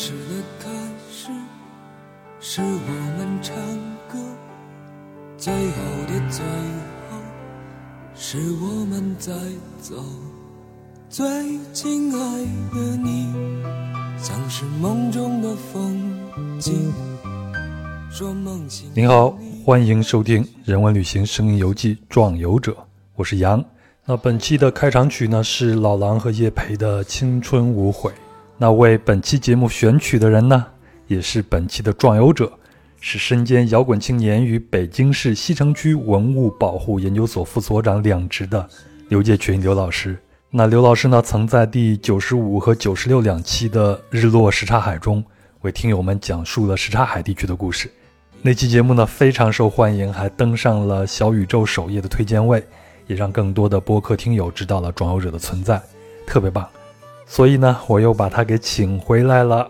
[0.00, 0.70] 事的开
[1.10, 1.28] 始，
[2.38, 3.56] 是我们唱
[4.08, 4.16] 歌；
[5.36, 6.44] 最后的最
[7.10, 7.18] 后，
[8.14, 9.32] 是我们在
[9.82, 9.96] 走。
[11.10, 11.26] 最
[11.72, 12.38] 亲爱
[12.72, 13.34] 的你，
[14.22, 16.16] 像是梦中的风
[16.60, 16.92] 景。
[18.08, 18.88] 说梦醒。
[18.94, 22.70] 您好，欢迎收听《人文旅行声音游记·壮游者》，
[23.16, 23.64] 我是杨。
[24.04, 28.12] 那本期的开场曲呢是老狼和叶培的《青春无悔》。
[28.60, 30.66] 那为本期节目选曲的人呢，
[31.06, 32.52] 也是本期的壮游者，
[33.00, 38.68] 是身兼摇滚青年与北京市西城区文物保护研究所副所长两职的
[39.08, 40.18] 刘介群刘老师。
[40.50, 45.22] 那刘老师呢，曾在第九十五和九十六两期的《日落什刹海》中，
[45.60, 47.88] 为听友们讲述了什刹海地区的故事。
[48.42, 52.60] 那期节目呢非常受欢迎，还登上了小宇宙首页的推荐位，
[53.06, 55.80] 也让更多的播客听友知道了壮游者的存在，
[56.26, 56.68] 特别棒。
[57.28, 59.68] 所以呢，我又把他给请回来了。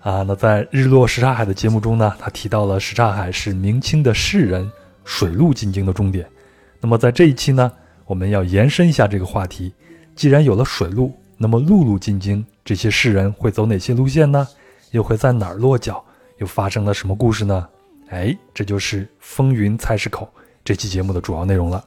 [0.00, 4.70] 啊，那在《日落什刹海》的节目中呢，他提到了什刹海是明清的士人
[5.04, 6.28] 水路进京的终点。
[6.80, 7.72] 那么在这一期呢，
[8.04, 9.74] 我们要延伸一下这个话题。
[10.14, 14.46] 既然有了水路，那么陆路进京，这些士人会走哪些路线呢？
[14.92, 16.04] 又会在哪儿落脚？
[16.38, 17.66] 又发生了什么故事呢？
[18.10, 20.30] 哎，这就是《风云菜市口》
[20.64, 21.84] 这期节目的主要内容了。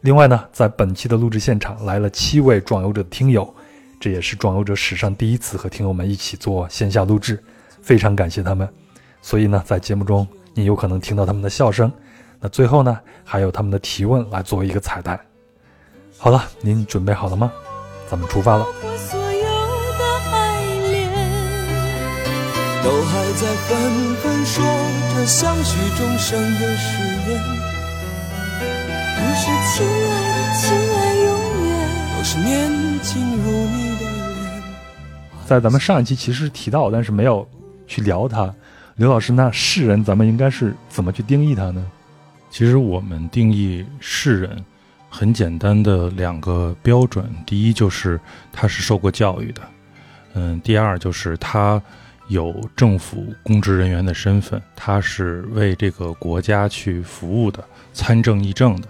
[0.00, 3.54] 另外呢，在本期的录制现场来了七位壮游者的听友，
[4.00, 7.42] 这也是壮游者史上第一次和听友们一起做线下录制，
[7.82, 8.68] 非常感谢他们。
[9.20, 11.90] 所以呢，在节目中你有可能听到他们的笑声，
[12.40, 15.18] 那最后呢，还有他们的提问来作为一个彩蛋。
[16.16, 17.50] 好了，您准备好了吗？
[18.08, 18.64] 咱们出发了。
[22.80, 24.64] 都还在纷纷说
[25.14, 27.42] 着相许终生的誓言。
[29.14, 30.10] 不是亲爱
[30.48, 31.28] 的，亲爱永
[31.66, 31.70] 远
[32.16, 32.48] 都是年
[33.02, 33.87] 轻如你。
[35.48, 37.48] 在咱们上一期其实提到，但是没有
[37.86, 38.54] 去聊它。
[38.96, 41.90] 刘老师，那世人咱们应该是怎么去定义他呢？
[42.50, 44.62] 其实我们定义世人。
[45.08, 48.20] 很简单的两个标准，第一就是
[48.52, 49.62] 他是受过教育的，
[50.34, 51.80] 嗯，第二就是他
[52.26, 57.64] 有政府公职人员的身份，他是为这个国家去服务的，
[57.94, 58.88] 参政议政的。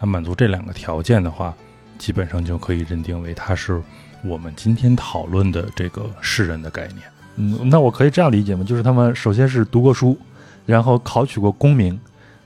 [0.00, 1.54] 那满足这两个条件的话，
[1.98, 3.80] 基本上就可以认定为他是
[4.22, 6.98] 我们今天讨论的这个士人的概念。
[7.36, 8.64] 嗯，那我可以这样理解吗？
[8.64, 10.18] 就是他们首先是读过书，
[10.66, 11.98] 然后考取过功名。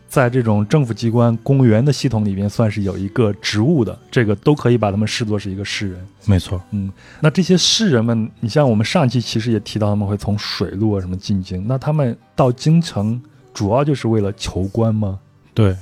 [0.06, 6.06] 在这种政府机关、公务员的系统里面，算是有一个职务的，这个都可以把他们视作是一个士人。
[6.24, 13.20] 没错，嗯，那这些士人们，你像我们上期其实也提到，他们会从水路啊什么进京，那他们到京城
[13.52, 15.18] 主要就是为了求官吗？
[15.52, 15.76] 对，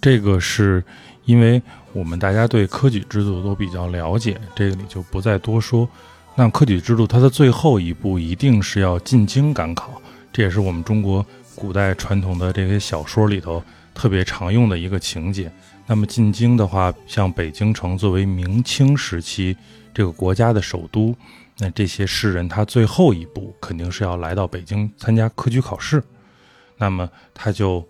[0.00, 0.82] 这个是
[1.26, 1.60] 因为
[1.92, 5.86] 我们大家对科举制度都比较了解，这个里就不再多说。
[6.34, 10.00] 那科举制度它的最后一步一定是要进京赶考，
[10.32, 11.24] 这也是我们中国。
[11.56, 15.50] 古代传统的这些小说里头特别常用的一个情节。
[15.86, 19.56] 那么进京的话，像北京城作为明清时期
[19.94, 21.16] 这个国家的首都，
[21.56, 26.04] 那这些士人他最后一步肯定是要来到北京参加科举考试。
[26.76, 27.82] 那么他就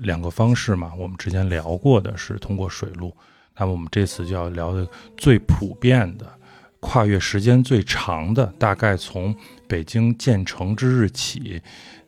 [0.00, 3.16] 两个方式嘛，我们之前聊过的是通过水路。
[3.56, 6.26] 那么我们这次就要聊的最普遍的、
[6.80, 9.34] 跨越时间最长的，大概从
[9.68, 11.62] 北京建成之日起。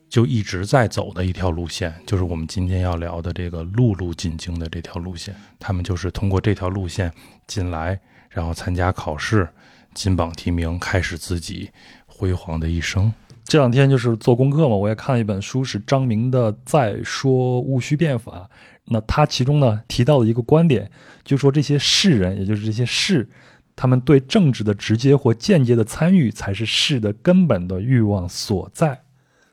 [0.08, 5.34] 就一直在走的一条路线，就是我们今天要聊的这个陆路进京的这条路线。
[5.58, 7.10] 他们就是通过这条路线
[7.46, 7.98] 进来，
[8.28, 9.48] 然后参加考试，
[9.94, 11.70] 金榜题名，开始自己
[12.04, 13.10] 辉煌的一生。
[13.44, 18.48] 这两天就是做功课嘛，我也看了一本书，是张明的《再说戊戌变法》。
[18.86, 20.90] 那他其中呢提到了一个观点，
[21.24, 23.28] 就说这些士人，也就是这些士，
[23.76, 29.00] 他们对政治的直接或间接的参与，才是士的根本的欲望所在。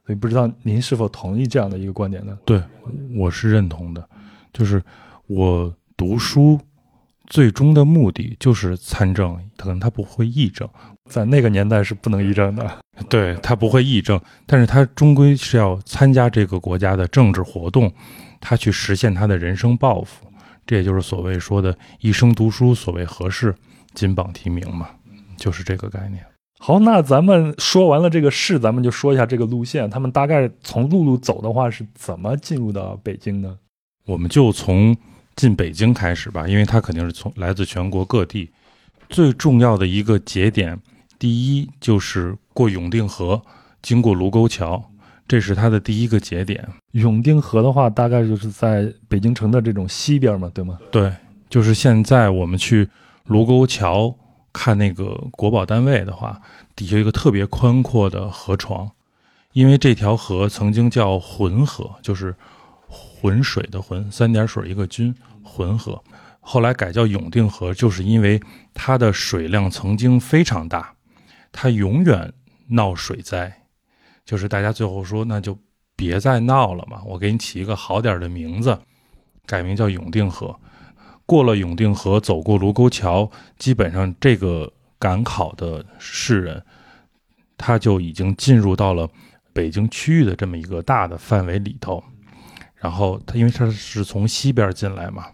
[0.05, 2.37] 所以不知道您是否同意这样的一个观点呢？
[2.43, 2.61] 对，
[3.15, 4.09] 我是认同的。
[4.51, 4.81] 就是
[5.27, 6.59] 我读书
[7.27, 10.67] 最终的目的就是参政，可能他不会议政，
[11.09, 12.77] 在那个年代是不能议政的。
[13.09, 17.91] 对他不会议政，但是他终归是要参加这个国家的政治活动，
[18.39, 20.25] 他去实现他的人生抱负。
[20.65, 23.55] 这也就是所谓说的一生读书，所谓何事？
[23.95, 24.87] 金榜题名嘛，
[25.35, 26.23] 就是这个概念。
[26.59, 29.89] 好，那咱们说完了这个事，咱们就说一下这个路线。
[29.89, 33.57] 他们大概从陆路走的话，是怎么进入到北京呢？
[34.05, 34.95] 我们就从
[35.35, 38.51] 进北京开始吧，因为它肯定是从来自全国各地。
[39.09, 40.79] 最重要的一个节点，
[41.19, 43.39] 第一就是过永定河，
[43.83, 44.89] 经过卢沟桥，
[45.27, 46.67] 这是它的第一个节点。
[46.93, 50.79] 永定河的话，大概就是在北京城的这种西边嘛，对吗？
[50.89, 51.13] 对，
[51.49, 52.89] 就是现在我们去
[53.25, 54.15] 卢沟桥。
[54.51, 56.41] 看那个国宝单位的话，
[56.75, 58.89] 底下有一个特别宽阔的河床，
[59.53, 62.35] 因为这条河曾经叫浑河，就是
[62.87, 65.13] 浑水的浑，三点水一个均，
[65.43, 66.01] 浑河。
[66.39, 68.41] 后来改叫永定河，就是因为
[68.73, 70.95] 它的水量曾经非常大，
[71.51, 72.33] 它永远
[72.67, 73.63] 闹水灾。
[74.25, 75.57] 就是大家最后说，那就
[75.95, 78.79] 别再闹了嘛，我给你起一个好点的名字，
[79.45, 80.59] 改名叫永定河。
[81.25, 86.63] 过了永定河，走过卢沟桥，基本上这个赶考的士人，
[87.57, 89.09] 他就已经进入到了
[89.51, 92.03] 北京区域的这么一个大的范围里头。
[92.75, 95.25] 然后他因为他是从西边进来嘛，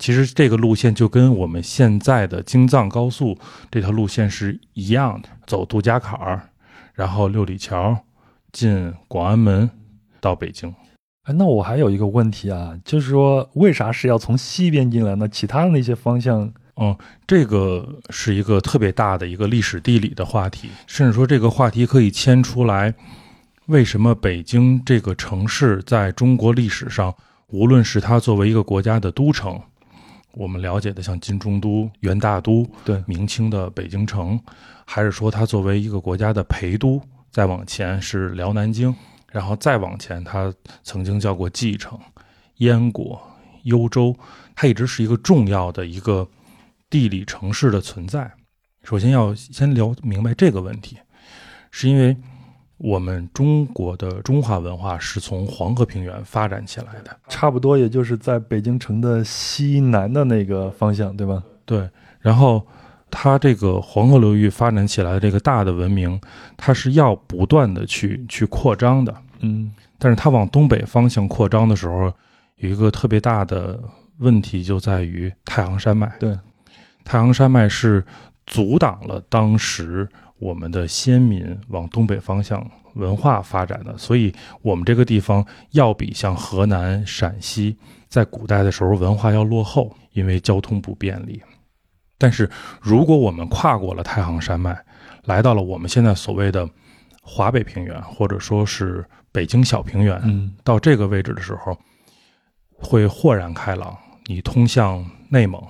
[0.00, 3.38] 其实这个路线就跟我们现在的京藏高速
[3.70, 6.40] 这条路线是一样的，走杜家坎儿，
[6.94, 7.96] 然后六里桥。
[8.52, 9.70] 进广安门
[10.20, 10.74] 到北京，
[11.22, 15.28] 哎，那我还有一个问题啊，就是说为啥是要从西边进来呢？
[15.28, 16.96] 其他的那些方向，嗯，
[17.28, 22.92] 这个是一个特别大的一个历史地理的话题，甚至说这个话题可以牵出来，
[23.66, 27.14] 为什么北京这个城市在中国历史上，
[27.52, 29.60] 无论是它作为一个国家的都城，
[30.32, 34.40] 我们了解的像金中都、元大都，对，明清的北京城，
[34.84, 37.00] 还是说它作为一个国家的陪都？
[37.30, 38.94] 再往前是辽南京，
[39.30, 41.98] 然后再往前，它曾经叫过蓟城、
[42.56, 43.20] 燕国、
[43.62, 44.16] 幽州，
[44.54, 46.28] 它一直是一个重要的一个
[46.88, 48.32] 地理城市的存在。
[48.82, 50.98] 首先要先聊明白这个问题，
[51.70, 52.16] 是因为
[52.80, 61.42] 我们中国的中华文化是从黄河平原发展起来的，差不多也就是在北京城的西南的那个方向，对吧？
[61.64, 61.88] 对，
[62.20, 62.66] 然后。
[63.12, 66.20] 它这个黄河流域发展起来的这个大的文明，
[66.56, 72.04] 它是要不断的去去扩张的，嗯，但是它往东北方向扩张的时候，
[72.58, 73.80] 有一个特别大的
[74.18, 76.08] 问题就在于太行山脉。
[76.20, 76.38] 对，
[77.02, 78.04] 太行山脉是
[78.46, 80.08] 阻挡了当时
[80.40, 87.76] 我们的先民往东北方向文化发展的，所以我们这个地方要比像河南、陕西
[88.08, 91.40] 在古代的时候文化要落后，因为交通不便利。
[92.18, 92.50] 但是，
[92.80, 94.78] 如果我们跨过了太行山脉，
[95.24, 96.68] 来到了我们现在所谓的
[97.22, 101.78] 华北平原，或者说是北京小平原，嗯，到这个位置的时候，
[102.76, 103.96] 会豁然开朗。
[104.26, 105.62] 你通向内蒙，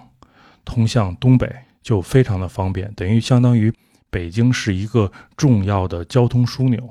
[0.65, 3.73] 通向东北就非常的方便，等于相当于
[4.11, 6.91] 北京是一个重要的交通枢纽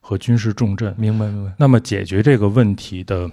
[0.00, 0.94] 和军事重镇。
[0.98, 1.52] 明白，明白。
[1.58, 3.30] 那么解决这个问题的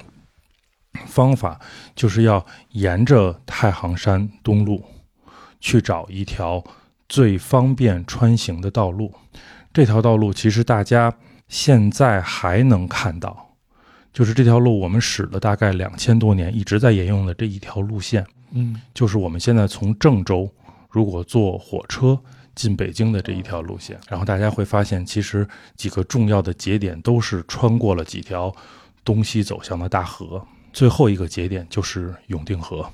[1.05, 1.59] 方法，
[1.95, 4.83] 就是要沿着太行山东路。
[5.65, 6.61] 去找一条
[7.07, 9.13] 最方便穿行的道路，
[9.71, 11.13] 这条道路其实大家
[11.47, 13.55] 现在还能看到，
[14.11, 20.53] 就是这条路我们使了大概两千多年，一直在沿用的这一条路线，嗯，就是我们现在从郑州
[20.89, 22.19] 如果坐火车
[22.55, 28.53] 进北京的这一条路线，然后大家会发现，其实几个重要的节点都是穿过了几条
[29.03, 32.85] 东西走向的大河，最后一个节点就是永定河。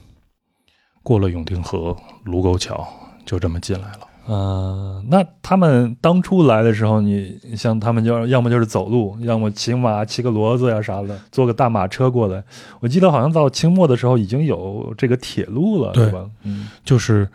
[1.02, 2.88] 过了永定河、卢沟桥，
[3.26, 4.00] 就这么进来了。
[4.32, 12.44] 嗯，那他们当初来的时候，你像他们就要么就是走路，要么骑马、骑个骡子呀啥的，坐个大马车过来。
[12.80, 16.30] 我记得好像到清末的时候已经有这个铁路了，对吧？
[16.44, 17.28] 嗯，就是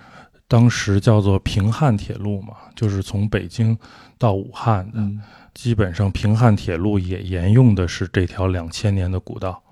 [0.46, 3.76] 当时叫做平汉铁路嘛，就是从北京
[4.18, 5.00] 到武汉的。
[5.54, 9.62] 基本上平汉铁路也沿用的是这条两千年的古道，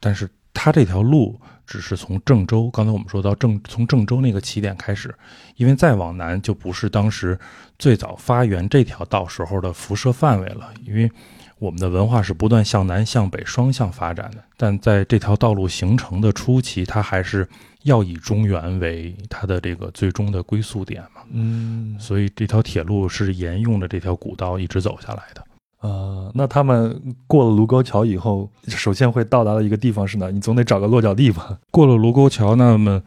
[0.00, 1.40] 但是它这条路。
[1.68, 5.12] 只是从郑州，刚才我们说到郑，从郑州那个起点开始，
[5.56, 7.36] 因为再往南就不是当时
[7.76, 10.72] 最早发源这条道时候的辐射范围了。
[10.84, 11.10] 因为
[11.58, 17.48] 我们的文化是不断向南向北双向发展的，但在这条道路形成的初期，它还是
[17.84, 21.22] 要以中原为它的这个最终的归宿点嘛。
[21.32, 25.42] 嗯，所以这条铁路是沿用着这条古道一直走下来的。
[25.80, 30.30] 呃，那他们过了卢沟桥以后，首先会到达的一个地方是哪？
[30.30, 31.58] 你总得找个落脚地吧。
[31.70, 33.00] 过了卢沟桥，那么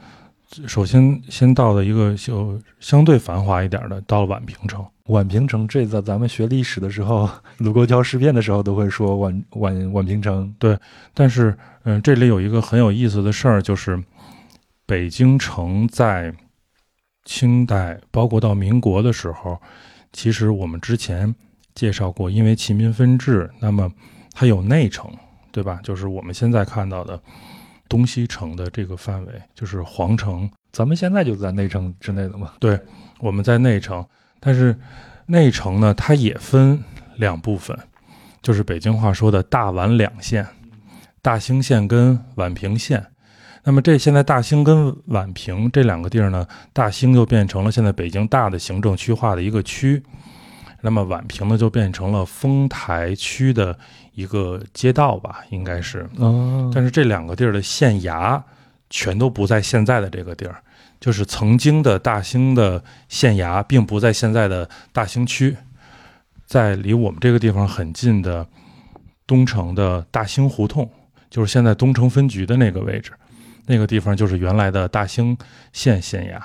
[0.68, 4.86] 首先先到的一个就相对繁华一点的，到了宛平城。
[5.06, 10.54] 宛平城，这在咱们学历史的时候，卢沟桥事变的时候都会说宛宛宛平城。
[10.60, 10.78] 对，
[11.14, 14.04] 但是嗯，这里有一个很有意思的事儿，就是
[14.86, 16.34] 北京城在
[17.26, 19.60] 清代，包括到民国的时候，
[20.12, 21.36] 其实我们之前。
[21.76, 23.90] 介绍过，因为秦民分治，那么
[24.34, 25.10] 它有内城，
[25.50, 25.80] 对吧？
[25.82, 27.18] 就是我们现在看到的
[27.90, 30.50] 东西城的这个范围，就是皇城。
[30.72, 32.54] 咱们现在就在内城之内的嘛。
[32.60, 32.80] 对，
[33.20, 34.06] 我们在内城，
[34.40, 34.80] 但是
[35.26, 36.82] 内城呢，它也分
[37.18, 37.78] 两部分，
[38.42, 40.48] 就是北京话说的大宛两县，
[41.22, 43.06] 大兴县跟宛平县。
[43.64, 50.02] 那么这现在大兴跟宛平这两个地儿呢，大兴就变成了现在北京大的行政区划的一个区，
[50.82, 53.78] 那么宛平呢就变成了丰台区的
[54.14, 56.10] 一个街道吧，应该是。
[56.18, 58.42] 哦，但是这两个地儿的县衙
[58.90, 60.62] 全都不在现在的这个地儿，
[61.00, 65.56] 就是曾经的大兴的县衙，并不在现在的大兴区，
[66.46, 68.48] 在离我们这个地方很近的
[69.28, 70.90] 东城的大兴胡同，
[71.30, 73.12] 就是现在东城分局的那个位置，
[73.68, 75.38] 那个地方就是原来的大兴
[75.72, 76.42] 县县衙，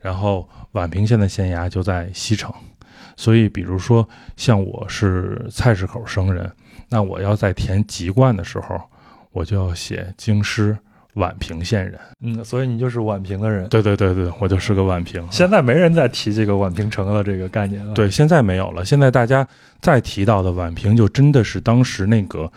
[0.00, 2.50] 然后宛平县的县衙就在西城，
[3.16, 6.50] 所以比如说像我是菜市口生人，
[6.88, 8.80] 那我要在填籍贯的时候。
[9.32, 10.74] 我就要写京师
[11.16, 13.68] 宛平县人，嗯，所以你就是宛平的人。
[13.68, 15.22] 对对对对，我就是个宛平。
[15.30, 17.92] 现在没人再提这个宛平城了这个概念了。
[17.92, 18.82] 对，现在没有了。
[18.82, 19.46] 现在大家
[19.82, 22.50] 再提到的宛平，就真的是当时那个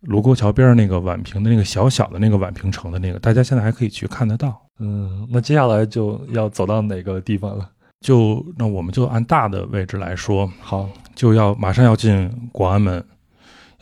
[0.00, 4.60] 卢沟桥边上那个宛平的那个小小的那个宛平城的那个，大家现在还可以去看得到。
[4.80, 7.70] 嗯，那接下来就要走到哪个地方了？
[8.00, 13.04] 就那我们就按大的位置来说，好，就要马上要进广安门。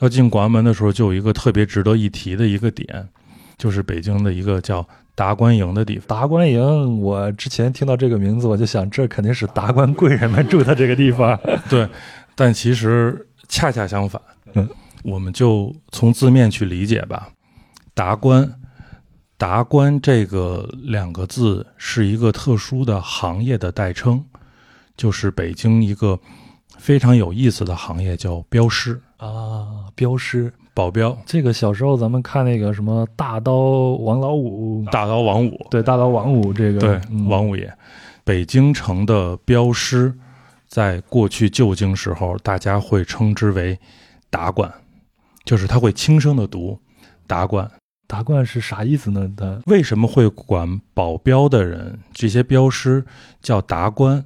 [0.01, 3.07] 要进广安门的时候，就有一个特别值得一提的一个点，
[3.57, 6.07] 就是北京的一个叫达官营的地方。
[6.07, 11.39] 达官营，我之前听到这个名字，我就想这肯定是达官贵人们住的这个地方。
[11.69, 11.87] 对，
[12.35, 14.19] 但其实恰恰相反。
[14.53, 14.67] 嗯，
[15.03, 17.29] 我们就从字面去理解吧。
[17.93, 18.51] 达官，
[19.37, 24.25] 达官这个两个字是一个特殊的行业的代称，
[24.97, 26.19] 就是北京一个
[26.79, 28.99] 非常有意思的行业，叫镖师。
[29.21, 33.53] 啊，镖师、保镖，这个小时候咱们看那个什么大刀
[33.99, 37.71] 王老五，大刀王五，对，大刀王五这个，对，王五爷，
[38.23, 40.11] 北京城的镖师，
[40.67, 43.77] 在过去旧京时候，大家会称之为
[44.31, 44.73] 达官，
[45.45, 46.79] 就是他会轻声的读
[47.27, 47.69] 达官，
[48.07, 49.31] 达官是啥意思呢？
[49.37, 51.99] 他为什么会管保镖的人？
[52.11, 53.05] 这些镖师
[53.39, 54.25] 叫达官？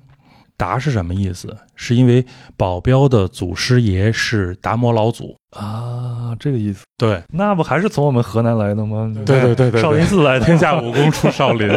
[0.58, 1.56] 达是什么意思？
[1.76, 6.86] 是因为保镖的祖师爷是达摩老祖啊，这个意思。
[6.98, 9.12] 对，那不还是从我们河南来的吗？
[9.26, 11.70] 对对对对，少林寺来的，天下武功出少林。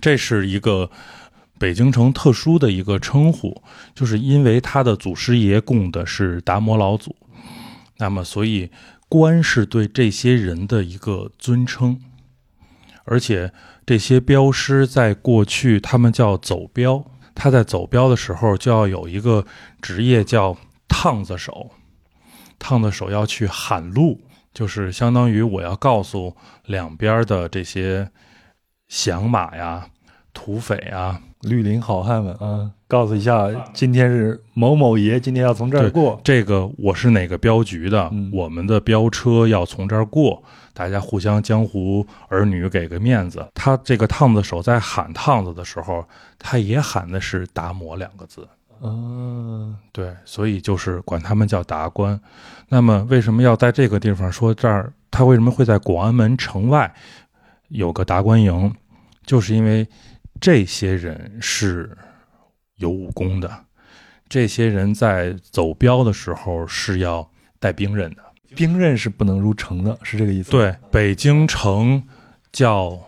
[0.00, 0.90] 这是一个
[1.58, 3.62] 北京城特殊的一个称呼，
[3.94, 7.16] 就是因为他的祖师爷供的是达摩老祖，
[7.98, 8.70] 那么所以
[9.08, 11.98] 官是对这些人的一个尊称，
[13.04, 13.52] 而且
[13.86, 17.04] 这些镖师在过去他们叫走镖。
[17.42, 19.46] 他在走镖的时候，就要有一个
[19.80, 20.54] 职业叫
[20.86, 21.70] 趟子手，
[22.58, 24.20] 趟子手要去喊路，
[24.52, 28.10] 就是相当于我要告诉两边的这些
[28.88, 29.86] 响马呀、
[30.34, 36.20] 土匪啊、绿林好汉们啊，告诉一下，今天是某某爷，今天要从这儿过。
[36.22, 40.42] 这个我是哪个镖局的，我们的镖车要从这儿过。
[40.80, 43.46] 大家互相江湖儿女给个面子。
[43.52, 46.02] 他这个趟子手在喊趟子的时候，
[46.38, 48.48] 他也喊的是“达摩”两个字。
[48.80, 52.18] 嗯，对，所以就是管他们叫达官。
[52.70, 54.90] 那么为什么要在这个地方说这儿？
[55.10, 56.90] 他为什么会在广安门城外
[57.68, 58.74] 有个达官营？
[59.26, 59.86] 就是因为
[60.40, 61.94] 这些人是
[62.76, 63.66] 有武功的，
[64.30, 68.22] 这些人在走镖的时候是要带兵刃的。
[68.54, 69.82] 兵刃是不能入城。
[69.84, 70.50] 的，是这个意思。
[70.50, 72.02] 对，北京城。
[72.52, 72.98] 叫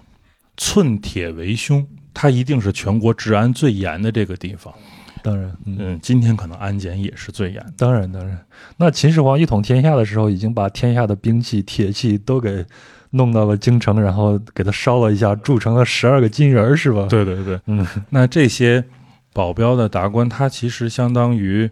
[0.57, 1.85] 寸铁为凶，
[2.15, 4.73] 它一定是全国治安最严的这个地方。
[5.21, 7.61] 当然，嗯，今天可能安检也是最严。
[7.77, 8.39] 当然，当然。
[8.77, 12.65] 那秦始皇一统天下的时候，已经把天下的兵器、铁器都给
[13.11, 17.09] 弄到了京城，然后给他烧了一下，铸成了十二个金人，是吧？
[17.11, 17.85] 对对对，嗯。
[18.11, 18.85] 那这些
[19.33, 21.69] 保镖的达官，他其实相当于。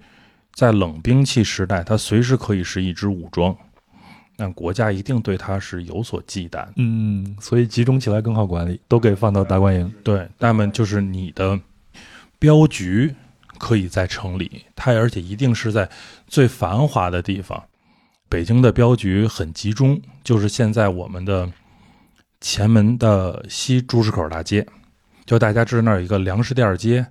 [0.53, 3.57] 在冷兵器时代，它随时可以是一支武装，
[4.37, 6.67] 但国家一定对它是有所忌惮。
[6.77, 9.91] 嗯，所以集中起来更好管理，都给放到大观营。
[10.05, 11.59] 对，那么就是你的
[12.39, 13.15] 镖局
[13.59, 15.89] 可以在城里，它而且一定是在
[16.27, 17.63] 最繁华的地方。
[18.29, 21.51] 北京的镖局很集中，就是现在我们的
[22.41, 24.67] 前门的西朱市口大街，
[25.25, 27.07] 就大家知道那儿有一个粮食店街。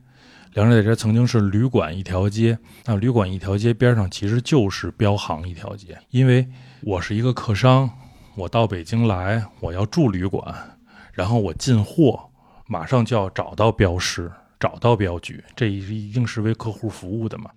[0.59, 5.97] 粮食街曾经是旅馆一条街，那旅馆一条街边上其实就是镖行一条街。
[6.09, 6.45] 因为
[6.81, 7.89] 我是一个客商，
[8.35, 10.53] 我到北京来，我要住旅馆，
[11.13, 12.29] 然后我进货，
[12.67, 17.49] 马上就要找到镖师，找到镖局，这一定是为客户服务的嘛。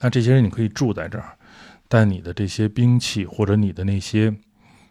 [0.00, 1.38] 那这些人你可以住在这儿，
[1.86, 4.34] 但你的这些兵器或者你的那些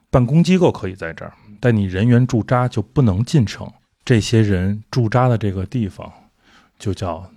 [0.10, 3.70] 办公机构可以在这儿，但你人员驻扎就不能进城。
[4.06, 6.10] 这些人驻扎的这个地方
[6.78, 7.30] 就叫。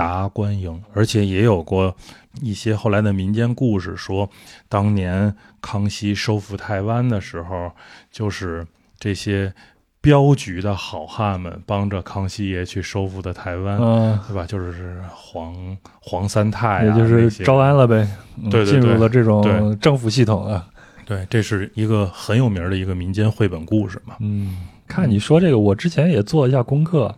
[0.00, 1.94] 达官营，而且也有过
[2.40, 4.26] 一些后来的民间故事，说
[4.66, 7.70] 当年康熙收复台湾的时候，
[8.10, 8.66] 就是
[8.98, 9.52] 这些
[10.00, 14.46] 镖局的好汉们帮着康熙爷去收复的台湾，嗯，对吧？
[14.46, 18.08] 就是黄黄三泰、啊，也就是招安了呗，
[18.42, 20.66] 嗯对对对进入了这种政府系统啊。
[21.04, 24.14] 对，这是一个很有名的一个民间绘本故事嘛。
[24.20, 24.56] 嗯，
[24.88, 27.14] 看你说这个，我之前也做了一下功课。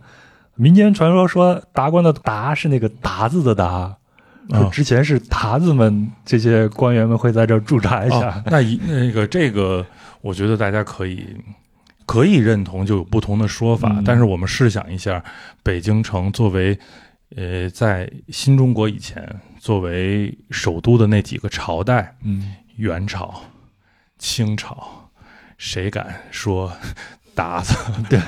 [0.55, 3.97] 民间传说说达官的达是那个达字的达，
[4.71, 8.29] 之前是达子们这些官员们会在这儿驻扎一下。
[8.29, 9.85] 哦、那一那个这个，
[10.21, 11.25] 我觉得大家可以
[12.05, 13.89] 可以认同，就有不同的说法。
[13.93, 15.23] 嗯但是我们试想一下，
[15.63, 16.77] 北京城作为
[17.35, 19.27] 呃在新中国以前
[19.59, 23.41] 作为首都的那几个朝代，嗯，元朝、
[24.19, 25.09] 清朝，
[25.57, 26.71] 谁敢说
[27.35, 27.75] 达子？
[28.09, 28.19] 对，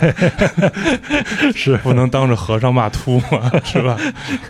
[1.54, 3.98] 是不能当着和尚骂秃嘛， 是吧？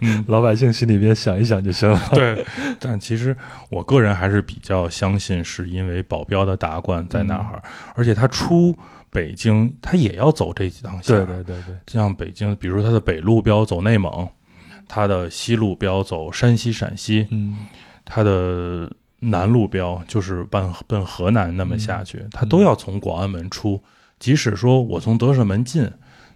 [0.02, 2.02] 嗯，老百姓心里边想一想就行了。
[2.14, 2.46] 对。
[2.80, 3.36] 但其实
[3.70, 7.62] 我个人还是比较相信，是因为保镖的达官在那儿，
[7.96, 8.78] 而且他出
[9.10, 11.16] 北京，他也要走这几趟线。
[11.16, 14.28] 对对对对，像北京，比如他的北路标走内蒙，
[14.88, 17.58] 他的西路标走山西、陕西，嗯
[18.04, 23.82] 他的南路标就是奔奔河南那么下去，嗯他都要从广安门出。
[24.20, 25.90] 即使说我从德胜门进，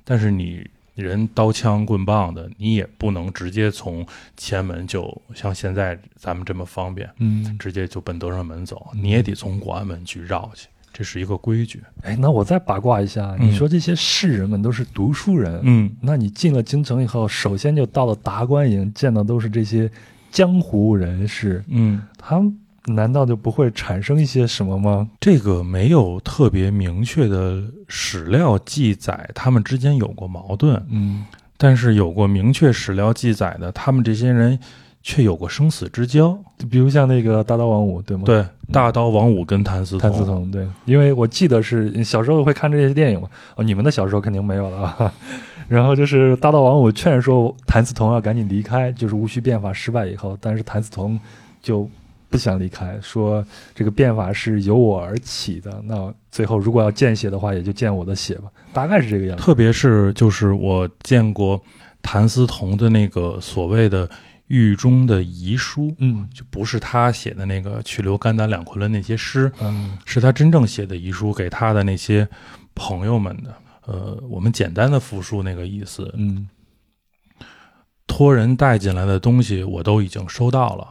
[0.04, 4.06] 但是你人刀枪棍棒的，你也不能直接从
[4.36, 11.82] 前门就像现在咱们这么方便，嗯，直接就奔德胜门走，你也得从广安门去绕去，这是一个规矩。
[12.02, 13.48] 哎，那我再八卦一下，嗯。
[13.48, 19.90] 你说这些士人们都是读书人，嗯，那你进了京城以后，首先就到了达官营，见到都是这些
[20.30, 25.10] 江湖人士，嗯，他们难道就不会产生一些什么吗？
[25.20, 31.26] 这个没有特别明确的史料记载，他们之间有过矛盾，嗯
[31.58, 34.58] 但是有过明确史料记载的，他们这些人
[35.04, 36.38] 却有过生死之交。
[36.70, 45.14] 比如像那个大刀王五，对吗？，对，大刀王五跟谭嗣同，谭嗣同，对，因为我记得是小时候会看这些电影嘛，哦，你们的小时候肯定没有了啊。
[45.68, 51.20] 然后就是大刀王五劝说谭嗣同要赶紧离开，就是戊戌变法失败以后，但是谭嗣同
[51.62, 51.88] 就
[52.30, 59.44] 不想离开，说这个变法是由我而起的，那最后如果要见血的话，也就见我的血吧，大概是这个样子。
[59.44, 61.62] 特别是就是我见过
[62.02, 64.10] 谭嗣同的那个所谓的
[64.48, 66.30] 狱中的遗书，嗯。
[66.34, 69.98] 就不是他写的那个去留肝胆两昆仑那些诗，嗯。
[70.06, 72.28] 是他真正写的遗书给他的那些
[72.76, 73.54] 朋友们的。
[73.86, 76.48] 呃，我们简单的复述那个意思，嗯。
[78.06, 80.88] 托人带进来的东西我都已经收到了，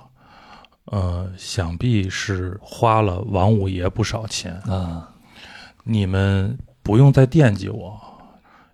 [0.91, 4.55] 呃，想必是花了王五爷不少钱。
[4.63, 5.09] 啊
[5.85, 7.99] 你们不用再惦记我，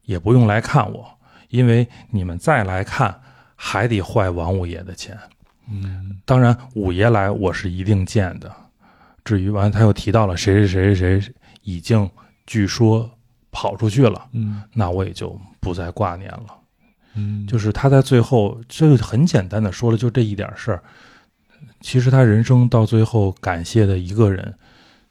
[0.03, 1.07] 也不用来看我，
[1.49, 3.21] 因为你们再来看
[3.55, 5.17] 还得坏王五爷的钱。
[5.71, 8.53] 嗯当然，五爷来我是一定见的。
[9.25, 12.11] 至于完，他又提到了谁谁谁谁谁已经
[12.47, 13.09] 据说
[13.51, 16.47] 跑出去了，嗯那我也就不再挂念了。
[17.15, 20.83] 嗯，就是他在最后，这就很简单的说了，就这一点事儿。
[21.85, 24.55] 其实他人生到最后感谢的一个人，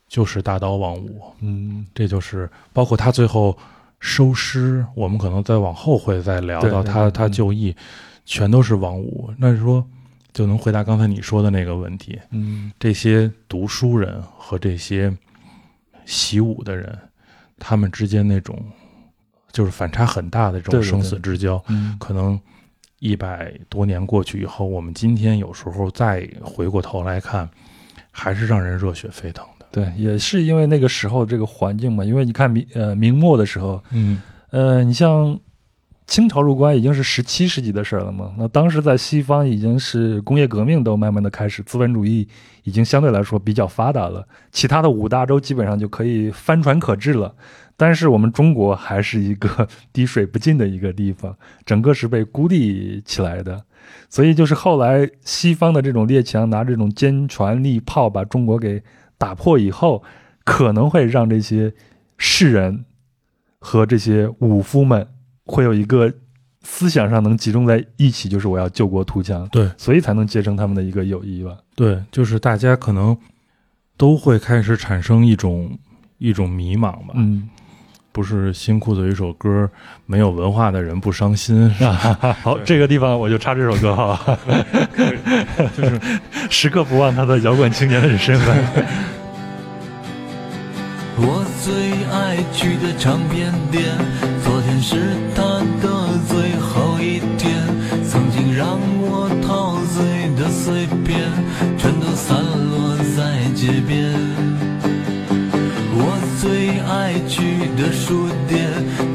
[0.07, 1.21] 就是大刀王五。
[1.39, 1.85] 嗯。
[1.93, 3.55] 这就是包括他最后
[3.99, 7.75] 收尸，我们可能再往后会再聊到他他就义，
[8.25, 9.31] 全都是王五。
[9.37, 9.85] 那是说
[10.33, 12.71] 就能回答刚才你说的那个问题，嗯。
[12.79, 15.15] 这些读书人和这些
[16.05, 16.97] 习武的人，
[17.59, 18.59] 他们之间那种
[19.51, 21.95] 就是反差很大的这种生死之交，嗯。
[21.99, 22.41] 可能
[23.03, 27.49] 一百多年过去以后，我们今天有时候再回过头来看，
[28.11, 29.65] 还是让人热血沸腾的。
[29.69, 35.37] 对，也是因为那个时候这个环境嘛，因为你看明呃明末的时候，嗯呃，你像
[36.07, 42.25] 清朝入关已经是十七世纪的事儿了嘛，那当时在西方已经是工业革命都慢慢的开始，资本主义
[42.63, 47.35] 已经相对来说比较发达了，其他的五大洲基本上就可以帆船可治了。
[47.83, 53.61] 但是我们中国还是一个 滴水不进的一个地方，整个是被孤立起来的。
[54.09, 58.81] 所以就是后来西方的这种列强拿这种坚船利炮把中国给
[59.17, 60.01] 打破以后，
[60.45, 61.73] 可能会让这些
[62.17, 62.85] 士人
[63.59, 65.05] 和这些武夫们
[65.43, 66.09] 会有一个
[66.61, 71.57] 思想上能集中在一起，就是我要救国图强，对所以才能结成他们的一个友谊吧。
[71.75, 73.17] 对，就是大家可能
[73.97, 75.77] 都会开始产生一种
[76.19, 77.15] 一种迷茫吧。
[77.15, 77.49] 嗯，
[78.13, 79.67] 不是新裤子有一首歌，
[80.05, 84.37] 没有文化的人不伤心， 是吧好，这个地方我就插这首歌哈，
[85.75, 85.99] 就是
[86.49, 88.55] 时刻不忘他的摇滚青年的身份。
[91.17, 91.73] 我最
[92.11, 93.83] 爱去的唱片店，
[94.43, 94.95] 昨天是
[95.35, 95.41] 他
[95.81, 97.51] 的最后一天。
[98.09, 101.19] 曾经让我陶醉的碎片，
[101.77, 104.52] 全都散落在街边。
[106.05, 108.67] 我最爱去的书店，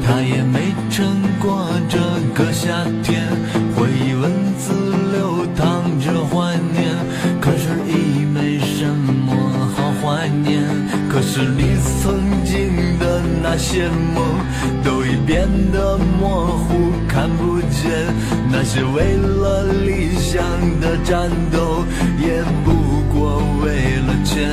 [0.03, 1.99] 它也没撑过这
[2.33, 3.29] 个夏天。
[3.75, 4.73] 回忆文字
[5.13, 6.89] 流淌着怀念，
[7.39, 9.31] 可是已没什么
[9.75, 10.63] 好怀念。
[11.07, 14.25] 可是你曾经的那些梦，
[14.83, 17.91] 都已变得模糊，看不见。
[18.51, 20.41] 那些为了理想
[20.81, 21.85] 的战斗，
[22.19, 22.73] 也不
[23.13, 24.49] 过为了钱。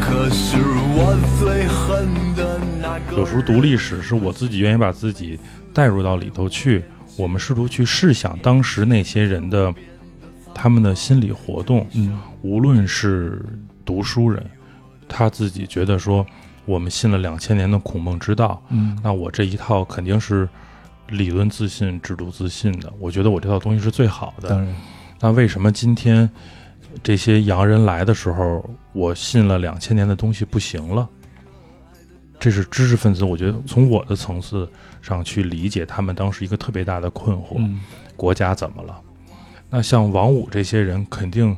[0.00, 0.56] 可是
[1.02, 5.40] 我最恨的那个有时候读历史是我自己愿意把自己
[5.72, 6.84] 带入到里头去，
[7.16, 9.72] 我们试图去试想当时那些人的
[10.54, 12.20] 他们的心理活动，嗯。
[12.42, 13.42] 无论是
[13.82, 14.44] 读书人，
[15.08, 16.26] 他自己觉得说
[16.66, 18.98] 我们信了两千年的孔孟之道，嗯。
[19.02, 20.46] 那我这一套肯定是
[21.08, 24.50] 理论自信、制度自信的，我觉得我这套东西是最好的。
[24.50, 24.76] 当然，
[25.20, 26.28] 那为什么今天
[27.02, 31.08] 这些洋人来的时候，我信了两千年的东西不行了？
[32.38, 34.68] 这是知识分子，我觉得从我的层次
[35.02, 37.80] 上去理解他们当时一个特别大的困惑：嗯
[38.16, 38.98] 国家怎么了？
[39.68, 41.56] 那像王五这些人，肯定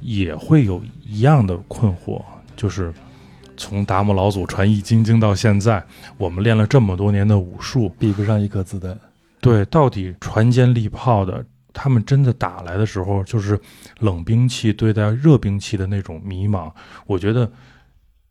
[0.00, 2.22] 也会有一样的困惑，
[2.56, 2.92] 就是
[3.56, 5.84] 从达摩老祖传易筋经到现在，
[6.16, 8.98] 我们练了这么多年的武术，比不上一颗子弹。
[9.40, 11.44] 对，到底船坚利炮的，
[11.78, 13.60] 他们真的打来的时候，就是
[14.00, 16.72] 冷兵器对待热兵器的那种迷茫。
[17.06, 17.52] 我觉得，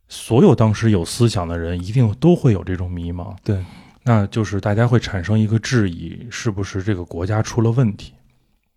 [0.08, 3.36] 所有当时有思想的人，一定都会有这种迷茫。
[3.44, 3.64] 对，
[4.02, 8.16] 那就是大家会产生一个质疑：是不是这个国家出了问题？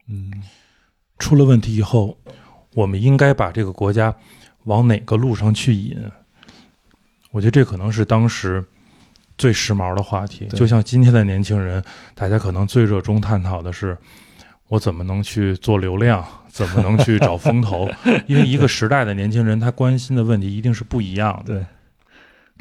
[0.06, 0.30] 嗯
[1.18, 2.16] 出了问题以后，
[2.74, 4.14] 我们应该把这个国家
[4.64, 5.98] 往哪个路上去引？
[7.30, 8.64] 我觉得这可能是当时
[9.36, 10.46] 最时髦的话题。
[10.48, 11.82] 就像今天的年轻人，
[12.14, 13.98] 大家可能最热衷探讨的是，
[14.68, 17.88] 我怎么能去做流量， 怎么能去找风投？
[18.26, 21.54] 因为一个时代的年轻人，他关心的问题一定是不一样的。
[21.54, 21.66] 对，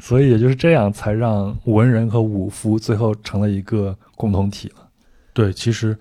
[0.00, 4.88] 所以也就是这样，才让文人和武夫最后成了一个共同体了。
[5.32, 5.96] 对，其实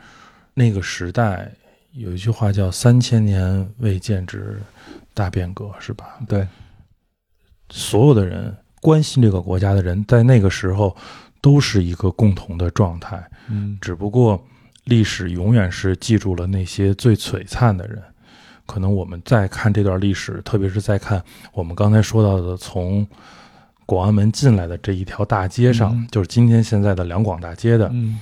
[0.54, 1.52] 那个时代
[1.92, 4.60] 有一句话叫“三千年未见之
[5.14, 6.18] 大变革”，是吧？
[6.28, 6.48] 对，
[7.70, 10.96] 所有的人关心这个国家的人，在那个时候
[11.42, 14.42] 都是一个共同的状态，嗯只不过
[14.88, 18.02] 历史永远是记住了那些最璀璨的人。
[18.66, 21.24] 可能我们再看这段历史，特别是在看
[21.54, 23.08] 我们刚才说到的从
[23.86, 28.20] 广安门进来的这一条大街上，嗯就是今天现在的两广大街的嗯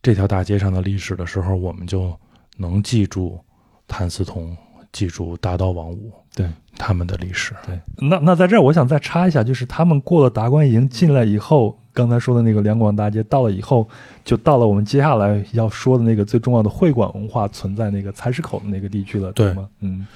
[0.00, 2.16] 这条大街上的历史的时候，我们就
[2.56, 3.40] 能记住
[3.88, 4.56] 谭嗣同，
[4.92, 7.52] 记住大刀王五，对他们的历史。
[7.66, 7.76] 对。
[8.08, 13.88] 那那在这儿，我想再插一下，就是他们过了达官营进来以后，刚才说的那个两广大街到了以后，
[14.22, 19.50] 就到了我们接下来要说的那个最重要的会馆文化存在那个菜市口的那个地区了，对。
[19.54, 19.66] 吗？
[19.80, 20.06] 嗯。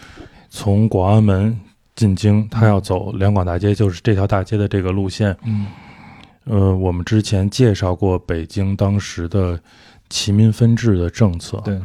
[0.50, 1.58] 从广安门
[1.96, 5.34] 进京，他要走两广大街，就是这条大街的这个路线。
[5.44, 5.66] 嗯。
[6.44, 9.58] 呃，我们之前介绍过北京当时的
[10.08, 11.80] 齐民分治的政策，对，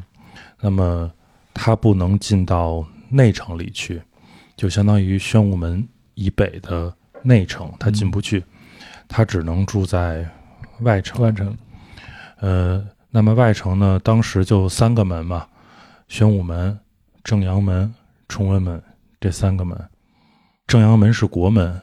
[0.60, 1.12] 那么
[1.54, 4.02] 他不能进到内城里去，
[4.58, 8.44] 就相当于宣武门以北的内城，他进不去，
[9.08, 10.28] 他只能住在
[10.82, 11.22] 外城。
[11.22, 11.58] 外城，
[12.40, 15.48] 呃，那么外城呢，当时就三个门嘛，
[16.08, 16.78] 玄武门、
[17.24, 17.94] 正阳门、
[18.28, 18.82] 崇文门
[19.20, 19.90] 这三个门。
[20.68, 21.80] 正阳门是国门，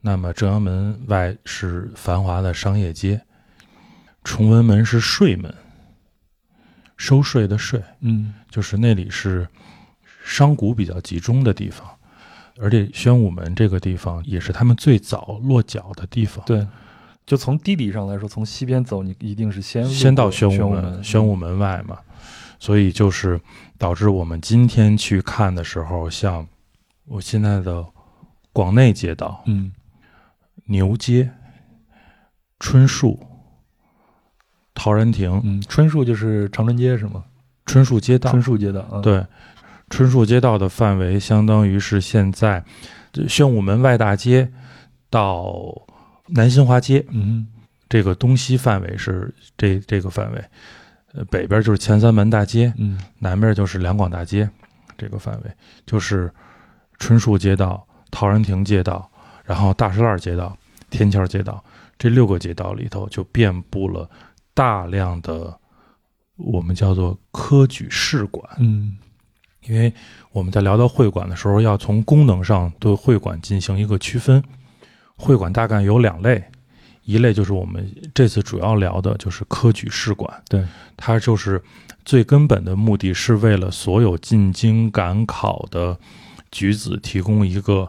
[0.00, 3.20] 那么正阳门外是繁华的商业街，
[4.24, 5.54] 崇文门是税门，
[6.96, 9.46] 收税的税，嗯就是那里是
[10.24, 11.86] 商贾比较集中的地方，
[12.58, 16.44] 而且宣武门这个地方也是他们最早落脚的地方。
[16.44, 16.66] 对。
[17.24, 21.96] 就从地理上来说，从西边走，你一定是先先到宣武宣门，嗯宣武门外嘛，
[22.58, 23.40] 所以就是
[23.78, 26.44] 导致我们今天去看的时候，像
[27.06, 27.86] 我现在的
[28.52, 29.72] 广内街道、嗯
[30.64, 31.30] 牛街、
[32.58, 33.20] 春树、
[34.74, 37.24] 陶然亭、嗯，春树就是长春街是吗？
[37.66, 39.24] 春树街道春，树街道嗯，，对，
[39.92, 42.64] 春树街道的范围相当于是现在
[43.12, 44.50] 这宣武门外大街
[45.10, 45.54] 到
[46.28, 47.46] 南新华街，嗯
[47.90, 50.42] 这个东西范围是这这个范围，
[51.12, 52.98] 呃，北边就是前三门大街，嗯。
[53.18, 54.48] 南边就是两广大街，
[54.96, 55.50] 这个范围
[55.84, 56.32] 就是
[56.98, 59.06] 春树街道、陶然亭街道，
[59.44, 60.56] 然后大石栏街道、
[60.88, 61.62] 天桥街道
[61.98, 64.08] 这六个街道里头就遍布了
[64.54, 65.54] 大量的
[66.36, 68.96] 我们叫做科举士馆，嗯
[69.66, 69.92] 因为
[70.32, 74.42] 我们在聊到会馆的时候，要从功能上对会馆进行一个区分。
[75.16, 76.42] 会馆大概有两类，
[77.04, 80.42] 一类就是我们这次主要聊的，就是科举士馆。
[80.48, 80.64] 对，
[80.96, 81.62] 它就是
[82.04, 85.96] 最根本的目的是为了所有进京赶考的
[86.50, 87.88] 举子提供一个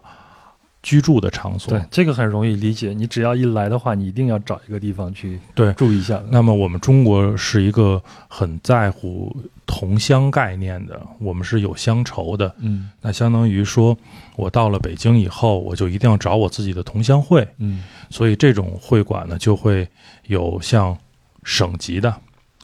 [0.83, 1.73] 居住的场所。
[1.73, 2.93] 对，这个很容易理解。
[2.93, 6.21] 你只要一来的话，你一定要找一个地方去对住一下。
[6.29, 12.53] 那么我们中国是一个很在乎同乡概念的，我们是有乡愁的。
[12.59, 13.97] 嗯那相当于说，
[14.35, 17.47] 我到了北京以后，我就一定要找我自己的同乡会。
[17.57, 19.87] 嗯所以这种会馆呢，就会
[20.27, 20.95] 有像
[21.43, 22.13] 省级的，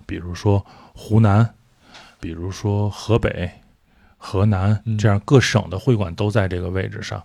[0.06, 1.50] 比如说湖南，
[2.20, 3.50] 比如说河北、
[4.18, 7.24] 河南嗯这样各省的会馆都在这个位置上。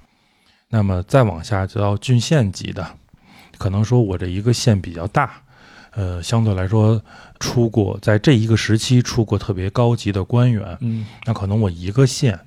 [0.71, 2.87] 那么再往下就到郡县级的，
[3.59, 5.43] 可能说我这一个县比较大，
[5.93, 7.01] 呃，相对来说
[7.39, 12.39] 出过在这一个时期出过特别高级的官员，嗯那可能我一个县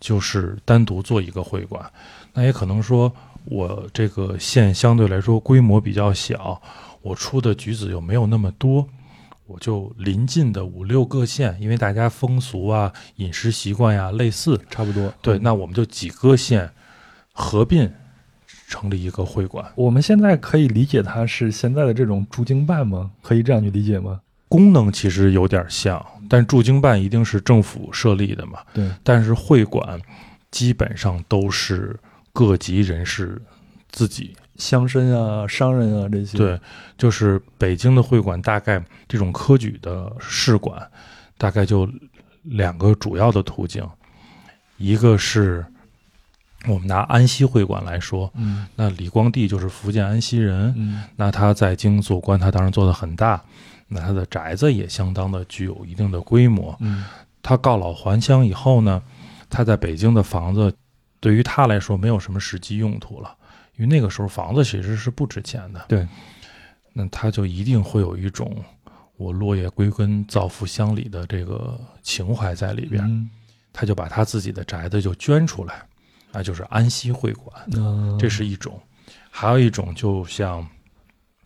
[0.00, 1.88] 就是单独做一个会馆，
[2.34, 3.12] 那也可能说
[3.44, 6.60] 我这个县相对来说规模比较小，
[7.02, 8.88] 我出的举子又没有那么多，
[9.46, 15.12] 我就临近的五六个县，因为大家风俗啊、饮食习惯呀、类似，差不多。
[15.22, 16.68] 对，嗯那我们就几个县
[17.38, 17.88] 合并
[18.66, 19.64] 成立一个会馆。
[19.76, 23.12] 我们现在可以理解它是现在的这种驻京办吗？
[23.22, 24.20] 可以这样去理解吗？
[24.48, 30.00] 功能其实有点像，但驻京办一定是政府设立的嘛，对，但是会馆
[30.50, 31.96] 基本上都是
[32.32, 33.40] 各级人士
[33.90, 34.34] 自己。
[34.56, 36.36] 乡绅啊、商人啊这些。
[36.36, 36.60] 对，
[36.96, 40.84] 就是北京的会馆，大概这种科举的试馆，
[41.36, 41.88] 大概就
[42.42, 43.88] 两个主要的途径，
[44.76, 45.64] 一个是
[46.68, 48.66] 我们拿安溪会馆来说，嗯。
[48.76, 51.02] 那李光地就是福建安溪人，嗯。
[51.16, 53.42] 那他在京做官，他当然做的很大，
[53.88, 56.76] 那他的宅子也相当的具有一定的规模。
[56.80, 57.04] 嗯。
[57.42, 59.02] 他告老还乡以后呢，
[59.48, 60.72] 他在北京的房子
[61.20, 63.34] 对于他来说没有什么实际用途了，
[63.76, 65.84] 因为那个时候房子其实是不值钱的。
[65.88, 66.06] 对，
[66.92, 68.54] 那他就一定会有一种
[69.16, 73.30] 我落叶归根、造福乡里的这个情怀在里边，嗯。
[73.72, 75.82] 他就把他自己的宅子就捐出来，
[76.38, 77.54] 啊，就是安息会馆。
[77.72, 78.16] 嗯。
[78.18, 78.80] 这是一种，
[79.30, 80.66] 还有一种就像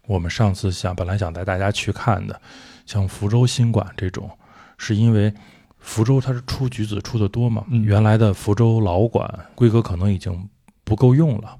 [0.06, 2.40] 我们上次想本来想带大家去看的，
[2.84, 4.30] 像福州新馆这种，
[4.76, 5.32] 是因为
[5.78, 10.48] 福州它是出举子出的多嘛，嗯原来的福州老馆规格可能已经
[10.84, 11.58] 不够用了，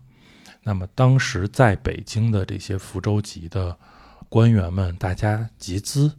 [0.63, 3.77] 那么当时在北京的这些福州籍的
[4.29, 6.13] 官员们，大家集资，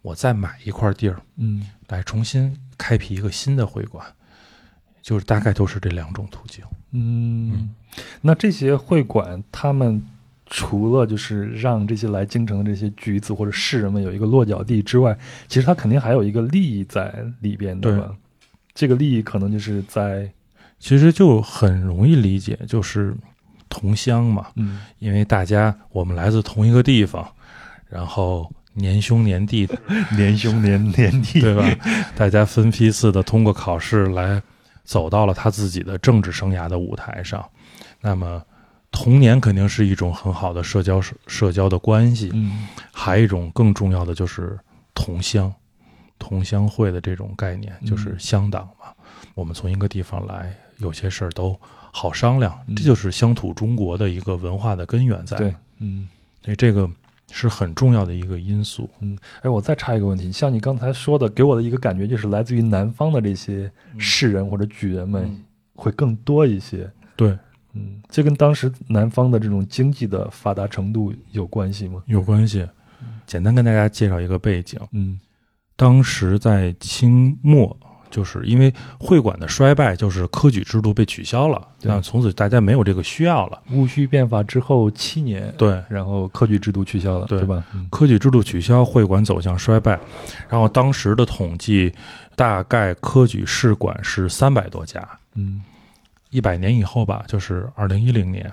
[0.00, 1.66] 我再买一块地儿嗯。
[1.88, 4.06] 来重新开辟一个新的会馆，
[5.02, 6.64] 就是大概都是这两种途径。
[6.92, 7.70] 嗯，
[8.20, 10.02] 那这些会馆，他们
[10.46, 15.16] 除了就是让这些来京城的这些举子或者士人们有一个落脚地之外，
[15.48, 18.14] 其实他肯定还有一个利益在里边的对吧？
[18.74, 20.30] 这个利益可能就是在
[20.78, 23.14] 其实就很容易理解，就是
[23.68, 27.26] 同乡嘛，嗯因为大家我们来自同一个地方，
[27.88, 29.66] 然后年兄年弟，
[30.16, 31.64] 年兄年年弟，对吧？
[32.14, 34.42] 大家分批次的通过考试来
[34.84, 37.44] 走到了他自己的政治生涯的舞台上。
[38.00, 38.42] 那么
[38.90, 44.58] 童年肯定是一种很好的社交社交的关系，嗯还有一种更重要的就是
[44.94, 45.52] 同乡、
[46.18, 48.92] 同乡会的这种概念，嗯就是乡党嘛。
[49.34, 51.58] 我们从一个地方来，有些事儿都
[51.90, 55.36] 好商量，嗯这就是乡土中国的一个文化的根源在。
[55.38, 56.08] 对，嗯。
[56.44, 56.90] 所以这个
[57.32, 58.88] 是很重要的一个因素。
[59.00, 66.88] 嗯哎，我再插一个问题，像你刚才说的，给我的一个感觉就是来自于南方的这些士人或者举人们嗯会更多一些。
[67.16, 67.36] 对，
[67.72, 72.02] 嗯，这跟当时南方的这种经济的发达程度有关系吗？
[72.06, 72.68] 有关系。
[73.26, 75.18] 简单跟大家介绍一个背景，嗯
[75.74, 77.76] 当时在清末，
[78.12, 83.60] 就是因为会馆的衰败，就是科举制度被取消了，那从此大家没有这个需要了。
[83.70, 87.64] 戊戌变法之后七年，对，然后科举制度取消了，对对吧？
[87.74, 89.98] 嗯科举制度取消，会馆走向衰败。
[90.48, 91.92] 然后当时的统计，
[92.36, 95.08] 大概科举试馆是三百多家。
[95.34, 95.62] 嗯
[96.30, 98.50] 一百年以后吧，就是二零一零年，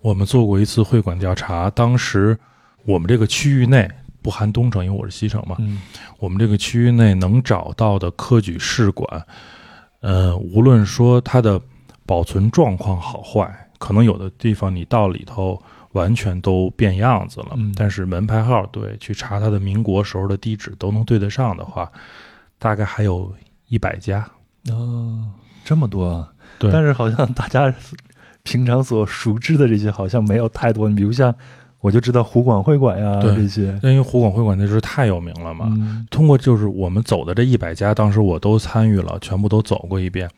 [0.00, 1.68] 我们做过一次会馆调查。
[1.70, 2.38] 当时
[2.84, 3.90] 我们这个区域内
[4.22, 5.80] 不含东城，因为我是西城嘛，嗯。
[6.18, 9.26] 我们这个区域内能找到的科举试馆，
[10.00, 11.60] 呃，无论说它的
[12.06, 15.60] 保存状况好坏，可能有的地方你到里头
[15.92, 17.72] 完全都变样子了，嗯。
[17.76, 21.90] 但是门牌号对，去查它的民国时候的地址都能对得上的话，
[22.58, 23.32] 大概还有
[23.68, 24.28] 一百家。
[24.70, 25.26] 哦，
[25.64, 26.32] 这么多啊！
[26.58, 26.70] 对。
[26.70, 27.72] 但是好像大家
[28.42, 31.34] 平常所熟知的这些好像没有太多，你比如像
[31.80, 40.28] 我就知道湖广会馆呀对这些，因为湖广会馆那时候太有名了嘛，嗯通过就是我们走的这一百家，当时我都参与了，全部都走过一遍，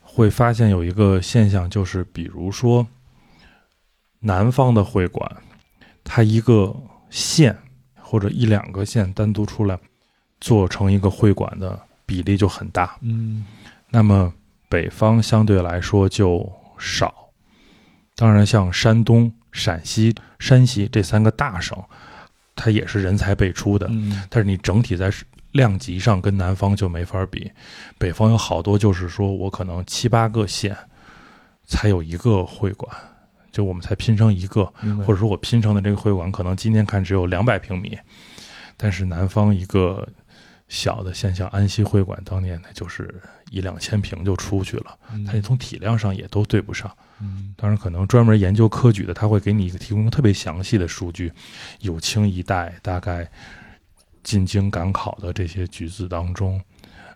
[0.00, 2.86] 会发现有一个现象，就是比如说
[4.18, 5.30] 南方的会馆，
[6.02, 6.74] 它一个
[7.08, 7.56] 县
[8.00, 9.78] 或者一两个县单独出来
[10.40, 13.46] 做成一个会馆的比例就很大，嗯
[13.90, 14.32] 那么
[14.68, 17.14] 北方相对来说就少。
[18.16, 21.76] 当然，像山东、陕西、山西这三个大省，
[22.54, 23.86] 它也是人才辈出的。
[23.90, 25.12] 嗯但是你整体在
[25.52, 27.50] 量级上跟南方就没法比，
[27.98, 30.76] 北方有好多就是说我可能七八个县
[31.66, 32.94] 才有一个会馆，
[33.50, 34.64] 就我们才拼成一个，
[35.04, 37.98] 或者说我拼成的这个会馆可能今天看只有两百平米，
[38.76, 40.08] 但是南方一个
[40.68, 43.12] 小的县像安溪会馆，当年呢就是
[43.50, 46.88] 一两千平就出去了，它从体量上也都对不上。
[46.88, 47.09] 嗯
[47.56, 51.32] 当然，可能专门研究科举的，他会给你一个提供特别详细的数据，
[51.80, 53.30] 有清一代大概
[54.22, 56.60] 进京赶考的这些举子当中，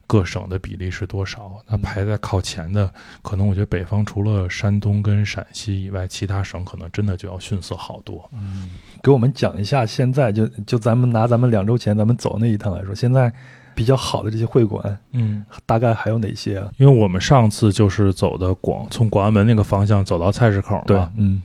[0.07, 1.63] 各省的比例是多少？
[1.67, 8.31] 那排在靠前的，可能我觉得北方除了山东跟陕西以外，其他省可能真的就要逊色好多。
[8.33, 8.71] 嗯
[9.03, 13.33] 给我们讲一下，现在就就咱们拿咱们两周前咱们走那一趟来说，现在
[13.75, 16.71] 比较好的这些会馆，嗯，大概还有哪些啊？
[16.79, 21.43] 因为我们上次就是走的广，从广安门那个方向走到菜市口嘛，嗯。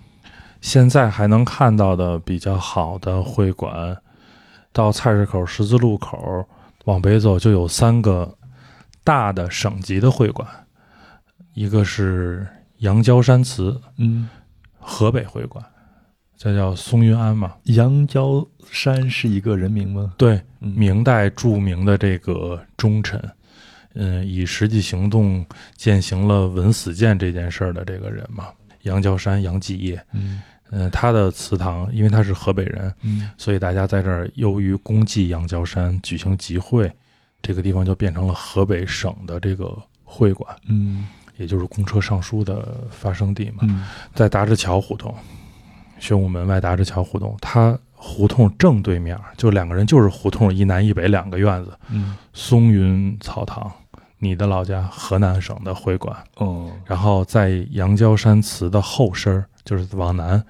[0.61, 3.95] 现在还能看到的比较好的会馆，
[4.73, 6.45] 到菜市口十字路口
[6.83, 8.35] 往北走就有三个
[9.05, 10.45] 大的省级的会馆，
[11.53, 12.45] 一个是
[12.79, 14.27] 阳郊山祠嗯，
[14.79, 15.63] 河北会馆，
[16.41, 20.13] 这叫松云庵嘛，阳郊山是一个人名吗？
[20.17, 20.69] 对，嗯。
[20.69, 23.21] 明代著名的这个忠臣，
[23.93, 28.47] 嗯，以实际行动践行了文死谏这件事儿的这个人嘛，
[28.83, 30.41] 杨郊山杨继业，嗯。
[30.71, 33.29] 嗯，他的祠堂，因为他是河北人，嗯。
[33.37, 36.89] 所以大家在这儿由于公祭杨郊山举行集会，
[37.41, 41.05] 这个地方就变成了河北省的这个会馆，嗯。
[41.35, 43.57] 也就是公车上书的发生地嘛。
[43.63, 43.85] 嗯。
[44.15, 45.13] 在达之桥胡同，
[45.99, 53.71] 宣武门外达之桥胡同，它胡同正对面就两个人就是胡同一南一北两个院子，嗯松云草堂，
[54.17, 60.43] 你的老家河南省的会馆，哦然后在阳郊山祠的后身儿就是往南，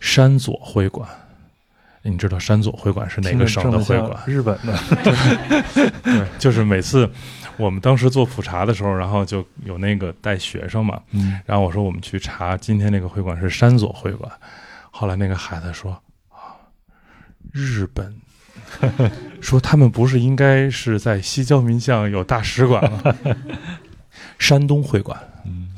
[0.00, 1.08] 山左会馆。
[2.04, 4.20] 你知道山左会馆是哪个省的会馆？
[4.26, 4.76] 日本的。
[6.02, 7.08] 对，就是每次
[7.56, 14.28] 我们当时做普查的时候，然后就有那个带学生嘛，嗯然后我说我们去查今天那个会馆是山左会馆，
[14.94, 15.90] 后来那个孩子说
[16.28, 16.60] 啊，
[17.50, 18.14] 日本，
[19.40, 23.02] 说他们不是应该是在西郊民巷有大使馆吗？
[24.38, 25.70] 山东会馆，嗯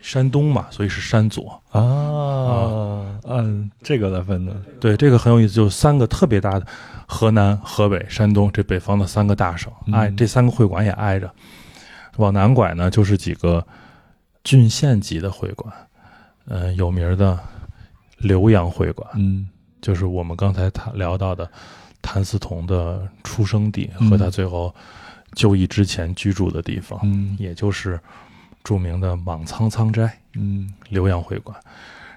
[0.00, 1.60] 山东嘛，所以是山左。
[1.70, 4.54] 啊，按这个来分的。
[4.80, 6.66] 对，这个很有意思，就是三个特别大的，
[7.06, 11.30] 河南、河北、山东这北方的三个大省，嗯挨这三个会馆也挨着。
[12.18, 13.66] 往南拐呢，就是几个
[14.44, 15.70] 郡县级的会馆，
[16.46, 17.38] 嗯、有名的
[18.20, 19.48] 浏阳会馆，嗯。
[19.82, 21.48] 就是我们刚才谈聊到的
[22.02, 24.10] 谭嗣同的出生地嗯。
[24.10, 24.74] 和他最后
[25.34, 27.36] 就义之前居住的地方，嗯。
[27.38, 28.00] 也就是
[28.64, 30.18] 著名的莽苍苍斋。
[30.34, 30.72] 嗯。
[30.90, 31.56] 浏阳会馆，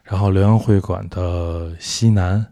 [0.04, 2.46] 然后浏阳会馆的西南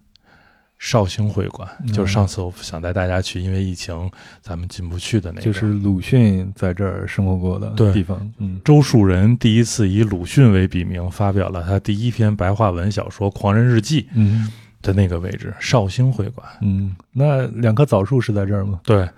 [0.79, 4.09] 绍兴会馆，嗯就是上次我想带大家去，因为疫情
[4.41, 5.41] 咱们进不去的那个。
[5.41, 8.19] 就是鲁迅在这儿生活过的地方。
[8.37, 14.47] 嗯周树人第一次以鲁迅为笔名发表了他第一篇白话文小说《狂人日记嗯》
[14.85, 16.47] 的那个位置，绍兴会馆。
[16.61, 18.79] 嗯，那两棵枣树是在这儿吗？
[18.83, 19.09] 对，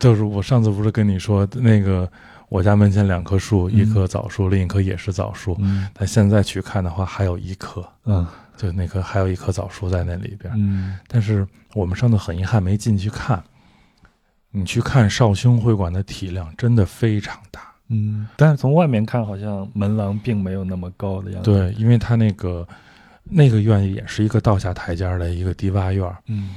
[0.00, 2.10] 就是我上次不是跟你说那个
[2.48, 5.56] 我家门前两棵树，嗯一棵枣树，另一棵也是枣树。
[5.60, 10.52] 嗯但现在去看的话，还有一棵，啊就那棵还有一棵枣树在那里边。
[10.56, 13.42] 嗯但是我们上次很遗憾没进去看。
[14.52, 22.66] 你去看绍兴会馆的体量真的非常大，嗯，但是从外面看，好像门廊并没有那么高的样子。，对，因为它那个
[23.22, 26.54] 那个院也是一个倒下台阶儿的一个低洼院儿，嗯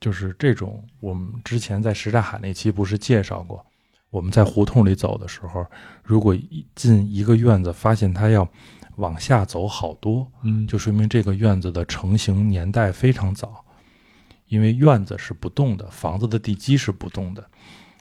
[0.00, 0.82] 就是这种。
[1.00, 3.62] 我们之前在什刹海那期不是介绍过，
[4.08, 5.66] 我们在胡同里走的时候，
[6.02, 8.48] 如果一进一个院子，发现它要
[8.96, 13.64] 往下走好多，嗯，就说明这个院子的成型年代非常早，
[14.48, 17.44] 因为院子是不动的，房子的地基是不动的。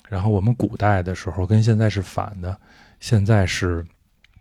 [0.10, 2.56] 然后我们古代的时候跟现在是反的，
[3.00, 3.84] 现在是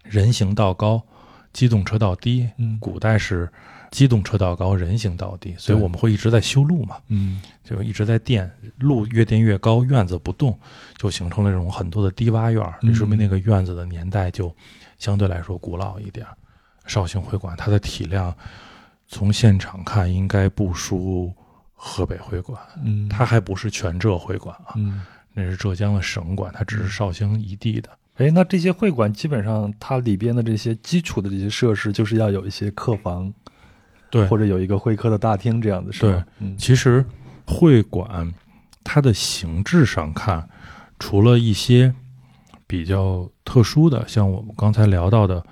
[0.02, 1.02] 人行道高，
[1.52, 2.78] 机动车道低，嗯。
[2.78, 3.50] 古代是
[3.90, 7.40] 机动车道高，人行道低，所以我们会一直在修路嘛，嗯。
[7.64, 10.58] 就一直在垫路，越垫越高，院子不动，
[10.98, 14.54] 就形成了这种很多的低洼院儿，这说明那个院子的年代就
[14.98, 16.36] 相对来说古老一点儿。
[16.86, 18.34] 绍兴会馆它的体量，
[19.08, 21.32] 从现场看应该不输
[21.74, 25.02] 河北会馆，嗯，它还不是全浙会馆啊，嗯。
[25.34, 27.88] 那是浙江的省馆，它只是绍兴一地的。
[28.16, 33.32] 哎，那这些会馆基本上它里边的这些基础的这些设施，就是要有一些客房，
[34.10, 36.26] 对，或者有一个会客的大厅这样子，是吧？
[36.40, 37.02] 嗯其实
[37.46, 38.30] 会馆
[38.84, 40.46] 它的形制上看，
[40.98, 41.94] 除了一些
[42.66, 45.42] 比较特殊的，像我们刚才聊到的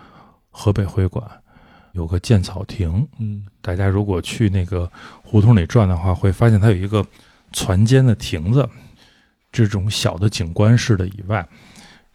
[0.50, 1.24] 河北会馆，
[1.92, 3.06] 有个建草亭。
[3.18, 4.90] 嗯大家如果去那个
[5.22, 7.06] 胡同里转的话，会发现它有一个
[7.52, 8.68] 攒尖的亭子，
[9.52, 11.46] 这种小的景观式的以外，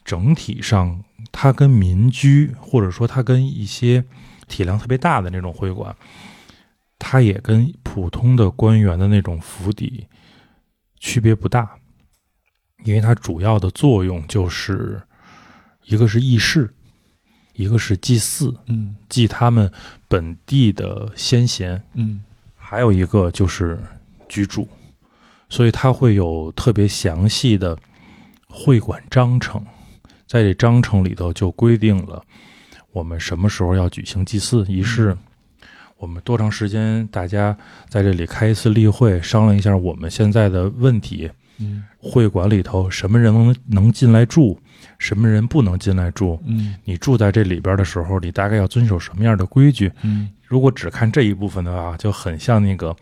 [0.04, 4.04] 整体上它跟民居或者说它跟一些
[4.48, 5.96] 体量特别大的那种会馆，
[7.00, 10.08] 它也跟普通的官员的那种府邸
[11.00, 11.78] 区别不大，
[12.84, 15.02] 因为它主要的作用就是
[15.84, 16.74] 一个是议事，
[17.56, 18.96] 一个是祭祀，嗯。
[19.10, 19.72] 祭他们
[20.08, 22.22] 本地的先贤，嗯。
[22.56, 23.80] 还有一个就是
[24.28, 24.68] 居住，
[25.50, 27.78] 所以他会有特别详细的
[28.48, 29.64] 会馆章程，
[30.28, 32.24] 在这章程里头就规定了
[32.92, 34.66] 我们什么时候要举行祭祀。
[34.68, 35.16] 仪式，
[35.98, 37.56] 我们多长时间大家
[37.88, 41.30] 在这里开一次例会，商量一下我们现在的问题，
[41.60, 41.84] 嗯。
[42.00, 44.60] 会馆里头什么人能能进来住，
[44.98, 46.40] 什么人不能进来住。
[46.46, 49.92] 嗯你住在这里边的时候，你大概要遵守什么样的规矩？
[50.04, 52.96] 嗯如果只看这一部分的话，就很像那个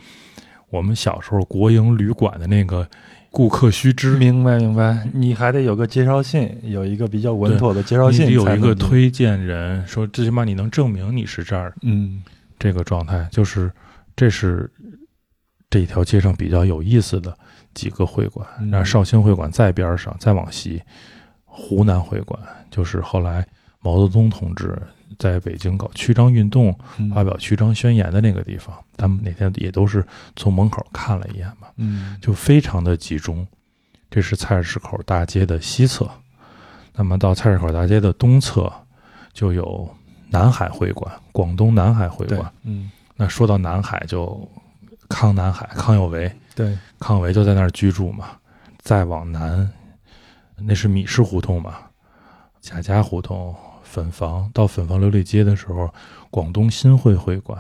[0.70, 2.88] 我们小时候国营旅馆的那个
[3.30, 12.24] 顾客须知，明白明白，你还得有个介绍信，有一个比较稳妥的介绍信，你得有一个推荐人，说最起码你能证明你是这儿嗯
[12.58, 13.72] 这个状态，就是
[14.16, 14.72] 这是
[15.70, 17.36] 这条街上比较有意思的
[17.74, 18.48] 几个会馆。
[18.62, 20.82] 嗯然后绍兴会馆在边上，再往西，
[21.56, 22.40] 湖南会馆
[22.72, 23.46] 就是后来
[23.80, 24.82] 毛泽东同志
[25.20, 30.04] 在北京搞曲张运动，嗯发表曲张宣言的那个地方，他们那天也都是
[30.36, 33.46] 从门口看了一眼嘛，嗯就非常的集中。
[34.10, 36.10] 这是菜市口大街的西侧，
[36.96, 38.72] 那么到菜市口大街的东侧
[39.32, 39.88] 就有
[40.30, 42.52] 南海会馆，广东南海会馆。
[42.64, 44.50] 嗯那说到南海，就
[45.08, 48.30] 康南海，康有为，对康有为就在那儿居住嘛。
[48.80, 49.72] 再往南，
[50.58, 51.76] 那是米市胡同嘛，
[52.62, 55.94] 贾家胡同、粉房到粉房琉璃街的时候，
[56.30, 57.60] 广东新会会馆，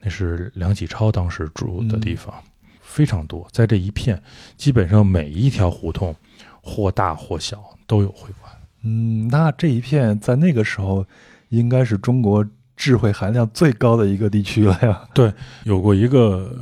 [0.00, 2.34] 那是梁启超当时住的地方，
[2.82, 3.46] 非常多。
[3.52, 4.22] 在这一片，
[4.56, 6.14] 基本上每一条胡同，
[6.60, 8.52] 或大或小都有会馆。
[8.82, 11.04] 嗯，那这一片在那个时候
[11.48, 12.46] 应该是中国
[12.76, 15.08] 智慧含量最高的一个地区了呀。
[15.14, 15.32] 对
[15.64, 16.54] 有过一个，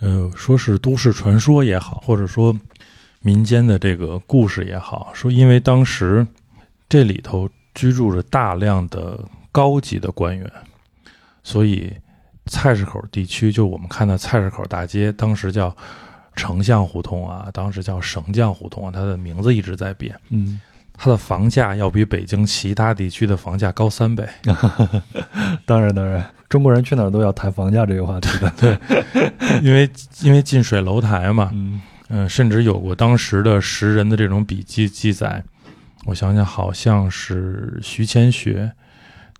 [0.00, 2.54] 呃，说是都市传说也好，或者说
[3.24, 6.26] 民间的这个故事也好，说因为当时
[6.88, 9.18] 这里头居住着大量的
[9.50, 10.52] 高级的官员，
[11.42, 11.90] 所以
[12.46, 15.74] 菜市口地区，就我们看到菜市口大街，当时叫
[16.36, 20.60] 丞相胡同啊，当时叫绳匠胡同啊，它的名字一直在变，嗯。
[20.96, 24.24] 它的房价要比北京其他地区的房价高三倍。
[25.66, 28.48] 当然当然，中国人去哪儿都要谈房价这个话题的。
[28.56, 28.78] 对，
[29.60, 31.82] 因为因为近水楼台嘛，嗯
[32.16, 35.42] 嗯，甚至有过当时的识人的这种笔记记载。
[36.04, 38.70] 我想想，好像是徐乾学，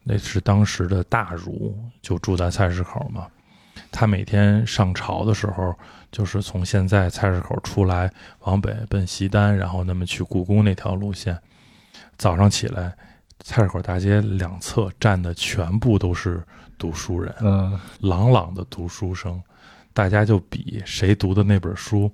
[0.02, 3.28] 那是当时的大儒，就住在菜市口嘛。
[3.92, 5.72] 他每天上朝的时候，
[6.10, 11.38] 就是从现在菜市口出来，往北奔西单，然后那么去故宫那条路线。
[12.18, 12.92] 早上起来，
[13.38, 16.42] 菜市口大街两侧站的全部都是
[16.76, 17.32] 读书人。
[17.40, 19.40] 嗯朗朗的读书声，
[19.92, 22.10] 大家就比谁读的那本书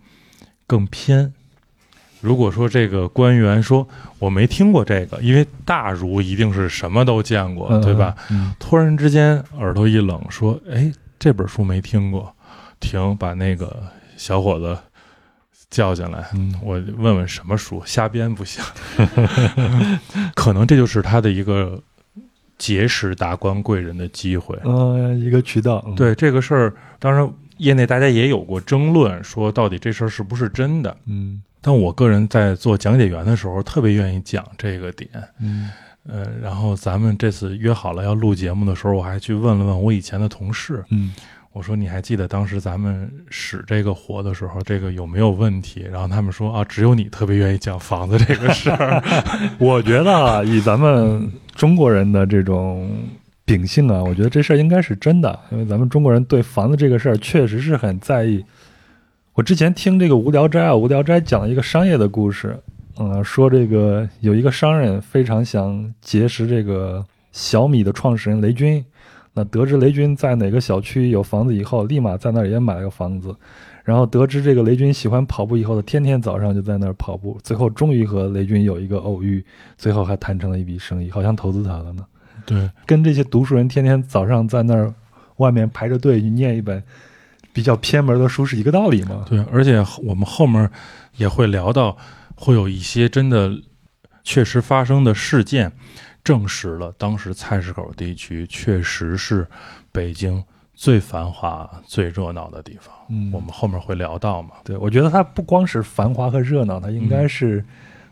[0.70, 1.32] 更偏。
[2.20, 3.88] 如果说这个官员说
[4.20, 8.14] 我没听过这个，因为大儒一定是什么都见过，嗯对吧？？
[8.30, 12.32] 嗯突然之间耳朵一冷，说：“哎，这本书没听过。”
[12.78, 13.82] 停，把那个
[14.16, 14.78] 小伙子
[15.70, 18.62] 叫进来，嗯我问问什么书，瞎编不行。
[20.36, 21.82] 可能这就是他的一个
[22.58, 24.56] 结识达官贵人的机会。
[24.64, 25.82] 嗯，一个渠道。
[25.86, 27.28] 嗯，对这个事儿，当然
[27.60, 30.96] 业内大家也有过争论，说到底这事儿是不是真的。
[31.06, 35.10] 嗯但我个人在做讲解员的时候，特别愿意讲这个点。
[35.40, 35.70] 嗯
[36.08, 41.12] 呃，然后咱们这次约好了要录节目的时候，我还去问了问我以前的同事，嗯
[41.52, 45.86] 我说你还记得当时咱们使这个活的时候，这个有没有问题？
[45.92, 49.02] 然后他们说啊，只有你特别愿意讲房子这个事儿。
[49.58, 52.88] 我觉得啊，以咱们中国人的这种
[53.50, 58.44] 秉性啊，我觉得这事儿应该是真的，因为咱们中国人对房子这个事儿确实是很在意。
[59.34, 62.56] 我之前听这个《无聊斋》啊，《无聊斋》讲了一个商业的故事，
[63.00, 68.84] 嗯、说这个有一个商人非常想结识这个小米的创始人雷军，
[69.34, 73.34] 那得知雷军在哪个小区有房子以后，立马在那儿也买了个房子。
[73.82, 79.44] 然后得知这个雷军喜欢跑步以后，他天天早上就在那儿跑步，最后终于和雷军有一个偶遇，
[79.76, 82.04] 最后还谈成了一笔生意，好像投资他了呢。
[82.50, 84.92] 对，跟这些读书人天天早上在那儿
[85.36, 86.82] 外面排着队去念一本
[87.52, 89.24] 比较偏门的书是一个道理嘛。
[89.28, 90.68] 对，而且我们后面
[91.16, 91.96] 也会聊到，
[92.34, 93.52] 会有一些真的
[94.24, 95.70] 确实发生的事件，
[96.24, 99.46] 证实了当时菜市口地区确实是
[99.92, 100.42] 北京
[100.74, 102.94] 最繁华、最热闹的地方。
[103.08, 104.50] 嗯我们后面会聊到嘛。
[104.64, 107.64] 对，我觉得它不光是繁华和热闹，它应嗯该是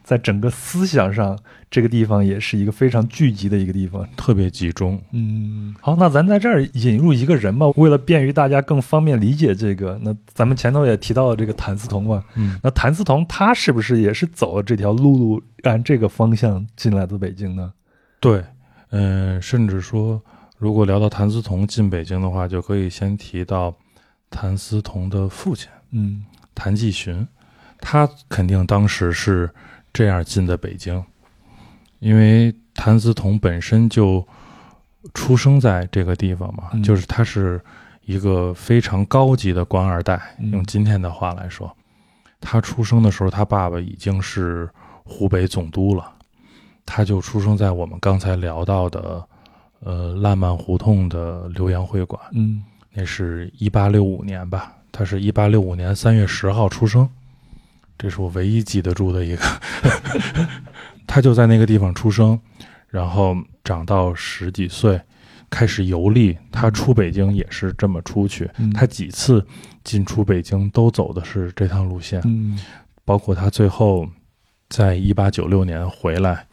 [0.09, 1.39] 在整个思想上，
[1.71, 4.09] 这个地方也是一个非常聚集的一个地方。
[4.17, 17.71] 特别集中，嗯，好，那咱在这儿引入一个人吧，为了便于大家更方便理解这个，那咱们前头也提到了这个谭嗣同嘛，嗯，那谭嗣同他是不是也是走了这条陆路按这个方向进来的北京呢？
[18.19, 18.43] 对，
[18.89, 20.23] 嗯、甚至说，
[20.57, 23.75] 如果聊到谭嗣同进北京的话，就可以先提到
[24.31, 26.25] 谭嗣同的父亲嗯。
[26.55, 27.25] 谭继寻，
[27.79, 29.49] 他肯定当时是
[29.93, 31.03] 这样进的北京，
[31.99, 34.27] 因为谭嗣同本身就
[35.15, 36.83] 出生在这个地方嘛，嗯。
[36.83, 37.61] 就是他是
[38.05, 40.51] 一个非常高级的官二代，嗯。
[40.51, 41.75] 用今天的话来说，
[42.41, 44.69] 他出生的时候，他爸爸已经是
[45.05, 46.13] 湖北总督了，
[46.87, 49.25] 他就出生在我们刚才聊到的，
[49.81, 52.63] 呃，烂漫胡同的浏阳会馆，嗯。
[52.93, 57.09] 那是一八六五年吧，他是一八六五年三月十号出生，
[57.99, 59.43] 这是我唯一记得住的一个。
[61.07, 62.39] 他就在那个地方出生，
[62.89, 65.01] 然后长到十几岁，
[65.51, 66.37] 开始游历。
[66.53, 69.45] 他出北京也是这么出去，嗯他几次
[69.83, 72.59] 进出北京都走的是这趟路线，嗯
[73.05, 74.07] 包括他最后
[74.69, 76.47] 在一八九六年回来，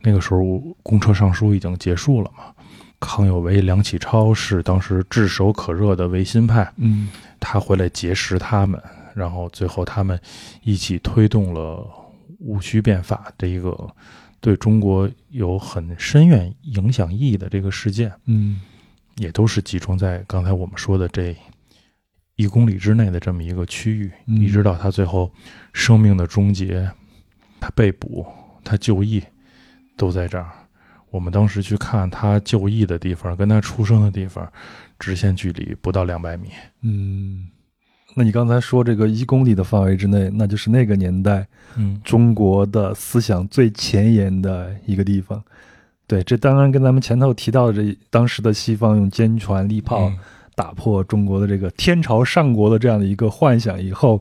[0.00, 0.42] 那个时候
[0.82, 2.44] 公车上书已经结束了嘛。
[3.00, 8.82] 康有为、梁启超是当时炙手可热的维新派，嗯他回来结识他们，
[9.18, 10.18] 然后最后他们
[10.62, 11.84] 一起推动了
[12.38, 13.76] 戊戌变法这一个
[14.40, 18.60] 对中国有很深远影响意义的这个事件，嗯
[19.16, 21.36] 也都是集中在刚才我们说的这
[22.36, 25.28] 一公里之内的这么一个区域，嗯一直到他最后
[25.72, 26.88] 生命的终结，
[27.58, 28.24] 他被捕，
[28.62, 29.20] 他就义，
[29.96, 30.48] 都在这儿。
[31.10, 34.48] 我们当时去看他就义的地方，跟他出生的地方，
[35.00, 36.50] 直线距离不到两百米。
[36.82, 37.48] 嗯。
[38.18, 41.46] 那你刚才说这个一公里的范围之内，那就是那个年代
[41.76, 45.40] 嗯，中国的思想最前沿的一个地方。
[46.08, 50.18] 对，这当然跟咱们前头提到的这当时的西方用坚船利炮嗯
[50.56, 54.20] 打破中国的这个天朝上国的这样的一个幻想以后，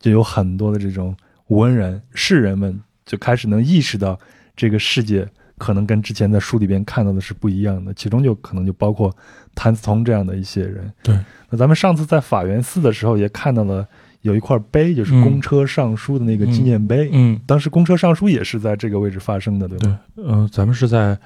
[0.00, 1.14] 就有很多的这种
[1.48, 4.18] 文人士人们就开始能意识到
[4.56, 5.28] 这个世界
[5.58, 9.14] 可能跟之前在书里边看到的是不一样的，其中就可能就包括
[9.54, 10.92] 谭嗣同这样的一些人。
[11.02, 11.18] 对，
[11.50, 13.86] 那咱们上次在法源寺的时候也看到了
[14.22, 17.08] 有一块碑，就是嗯公车上书的那个纪念碑。
[17.12, 21.18] 嗯，当时公车上书也是在这个位置发生的，对对嗯？，呃，咱们是在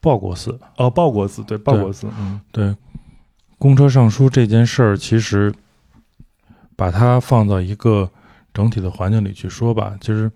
[0.00, 2.74] 报国寺，哦，报国寺，对，报国寺，嗯对，
[3.58, 5.52] 公车上书这件事儿，其实
[6.74, 8.10] 把它放到一个
[8.52, 10.30] 整体的环境里去说吧，其实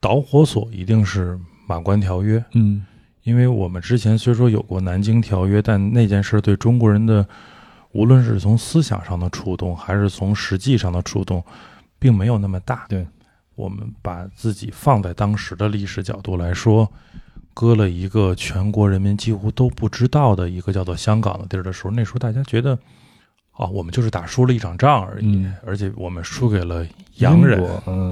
[0.00, 1.38] 导火索一定是
[1.70, 2.84] 马关条约，嗯。
[3.22, 7.24] 因为我们之前虽说有过南京条约，但那件事对中国人的，
[7.92, 11.44] 无论是从思想上的触动，还是从实际上的触动，
[11.98, 12.86] 并没有那么大。
[12.88, 13.06] 对，
[13.54, 16.90] 我们把自己放在当时的历史角度来说，
[17.52, 22.76] 割了一个全国人民几乎都不知道的一个叫做香港的地儿的时候，那时候大家觉得，
[23.52, 25.54] 啊，我们就是打输了一场仗而已，嗯。
[25.64, 26.84] 而且我们输给了
[27.16, 27.62] 洋人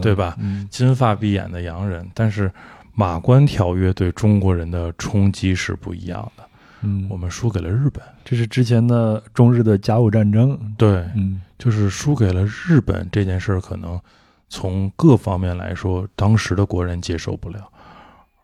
[0.02, 0.36] 对吧？
[0.38, 0.68] 嗯。
[0.70, 2.06] 金发碧眼的洋人。
[2.12, 2.52] 但是
[2.98, 6.42] 马关条约对中国人的冲击是不一样的，
[6.82, 11.40] 嗯，我们输给了日本，这是之前的中日的甲午战争，对，嗯。
[11.56, 14.00] 就是输给了日本这件事儿，可能
[14.48, 17.68] 从各方面来说，当时的国人接受不了，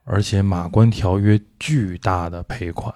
[0.04, 2.94] 而且马关条约巨大的赔款，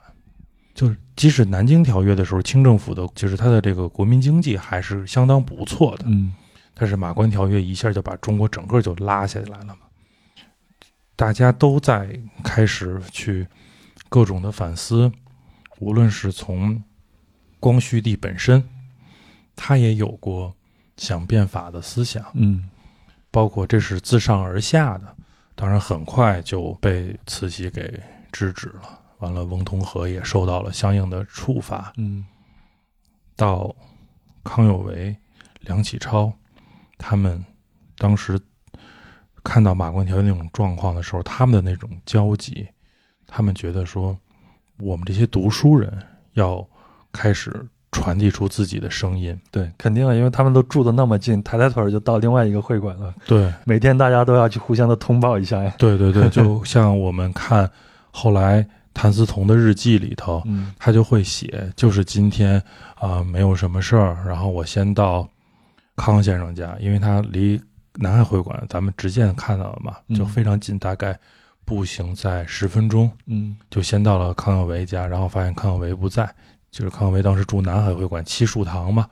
[0.75, 6.33] 就是即使南京条约的时候，清政府的就是他的这个国民经济还是相当不错的，嗯。
[6.75, 9.88] 但是马关条约一下就把中国整个就拉下来了嘛，
[11.19, 12.09] 大家都在
[12.45, 13.45] 开始去
[14.09, 15.11] 各种的反思，
[15.81, 16.81] 无论是从
[17.59, 18.63] 光绪帝本身，
[19.57, 20.55] 他也有过
[20.97, 22.71] 想变法的思想，嗯
[23.33, 25.17] 包括这是自上而下的，
[25.57, 28.01] 当然很快就被慈禧给
[28.31, 29.01] 制止了。
[29.19, 31.93] 完了，翁同龢也受到了相应的处罚。
[31.97, 32.25] 嗯
[33.35, 33.75] 到
[34.45, 35.17] 康有为、
[35.63, 36.33] 梁启超，
[36.97, 37.45] 他们
[37.97, 38.41] 当时
[39.49, 42.69] 看到马关条约那种状况的时候，他们的那种焦急，
[43.27, 44.15] 他们觉得说，
[44.79, 45.91] 我们这些读书人
[46.35, 46.63] 要
[47.11, 47.51] 开始
[47.91, 49.35] 传递出自己的声音。
[49.51, 55.75] 对，肯定啊，因为他们都住的那么近，抬抬腿儿就到另外一个会馆了，对，每天大家都要去互相的通报一下呀。
[55.79, 57.69] 对对对， 就像我们看
[58.11, 62.63] 后来谭嗣同的日记里头，嗯他就会写，就是今天
[62.97, 65.27] 啊、没有什么事儿，然后我先到
[65.97, 67.59] 康先生家，因为他离
[68.01, 70.17] 南海会馆咱们直线看到了嘛，嗯。
[70.17, 71.19] 就非常近，大概
[71.65, 73.57] 步行在十分钟，嗯。
[73.71, 76.33] 就先到了康有为家，然后发现康有为不在，
[76.71, 79.07] 就是康有为当时住南海会馆七树堂嘛，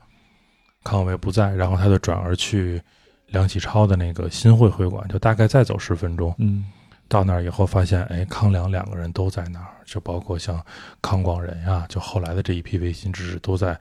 [0.83, 2.81] 康有为不在，然后他就转而去
[3.27, 6.65] 梁启超的那个新会会馆，就大概再走十分钟，嗯。
[7.09, 10.61] 到那儿以后发现，哎，康梁两个人都在那儿，就包括像
[11.01, 13.79] 康广仁呀，就后来的这一批维新志士都在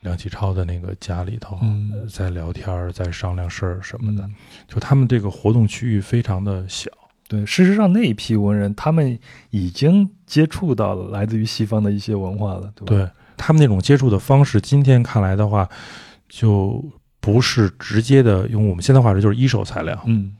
[0.00, 1.58] 梁启超的那个家里头，
[2.10, 4.34] 在聊天儿，在商量事儿什么的，嗯
[4.66, 6.90] 就他们这个活动区域非常的小。
[7.28, 9.18] 对，事实上那一批文人，他们
[9.50, 12.86] 已经接触到了来自于西方的一些文化了，对吧？
[12.86, 15.68] 对他们那种接触的方式，今天看来的话，
[16.28, 16.82] 就
[17.20, 20.00] 不是直接的用我们现在话说就是一手材料。
[20.06, 20.34] 嗯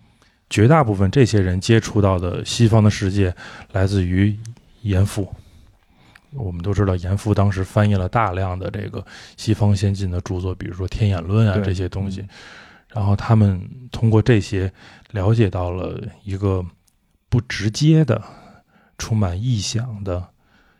[0.49, 3.35] 绝大部分这些人接触到的西方的世界，
[3.73, 4.35] 来自于
[4.81, 5.31] 严复。
[6.33, 9.05] 我们都知道，严复当时翻译了大量的这个
[9.37, 12.29] 西方先进的著作，比如说《天演论》啊对这些东西嗯。
[12.95, 13.61] 然后他们
[13.93, 14.73] 通过这些
[15.11, 16.65] 了解到了一个
[17.29, 18.23] 不直接的、
[18.97, 20.27] 充满臆想的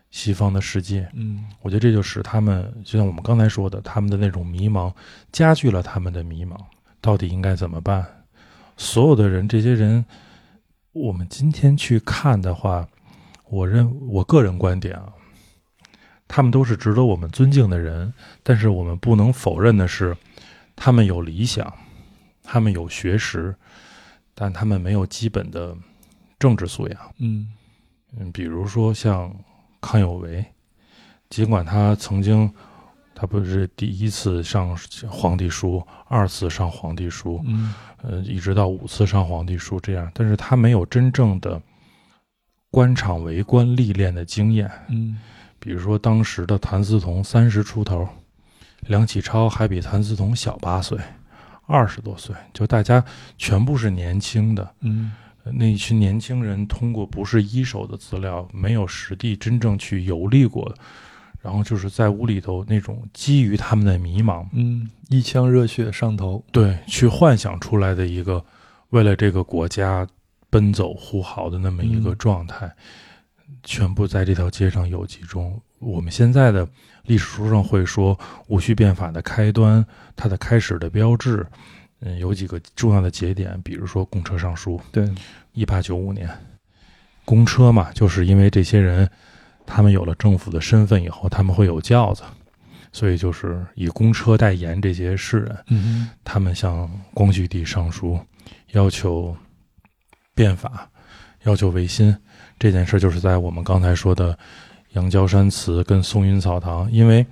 [0.09, 1.07] 西方的世界。
[1.13, 4.91] 嗯我觉得这就使他们，就像我们刚才说的，他们的那种迷茫，
[5.31, 6.57] 加剧了他们的迷茫，
[6.99, 8.05] 到底应该怎么办？
[8.75, 10.03] 所有的人，这些人，
[10.93, 12.87] 我们今天去看的话，
[13.49, 15.13] 我认我个人观点啊，
[16.29, 18.13] 他们都是值得我们尊敬的人，
[18.43, 20.15] 但是我们不能否认的是，
[20.75, 21.73] 他们有理想，
[22.43, 23.53] 他们有学识，
[24.35, 25.75] 但他们没有基本的
[26.37, 26.97] 政治素养。
[27.17, 27.51] 嗯
[28.15, 29.35] 嗯，比如说像
[29.81, 30.45] 康有为，
[31.31, 32.51] 尽管他曾经，
[33.15, 34.77] 他不是第一次上
[35.09, 37.73] 皇帝书，二次上皇帝书，嗯
[38.03, 41.59] 呃，一直到五次上皇帝书这样，但是他没有真正的
[42.69, 44.69] 官场为官历练的经验。
[44.89, 45.19] 嗯
[45.59, 48.07] 比如说当时的谭嗣同三十出头，
[48.87, 50.97] 梁启超还比谭嗣同小八岁，
[51.67, 53.03] 二十多岁，就大家
[53.37, 54.73] 全部是年轻的。
[54.81, 55.11] 嗯
[55.45, 60.73] 呃那一群年轻人通过不是一手的资料，没有实地真正去游历过，
[61.41, 66.43] 然后就是在屋里头那种基于他们的迷茫，嗯，一腔热血上头。
[66.51, 68.43] 对，去幻想出来的一个
[68.89, 70.05] 为了这个国家
[70.49, 72.69] 奔走呼号的那么一个嗯状态，
[73.63, 75.59] 全部在这条街上有集中。
[75.79, 76.67] 我们现在的
[77.03, 79.85] 历史书上会说戊戌变法的开端，
[80.15, 81.47] 它的开始的标志，
[82.01, 85.09] 嗯，有几个重要的节点，比如说公车上书，对，
[85.53, 86.29] 一八九五年，
[87.23, 89.09] 公车嘛，就是因为这些人，
[89.65, 92.23] 他们有了政府的身份以后，他们会有轿子，
[92.91, 98.19] 所以就是以公车代言这些士人，嗯他们向光绪帝上书，
[98.71, 99.33] 要求
[100.35, 100.89] 变法，
[101.43, 102.13] 要求维新。
[102.59, 104.37] 这件事就是在我们刚才说的
[104.89, 107.25] 杨娇山祠跟松云草堂，因为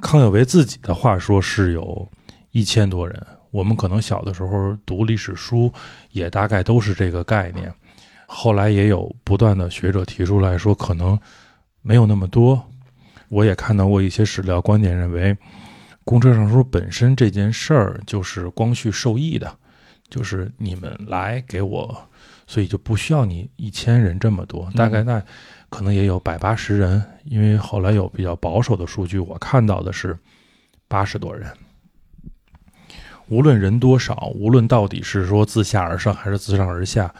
[0.00, 2.10] 康有为自己的话说是有
[2.50, 5.72] 一千多人，我们可能小的时候读历史书
[6.10, 7.72] 也大概都是这个概念。
[8.26, 11.18] 后来也有不断的学者提出来说，可能
[11.82, 12.62] 没有那么多。
[13.28, 15.36] 我也看到过一些史料观点认为，
[16.04, 19.54] 公车上书本身这件事儿就是光绪授意的，
[20.08, 22.08] 就是你们来给我，
[22.52, 25.22] 所以就不需要你一千人这么多，大概那
[25.70, 30.14] 可能也有百八十人，因为后来有比较保守的数据，我看到的是
[30.86, 31.50] 八十多人。
[33.28, 37.10] 无论人多少，无论到底是说自下而上还是自上而下，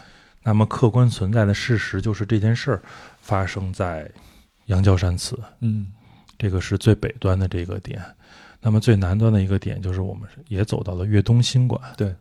[0.43, 2.83] 那么客观存在的事实就是这件事儿
[3.19, 4.07] 发生在
[4.65, 5.87] 杨娇山祠，嗯
[6.37, 7.99] 这个是最北端的这个点。
[8.61, 11.81] 那么最南端的一个点就是我们也走到了粤东新馆。
[11.97, 12.13] 对，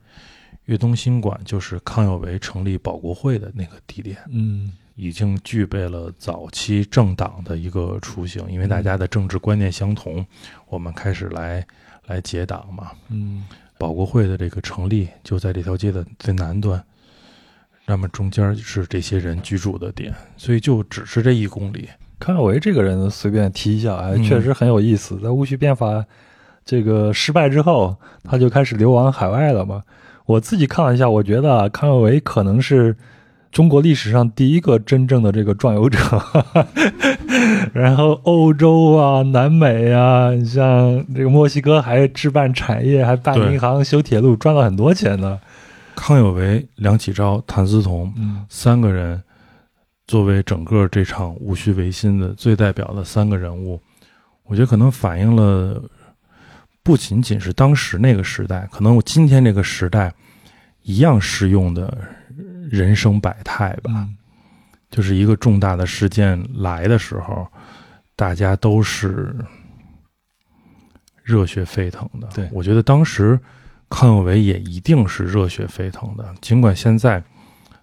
[0.66, 8.44] 粤东新馆就是康有为成立保国会的那个地点，嗯已经具备了早期政党的一个雏形。
[8.50, 10.24] 因为大家的政治观念相同，
[10.68, 11.66] 我们开始来
[12.06, 12.92] 来结党嘛。
[13.08, 13.44] 嗯
[13.78, 16.80] 保国会的这个成立就在这条街的最南端，
[17.84, 21.88] 那么中间是这些人居住的点，所以就只是这一公里。
[22.20, 25.18] 康有为这个人，随便提一下，哎，嗯确实很有意思。
[25.18, 26.04] 在戊戌变法
[26.64, 29.82] 这个失败之后，他就开始流亡海外了嘛。
[30.26, 32.96] 我自己看了一下，我觉得啊，康有为可能是
[33.50, 35.98] 中国历史上第一个真正的这个壮游者。
[37.72, 45.40] 然后欧洲啊、南美啊，像这个墨西哥还置办产业，还办银行、修铁路，赚了很多钱呢。
[45.94, 49.22] 康有为、梁启超、谭嗣同嗯三个人
[50.06, 53.80] 作为整个这场戊戌维新的最代表的三个人物，
[54.44, 55.82] 我觉得可能反映了
[56.82, 60.12] 不仅仅是当时那个时代，可能我今天这个时代
[60.82, 61.96] 一样适用的
[62.70, 63.90] 人生百态吧。
[63.94, 64.16] 嗯
[64.90, 67.48] 就是一个重大的事件来的时候，
[68.14, 69.34] 大家都是
[71.22, 72.28] 热血沸腾的。
[72.34, 73.40] 对我觉得当时
[73.88, 77.24] 康有为也一定是热血沸腾的，尽管现在，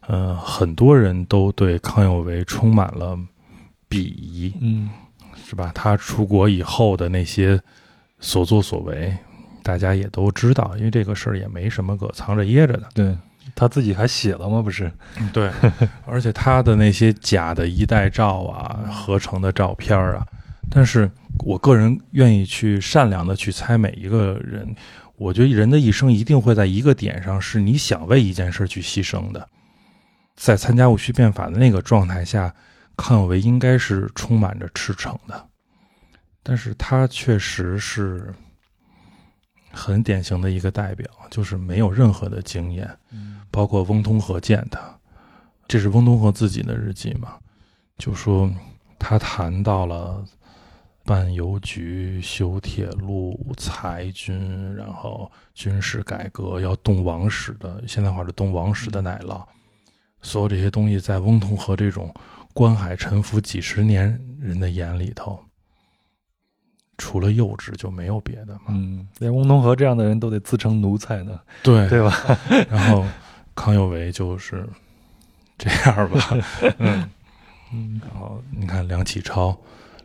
[0.02, 3.18] 呃，很多人都对康有为充满了
[3.90, 4.88] 鄙夷，嗯
[5.44, 5.72] 是吧？
[5.74, 7.60] 他出国以后的那些
[8.20, 9.16] 所作所为，
[9.64, 12.90] 大家也都知道，因为这个事儿也没什么可藏着掖着的。
[12.94, 13.18] 对，
[13.56, 14.62] 他自己还写了吗？
[14.62, 14.92] 不是？
[15.34, 15.50] 对，
[16.06, 20.26] 而且他的那些假的一代照啊、合成的照片啊，
[20.70, 21.10] 但是
[21.40, 24.76] 我个人愿意去善良的去猜每一个人。
[25.18, 29.46] 我觉得人的一生一定会在一个点上，是你想为一件事去牺牲的。
[30.38, 32.56] 在参加戊戌变法的那个状态下，
[32.96, 35.46] 康有为应该是充满着赤诚的，
[36.42, 38.34] 但是他确实是
[39.72, 42.90] 很典型的一个代表，就是没有任何的经验。
[43.52, 44.80] 包括翁同龢见他，
[45.68, 47.38] 这是翁同龢自己的日记嘛，
[47.98, 48.52] 就说
[48.98, 50.24] 他谈到了
[51.04, 59.44] 办邮局、修铁路、裁军，然后军事改革要动王室的，现在话是动王室的奶酪，
[60.22, 62.14] 所有这些东西在翁同龢这种
[62.54, 65.44] 观海沉浮几十年人的眼里头，
[67.00, 68.66] 除了幼稚就没有别的嘛。
[68.68, 72.38] 嗯，连翁同龢这样的人都得自称奴才呢，对对吧？
[72.70, 73.04] 然后
[73.56, 74.68] 康有为就是
[75.58, 76.38] 这样吧，
[76.78, 77.10] 嗯
[77.74, 79.58] 嗯然后你看梁启超，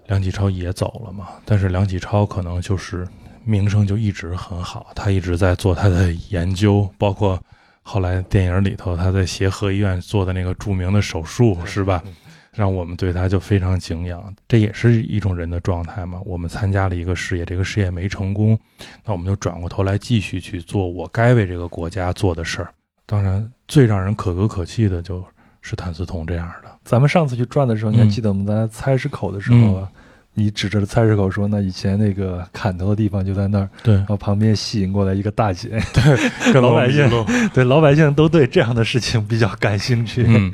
[0.07, 3.07] 梁启超也走了嘛，但是梁启超可能就是
[3.45, 7.39] 名声就一直很好，他一直在做他的研究，包括
[7.83, 12.03] 后来电影里头他在协和医院做的那个著名的手术，是吧？
[12.55, 16.21] 让我们对他就非常敬仰，这也是一种人的状态嘛。
[16.25, 18.59] 我们参加了一个事业，这个事业没成功，
[19.05, 22.73] 那我们就转过头来继续去做我该为这个国家做的事儿。
[23.07, 25.23] 当然，最让人可歌可泣的就
[25.61, 26.71] 是谭嗣同这样的。
[26.85, 29.91] 咱们上次去转的时候，你还嗯记得我们在菜市口的时候啊？
[30.35, 35.69] 你指着菜市口说：“那以前那个砍头的地方就在那儿。”对然，后旁边吸引过来一个大姐，
[36.53, 37.09] 对老百姓
[37.55, 40.25] 对老百姓都对这样的事情比较感兴趣。
[40.27, 40.53] 嗯，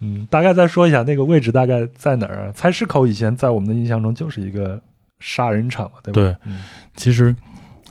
[0.00, 2.52] 嗯，大概再说一下那个位置大概在哪儿啊？
[2.54, 4.80] 菜市口以前在我们的印象中就是一个
[5.20, 6.20] 杀人场嘛，对吧？
[6.20, 6.62] 对嗯
[6.94, 7.34] 其实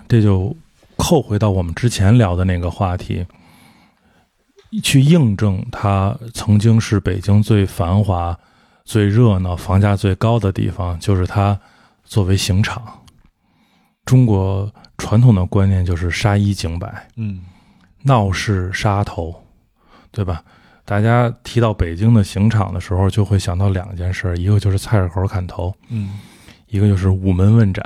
[0.07, 0.55] 这就
[0.95, 3.25] 扣回到我们之前聊的那个话题，
[4.83, 8.37] 去印证它曾经是北京最繁华、
[8.83, 11.59] 最热闹、房价最高的地方，就是它
[12.03, 12.83] 作为刑场。
[14.03, 17.41] 中国传统的观念就是杀一儆百，嗯
[18.03, 19.33] 闹市杀头，
[20.11, 20.43] 对吧？
[20.83, 26.19] 大家提到北京的刑场的时候，就会想到两件事，一个就是菜市口砍头，嗯
[26.67, 27.85] 一个就是午门问斩。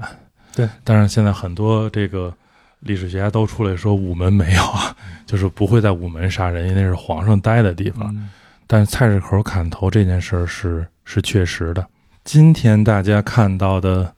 [0.56, 2.34] 对，但是现在很多这个
[2.80, 4.96] 历史学家都出来说午门没有啊，
[5.28, 8.16] 就是不会在午门杀人，因为那是皇上待的地方。
[8.16, 8.30] 嗯
[8.68, 11.88] 但是菜市口砍头这件事儿是是确实的。
[12.24, 14.16] 今天大家看到的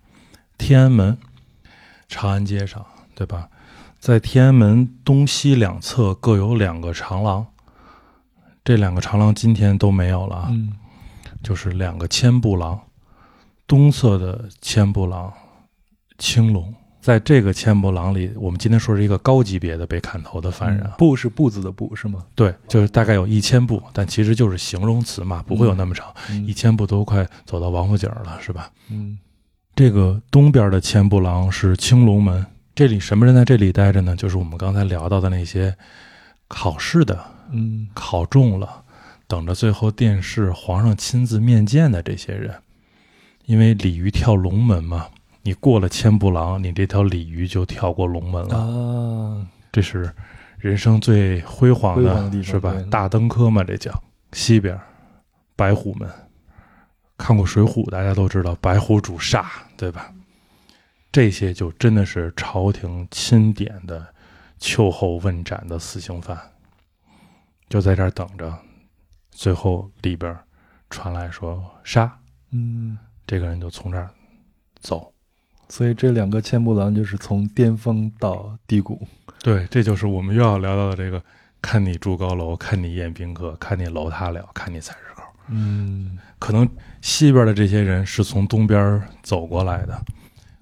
[0.58, 1.18] 天安门、
[2.08, 3.50] 长安街上，对吧？
[4.00, 7.46] 在天安门东西两侧各有两个长廊，
[8.64, 10.48] 这两个长廊今天都没有了啊。
[10.52, 10.74] 嗯
[11.44, 12.82] 就是两个千步廊，
[13.68, 15.32] 东侧的千步廊
[16.18, 22.26] 青龙，在这个千步廊里，我们今天说是一个高级别的被砍头的犯人啊，步是步子的步是吗？
[22.36, 26.14] 对，就是大概有一千步，但其实就是形容词嘛，不会有那么长，
[26.46, 26.54] 一嗯。
[26.54, 28.70] 千步都快走到王府井了，是吧？
[28.90, 29.18] 嗯。
[29.76, 32.46] 这个东边的千步廊是青龙门，
[32.76, 34.16] 这里什么人在这里待着呢？
[34.16, 35.76] 就是我们刚才聊到的那些
[36.48, 37.88] 考试的嗯。
[37.94, 38.84] 考中了，
[39.28, 42.56] 等着最后殿试皇上亲自面见的这些人，
[43.46, 45.08] 因为鲤鱼跳龙门嘛，
[45.48, 50.14] 你过了千步廊，你这条鲤鱼就跳过龙门了，啊，这是
[50.58, 52.76] 人生最辉煌的，是吧？
[52.92, 54.78] 大登科嘛，这叫西边
[55.56, 56.10] 白虎门。
[57.18, 59.46] 看过《水浒》，大家都知道白虎主煞，
[59.78, 60.14] 对吧？
[61.14, 64.06] 这些就真的是朝廷钦点的
[64.60, 66.38] 秋后问斩的死刑犯，
[67.70, 68.54] 就在这儿等着。
[69.32, 70.38] 最后里边
[70.90, 72.20] 传来说杀，
[72.52, 74.10] 嗯，这个人就从这儿
[74.82, 75.10] 走。
[75.70, 79.06] 所以这两个千步廊就是从巅峰到低谷。
[79.44, 81.22] 对，这就是我们又要聊到的这个：
[81.62, 85.24] 看你住高楼，看你宴宾客，看你楼塌了，看你菜市口。
[85.50, 86.68] 嗯可能
[87.02, 90.00] 西边的这些人是从东边走过来的，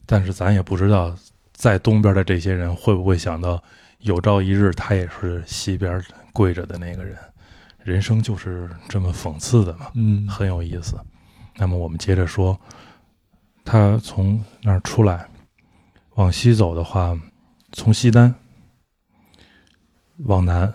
[0.06, 1.16] 但是咱也不知道，
[1.54, 3.62] 在东边的这些人会不会想到，
[4.00, 6.04] 有朝一日他也是西边
[6.34, 7.18] 跪着的那个人。
[7.84, 10.96] 人生就是这么讽刺的嘛，嗯很有意思。
[11.58, 12.60] 那么我们接着说，
[13.66, 15.28] 他从那儿出来，
[16.14, 17.18] 往西走的话，
[17.72, 18.34] 从西单
[20.26, 20.72] 往南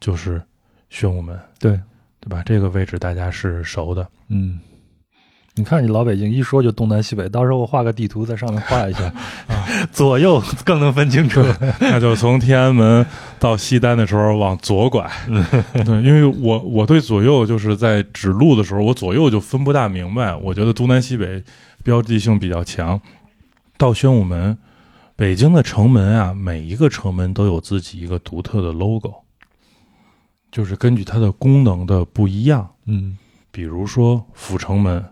[0.00, 0.40] 就是
[0.88, 1.72] 宣武门，对，
[2.20, 2.42] 对吧？
[2.46, 4.08] 这个位置大家是熟的。
[4.28, 4.60] 嗯
[5.58, 9.04] 你看你老北京一说就东南西北，到时候我画个地图在上面画一下，
[9.48, 11.42] 啊左右更能分清楚。
[11.80, 13.06] 那就从天安门
[13.38, 15.10] 到西单的时候往左拐。
[15.86, 20.34] 对，因为我我对左右就是在指路的时候，我左右就分不大明白。
[20.34, 21.42] 我觉得东南西北
[21.86, 23.00] 标记性比较强。
[23.78, 24.58] 到宣武门，
[25.14, 29.14] 北京的城门啊，每一个城门都有自己一个独特的 logo，
[30.50, 32.68] 就是根据它的功能的不一样。
[32.86, 33.16] 嗯
[33.52, 35.04] 比如说阜成门，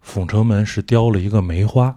[0.00, 1.92] 阜成门是雕了一个梅花，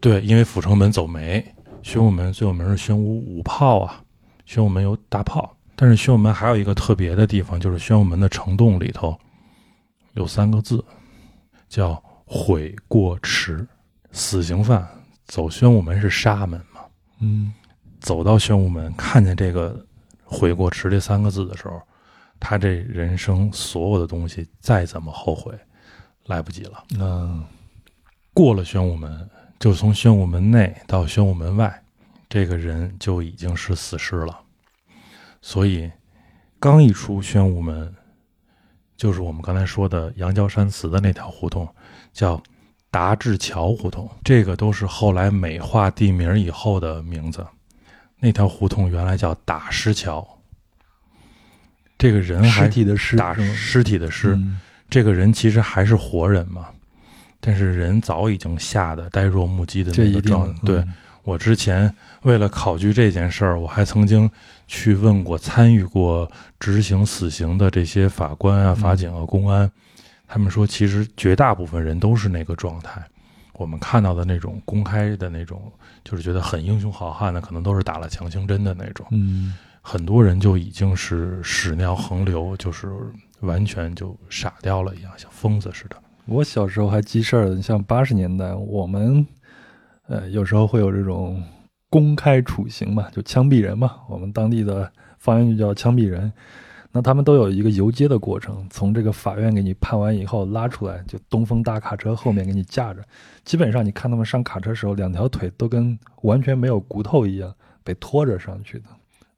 [0.00, 1.44] 对，因为阜成门走梅。
[1.82, 4.00] 宣武门最有名是宣武五炮啊，
[4.46, 9.18] 宣武门有大炮，但是宣武门还有一个特别的地方，就是宣武门的城洞里头
[10.14, 10.84] 有三个字，
[11.68, 12.00] 叫
[12.32, 13.66] 悔过池。
[14.10, 14.86] 死刑犯
[15.26, 16.80] 走宣武门是沙门嘛，
[17.20, 17.52] 嗯
[18.00, 19.86] 走到宣武门，看见这个
[20.24, 21.80] “悔过池”这三个字的时候，
[22.40, 25.58] 他这人生所有的东西再怎么后悔，
[26.26, 26.84] 来不及了。
[26.98, 27.44] 嗯
[28.34, 29.28] 过了宣武门，
[29.58, 31.82] 就从宣武门内到宣武门外，
[32.28, 34.38] 这个人就已经是死尸了。
[35.40, 35.90] 所以，
[36.58, 37.94] 刚一出宣武门，
[38.96, 41.66] 就是我们刚才说的杨郊山祠的那条胡同，
[42.12, 42.42] 叫
[42.90, 44.08] 达志桥胡同。
[44.24, 47.46] 这个都是后来美化地名以后的名字。
[48.18, 50.26] 那条胡同原来叫打尸桥。
[51.98, 54.60] 这个人还尸体的尸打尸体的尸，嗯
[54.90, 56.66] 这个人其实还是活人嘛，
[57.40, 60.60] 但是人早已经吓得呆若木鸡的那个状态。
[60.64, 60.94] 对嗯
[61.24, 64.28] 我之前为了考据这件事儿，我还曾经
[64.66, 69.70] 去问过参与过执行死刑的这些法官啊、嗯法警啊、公安，
[70.32, 73.06] 他们说其实绝大部分人都是那个状态。
[73.52, 75.70] 我们看到的那种公开的那种，
[76.02, 79.06] 就是觉得很英雄好汉的，可能都是打了强心针的那种。
[79.10, 79.52] 嗯
[79.82, 82.90] 很多人就已经是屎尿横流，就是
[83.40, 85.96] 完全就傻掉了一样，像疯子似的。
[86.24, 89.26] 我小时候还记事儿的，你像八十年代，我们
[90.06, 91.44] 呃有时候会有这种
[91.90, 96.32] 公开处刑嘛，就枪毙人嘛，我们当地的方言就叫枪毙人。
[96.94, 103.02] 那他们都有一个游街的过程，从这个法院给你判完以后拉出来，就东风大卡车后面给你架着。
[103.44, 108.84] 基本上你看他们上卡车时候，两条腿都跟完全没有骨头一样被拖着上去的，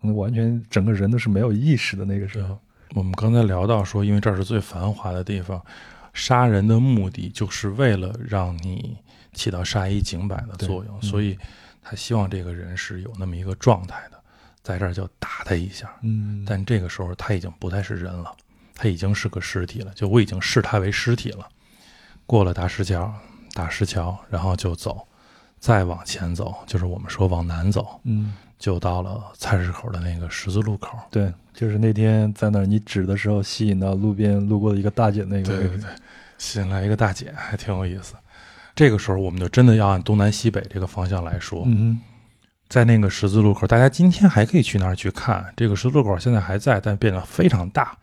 [0.02, 2.58] 嗯完全整个人都是没有意识的那个时候。
[2.94, 5.64] 我们刚才聊到说，因为这儿是最繁华的地方，
[6.12, 8.96] 杀人的目的就是为了让你
[9.32, 11.38] 起到杀一儆百的作用，嗯所以
[11.82, 14.13] 他希望这个人是有那么一个状态的，
[14.64, 15.88] 在这儿就打他一下。
[16.02, 18.34] 嗯，但这个时候他已经不再是人了，
[18.74, 21.46] 他已经是个尸体了，就我已经视他为尸体了。
[22.26, 23.14] 过了大石桥，
[23.52, 25.06] 大石桥，然后就走，
[25.60, 28.34] 再往前走，就是我们说往南走，嗯。
[28.56, 30.96] 就到了菜市口的那个十字路口。
[31.10, 35.42] 对，就是那天在那儿你指的时候，吸引到路边路过的一个大姐那个。
[35.42, 35.90] 对对对，
[36.38, 38.14] 吸引来一个大姐，还挺有意思。
[38.74, 42.00] 这个时候，我们就真的要按东南西北这个方向来说，嗯
[42.74, 45.46] 在那个十字路口，大家今天还可以去那儿去看。
[45.56, 47.96] 这个十字路口现在还在，但变得非常大。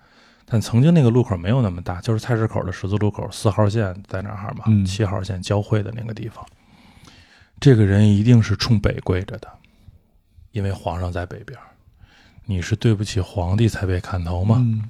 [0.45, 6.45] 但曾经那个路口没有那么大，就是菜市口的十字路口，四号线在那儿嘛，嗯七号线交汇的那个地方。
[7.59, 9.47] 这个人一定是冲北跪着的，
[10.51, 11.59] 因为皇上在北边。
[12.45, 14.55] 你是对不起皇帝才被砍头吗？
[14.59, 14.83] 嗯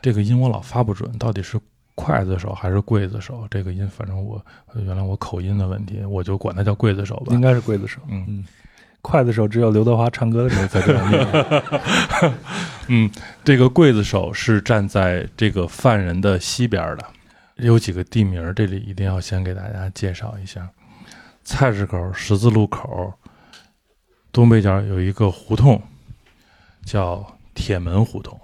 [0.00, 1.58] 这个音我老发不准，到底是
[1.96, 3.44] 刽子手还是刽子手？
[3.50, 7.40] 这个音，反正我呃原来我口音的问题，我就管它叫刽子手吧应。
[7.40, 8.00] 该是刽子手。
[8.06, 8.44] 嗯嗯，
[9.02, 12.32] 刽子手只有刘德华唱歌的时候才这样念。
[12.88, 13.10] 嗯，
[13.44, 17.04] 这个刽子手是站在这个犯人的西边的。
[17.56, 20.68] 有几个地名，这里一定要先给大家介绍一下：
[21.44, 23.12] 菜市口十字路口
[24.32, 25.80] 东北角有一个胡同，
[26.84, 27.24] 叫
[27.54, 28.38] 铁门胡同。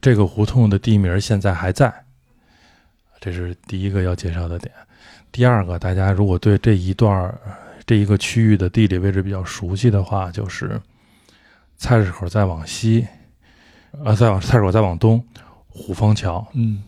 [0.00, 1.92] 这个胡同的地名现在还在，
[3.20, 4.72] 这是第一个要介绍的点。
[5.32, 7.36] 第二个，大家如果对这一段
[7.86, 10.80] 这一个区域的地理位置比较熟悉的话，就是
[11.76, 13.06] 菜市口再往西，
[14.04, 15.24] 呃，再往菜市口再往东，
[15.68, 16.82] 虎坊桥嗯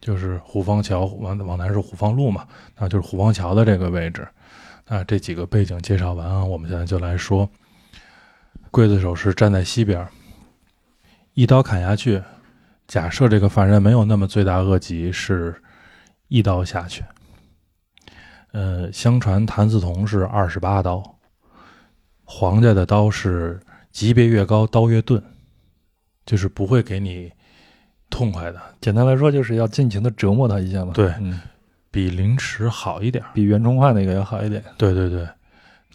[0.00, 2.46] 就是虎坊桥，往往南是虎坊路嘛，
[2.78, 4.26] 那就是虎坊桥的这个位置。
[4.86, 7.50] 那这几个背景介绍完啊，我们现在就来说，
[8.70, 10.06] 刽子手是站在西边，
[11.34, 12.22] 一刀砍下去。
[12.86, 15.60] 假设这个犯人没有那么罪大恶极，是
[16.28, 17.04] 一刀下去。
[18.52, 21.18] 呃，相传谭嗣同是二十八刀，
[22.24, 23.60] 皇家的刀是
[23.92, 25.22] 级别越高刀越钝，
[26.24, 27.30] 就是不会给你
[28.10, 30.92] 痛快的，简单来说就是要尽情的折磨他一下嘛。
[30.94, 31.40] 对嗯，
[31.90, 33.24] 比凌迟好一点。
[33.34, 34.64] 比袁崇焕那个要好一点。
[34.76, 35.28] 对对对，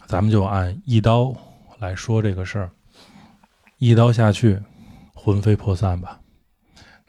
[0.06, 1.34] 咱们就按一刀
[1.80, 2.72] 来说这个事儿，
[3.78, 4.62] 一刀下去，
[5.14, 6.20] 魂飞魄散吧。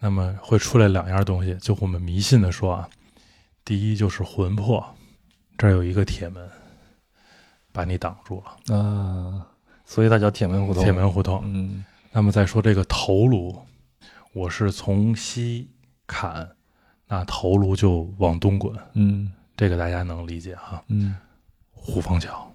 [0.01, 2.89] 那么会出来两样东西，就我们迷信的说啊，
[3.65, 4.94] 第一就是魂魄，
[5.57, 6.49] 这儿有一个铁门，
[7.73, 9.47] 把你挡住了，啊，
[9.85, 10.83] 所以它叫铁门胡同。
[10.83, 11.43] 铁门胡同。
[11.45, 11.85] 嗯。
[12.13, 13.57] 那么再说这个头颅，
[14.33, 15.69] 我是从西
[16.07, 16.49] 砍，
[17.09, 19.33] 那头颅就往东滚，嗯。
[19.57, 20.83] 这个大家能理解哈。
[20.89, 21.17] 嗯。
[21.73, 22.51] 虎坊桥，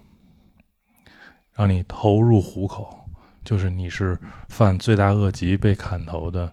[1.52, 3.08] 让你投入虎口，
[3.44, 6.52] 就是你是犯罪大恶极被砍头的，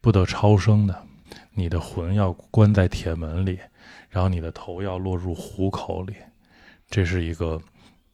[0.00, 1.04] 不得超生的，
[1.52, 3.58] 你的魂要关在铁门里，
[4.08, 6.14] 然后你的头要落入虎口里，
[6.88, 7.60] 这是一个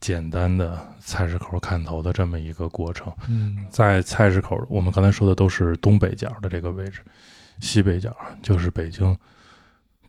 [0.00, 3.12] 简单的菜市口砍头的这么一个过程。
[3.28, 7.00] 嗯在菜市口，我们刚才说的都是东北角的这个位置，
[7.60, 9.16] 西北角就是北京，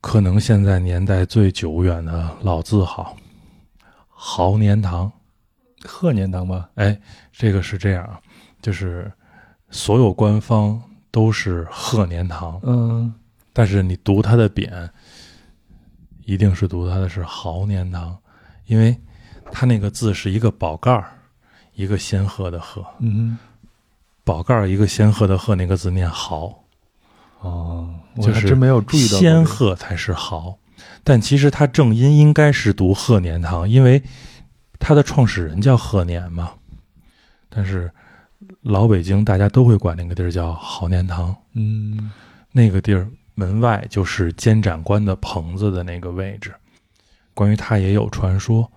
[0.01, 3.17] 可能现在年代最久远的老字号
[4.07, 5.11] 豪年堂。
[5.86, 6.70] 贺年堂吧？
[6.76, 6.99] 哎，
[7.32, 8.20] 这个是这样啊，
[8.61, 9.09] 就是
[9.70, 10.78] 所有官方
[11.09, 13.13] 都是贺年堂，嗯
[13.53, 14.89] 但是你读它的匾，
[16.30, 18.15] 一定是读它的是豪年堂，
[18.67, 18.95] 因为
[19.51, 21.11] 它那个字是一个宝盖儿，
[21.73, 22.86] 一个仙鹤的鹤。
[22.99, 23.36] 嗯
[24.23, 26.53] 宝盖儿一个仙鹤的鹤，那个字念豪，
[27.39, 30.55] 哦，我就是还真没有注意到仙鹤才是豪，
[31.03, 34.03] 但其实它正音应该是读鹤年堂，因为
[34.77, 36.51] 它的创始人叫鹤年嘛。
[37.49, 37.91] 但是
[38.61, 42.11] 老北京大家都会管那个地儿叫豪年堂，嗯。
[42.51, 43.09] 那个地儿
[43.39, 46.53] 门外就是监斩官的棚子的那个位置。
[47.33, 48.69] 关于他也有传说，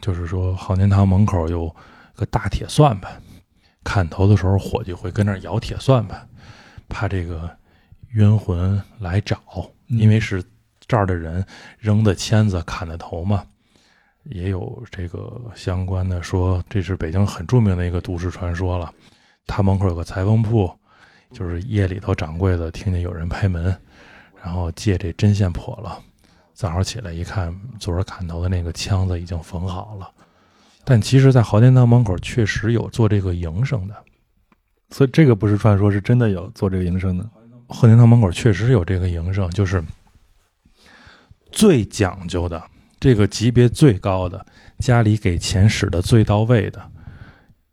[0.00, 1.74] 就是说豪年堂门口有
[2.14, 3.20] 个大铁算盘，
[3.82, 6.28] 砍头的时候伙计会跟那儿摇铁算盘，
[6.88, 7.50] 怕这个
[8.10, 9.40] 冤魂来找，
[9.88, 10.40] 嗯因为是
[10.86, 11.44] 这儿的人
[11.80, 13.44] 扔的签子砍的头嘛。
[14.22, 18.90] 也有这个相关的说，这是北京很著名的一个都市传说了。
[19.46, 20.72] 他门口有个裁缝铺，
[21.32, 23.76] 就是夜里头掌柜的听见有人拍门，
[24.44, 25.98] 然后借这针线破了，
[26.52, 30.10] 早上起来一看，昨儿砍头的那个枪子已经缝好了。
[30.84, 33.94] 但其实，在豪天堂门口确实有做这个营生的，
[34.90, 37.26] 所以这个不是传说，是真的有做这个营生的。
[37.68, 39.82] 鹤年堂门口确实有这个营生，就是
[41.50, 42.62] 最讲究的，
[43.00, 44.44] 这个级别最高的，
[44.80, 46.90] 家里给钱使的最到位的，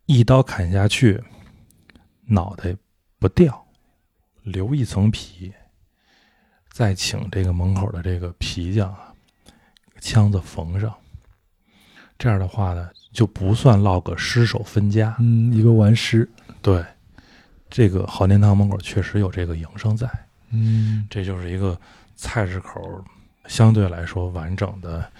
[0.06, 1.22] 一刀砍下去，
[2.24, 2.74] 脑袋
[3.18, 3.66] 不掉，
[4.42, 5.52] 留一层皮，
[6.72, 9.12] 再请这个门口的这个皮匠啊，
[10.00, 10.92] 枪子缝上。
[12.18, 15.14] 这样的话呢，就不算落个尸首分家。
[15.18, 16.28] 嗯，一个完尸。
[16.62, 16.84] 对，
[17.68, 20.08] 这个好年堂门口确实有这个营生在。
[20.50, 21.78] 嗯这就是一个
[22.14, 22.80] 菜市口
[23.46, 25.10] 相对来说完整的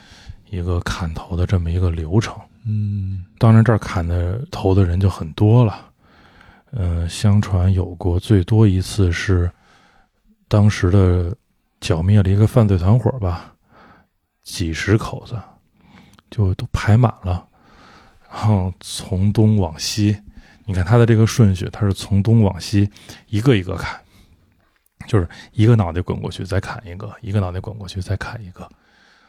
[0.51, 2.35] 一个砍头的这么一个流程。
[2.65, 5.91] 嗯当然，这儿砍的头的人就很多了。
[6.73, 9.51] 嗯、相传有过最多一次是
[10.49, 11.35] 当时的
[11.83, 13.53] 剿灭了一个犯罪团伙吧，
[14.45, 15.39] 几十口子
[16.31, 17.45] 就都排满了，
[18.31, 20.17] 然后从东往西，
[20.65, 22.89] 你看他的这个顺序，他是从东往西
[23.27, 24.01] 一个一个砍，
[25.09, 28.67] 就是一个脑袋滚过去再砍一个，一个脑袋滚过去再砍一个。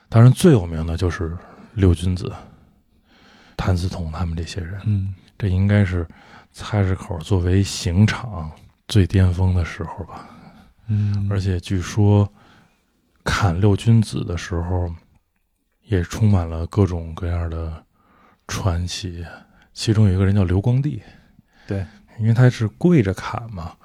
[0.07, 1.35] 当然，最有名的就是
[1.73, 2.31] 六君子、
[3.57, 6.07] 谭嗣同他们这些人，嗯这应该是
[6.51, 8.51] 菜市口作为刑场
[8.87, 10.29] 最巅峰的时候吧。
[10.87, 12.31] 嗯，而且据说
[13.23, 14.93] 砍六君子的时候，
[15.83, 17.83] 也充满了各种各样的
[18.47, 19.25] 传奇。
[19.73, 21.01] 其中有一个人叫刘光第，
[21.67, 21.85] 对，
[22.19, 23.75] 因为他是跪着砍嘛，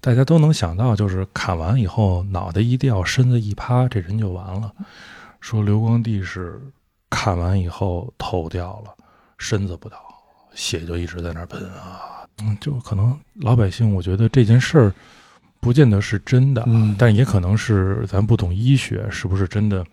[0.00, 4.72] 大家都能想到，就是砍完以后脑袋一掉，身子一趴，这人就完了。
[5.40, 6.60] 说刘光第是
[7.08, 8.92] 砍完以后头掉了，
[9.38, 9.98] 身子不倒，
[10.52, 12.26] 血就一直在那儿喷啊。
[12.42, 14.92] 嗯，就可能老百姓，我觉得这件事儿
[15.66, 19.84] 不见得是真的，嗯但也可能是咱不懂医学，是不是真的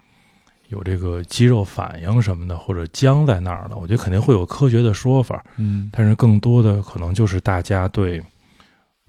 [0.68, 3.76] 有这个肌肉反应什么的，或者僵在那儿了？
[3.76, 8.22] 我觉得肯定会有科学的说法，嗯但是更多的可能就是大家对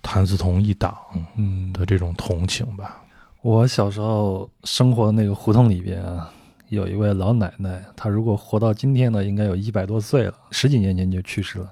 [0.01, 0.97] 谭嗣同一党
[1.37, 3.03] 嗯的这种同情吧。
[3.43, 6.33] 我小时候生活的那个胡同里边啊，
[6.71, 11.71] 有一位老奶奶，她如果活到今天呢，应该有一百多岁了，十几年前就去世了。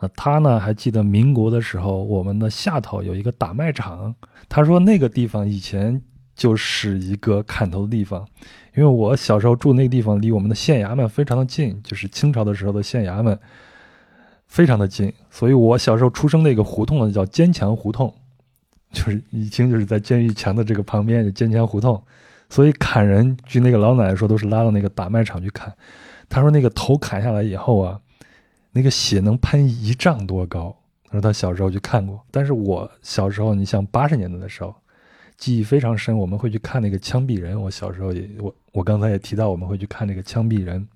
[0.00, 4.14] 呃，她呢还记得民国的时候，我们的下头有一个打麦场，
[4.48, 6.00] 他说那个地方以前
[6.34, 8.26] 就是一个砍头的地方，
[8.74, 13.38] 因为我小时候住那个地方离我们的县衙门非常的近，就是清朝的时候的县衙门，
[14.46, 18.12] 非常的近，所以我小时候出生那个胡同呢叫坚强胡同。
[18.92, 22.02] 就是一听就是在监狱墙的这个旁边，就坚强胡同，
[22.48, 25.72] 所以砍人，据那个老奶奶说，都是拉到那个打麦场去砍。
[26.28, 28.00] 她说那个头砍下来以后啊，
[28.72, 30.76] 那个血能喷一丈多高。
[31.04, 34.72] 他说他小时候去看过，但是我小时候，你像八十年代的时候，
[35.36, 37.60] 记忆非常深，我们会去看那个枪毙人。
[37.60, 40.86] 我小时候也，我我刚才也提到，我们会去看那个枪毙人，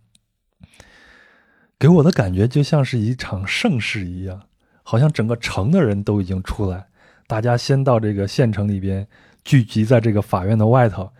[1.78, 4.40] 给我的感觉就像是一场盛世一样，
[4.84, 6.86] 好像整个城的人都已经出来，
[7.26, 9.04] 大家先到这个县城里边
[9.42, 11.10] 聚集在这个法院的外头，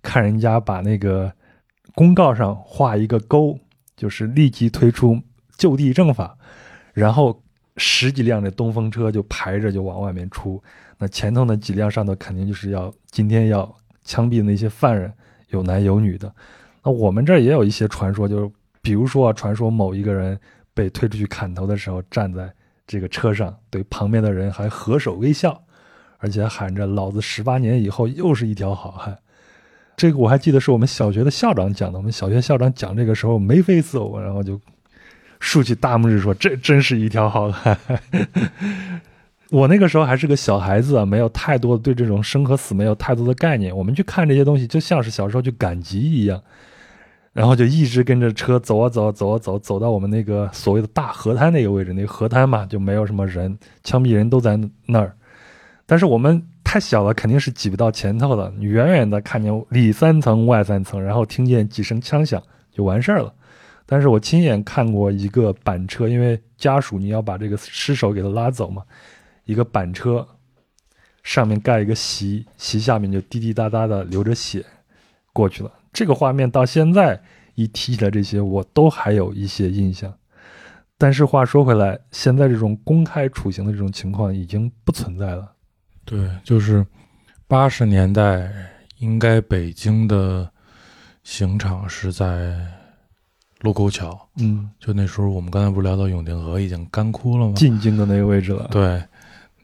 [0.00, 1.32] 看人家把那个
[1.92, 3.58] 公告上画一个勾，
[3.96, 5.20] 就是立即推出
[5.56, 6.36] 就地正法，
[6.92, 7.42] 然后
[7.76, 10.62] 十几辆的东风车就排着就往外面出。
[10.98, 13.74] 那前头那几辆上头肯定就是要今天要
[14.04, 15.12] 枪毙那些犯人，
[15.48, 16.32] 有男有女的。
[16.82, 18.50] 那我们这儿也有一些传说，就是
[18.80, 20.38] 比如说传说某一个人
[20.72, 22.52] 被推出去砍头的时候，站在
[22.86, 25.60] 这个车上，对旁边的人还合手微笑，
[26.18, 29.18] 而且喊着“老子十八年以后又是一条好汉”。
[29.96, 34.60] 这个我还记得是我们小学的校长讲的，我们小学校长讲这个时候眉飞色舞，然后就
[35.44, 37.78] 竖起大拇指说：“这真是一条好汉。
[39.52, 43.76] ”我那个时候还是个小孩子啊，没有太多的对这种生和死没有太多的概念。
[43.76, 46.42] 我们去看这些东西，就像是小时候去赶集一样，
[47.34, 51.92] 然后就一直跟着车走啊走啊走啊走，走到我们那个所谓的大河滩那个位置。
[51.92, 55.14] 那个河滩嘛，就没有什么人，枪毙人都在那儿。
[55.84, 58.50] 但是我们太小了，肯定是挤不到前头的。
[58.56, 62.42] 你远远的看见里三层外三层，然后听见几声枪响
[62.72, 63.32] 就完事儿了。
[63.86, 68.82] 但是我亲眼看过一个板车，因为家属你要把这个尸首给他拉走嘛。
[69.44, 70.26] 一个板车，
[71.22, 74.64] 上面盖一个席，席下面就滴滴答答的流着血
[75.34, 75.70] 过去了。
[75.92, 77.22] 这个画面到现在
[77.54, 80.12] 一提起来这些，我都还有一些印象。
[80.96, 85.52] 但是话说回来，现在这种公开处刑的这种情况已经不存在了。
[86.06, 86.86] 对，就是
[87.46, 88.50] 八十年代，
[88.98, 90.50] 应该北京的
[91.22, 92.56] 刑场是在
[93.64, 94.16] 卢沟桥。
[94.36, 97.54] 嗯，就那时候我们刚才不是聊到永定河已经干枯了吗？
[97.56, 98.68] 进京的那个位置了。
[98.70, 99.02] 对。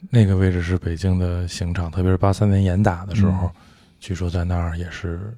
[0.08, 3.50] 那个位置是北京的刑场，特别是八三年严打的时候，
[3.98, 5.36] 据说在那儿也是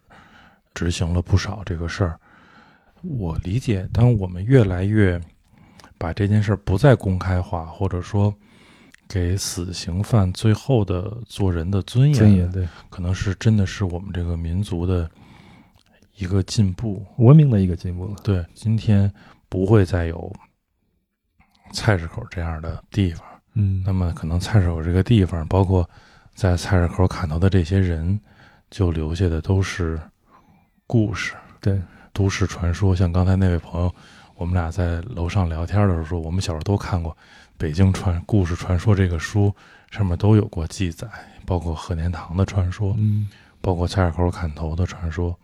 [0.73, 2.17] 执行了不少这个事儿。
[3.03, 5.21] 我理解，当我们越来越
[5.99, 8.33] 把这件事儿不再公开化，或者说
[9.09, 15.11] 给死刑犯最后的做人的尊严，尊严对，可能是真的是我们这个民族的
[16.17, 18.17] 一个进步，文明的一个进步了。
[18.23, 19.13] 对，今天
[19.49, 20.33] 不会再有
[21.73, 23.27] 菜市口这样的地方。
[23.55, 25.89] 嗯，那么可能菜市口这个地方，包括
[26.35, 28.19] 在菜市口砍头的这些人，
[28.71, 30.01] 就留下的都是
[30.87, 31.81] 故事，对，
[32.13, 32.97] 都市传说。
[32.97, 33.95] 像刚才那位朋友，
[34.37, 37.13] 我们俩在楼上聊天的时候说，我们小时候都看过
[37.59, 39.55] 《北京传故事传说》这个书，
[39.91, 41.07] 上面都有过记载，
[41.45, 43.29] 包括贺年堂的传说，嗯，
[43.61, 45.39] 包括菜市口砍头的传说，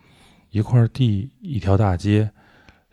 [0.50, 2.30] 一块地，一条大街，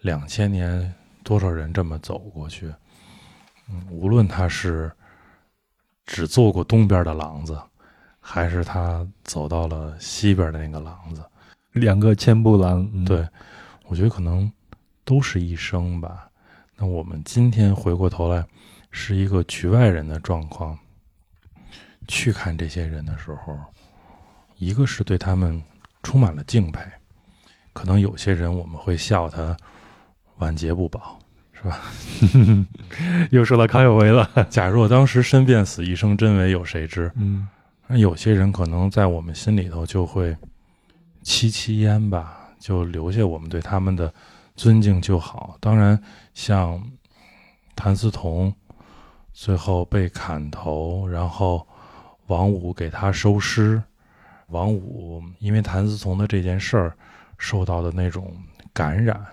[0.01, 0.93] 两千年
[1.23, 2.73] 多少人这么走过去，
[3.69, 4.91] 嗯，无论他是。
[6.07, 7.59] 只做过东边的廊子，
[8.19, 11.25] 还是他走到了西边的那个廊子，
[11.71, 12.87] 两个千步廊。
[13.05, 13.27] 对，
[13.85, 14.49] 我觉得可能
[15.03, 16.29] 都是一生吧。
[16.75, 18.45] 那我们今天回过头来，
[18.91, 20.77] 是一个局外人的状况，
[22.07, 23.57] 去看这些人的时候，
[24.57, 25.59] 一个是对他们
[26.03, 26.81] 充满了敬佩，
[27.75, 29.55] 可能有些人我们会笑他
[30.37, 31.19] 晚节不保。
[31.57, 31.81] 是吧？
[33.31, 34.29] 又说到康有为了。
[34.51, 37.09] 假若当时身便死，一生真伪有谁知？
[37.15, 37.47] 嗯，
[37.89, 40.35] 有些人可能在我们心里头就会
[41.23, 44.13] 戚戚焉吧，就留下我们对他们的
[44.55, 45.57] 尊敬就好。
[45.61, 45.99] 当然，
[46.33, 46.83] 像
[47.73, 48.53] 谭嗣同
[49.31, 51.65] 最后被砍头，然后
[52.27, 53.81] 王五给他收尸，
[54.47, 56.95] 王五因为谭嗣同的这件事儿
[57.37, 58.35] 受到的那种
[58.73, 59.23] 感染。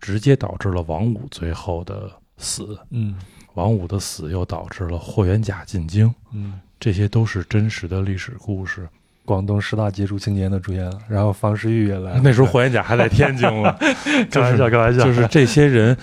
[0.00, 3.16] 直接导致了王五最后的死，嗯，
[3.54, 8.88] 王五的死又导致了霍元甲进京，嗯，这些都是真实的历史故事。
[9.24, 12.20] 广东十大杰出青年的出现了，然后方世玉也来了。
[12.22, 13.76] 那时候霍元甲还在天津了，
[14.30, 15.04] 开玩笑，开玩笑。
[15.04, 15.96] 就是这些人，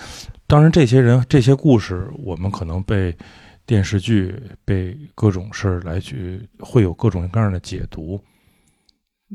[0.46, 3.16] 当然这些人这些故事，我们可能被
[3.64, 8.20] 电视剧、被各种事儿来去会有各种各样的解读。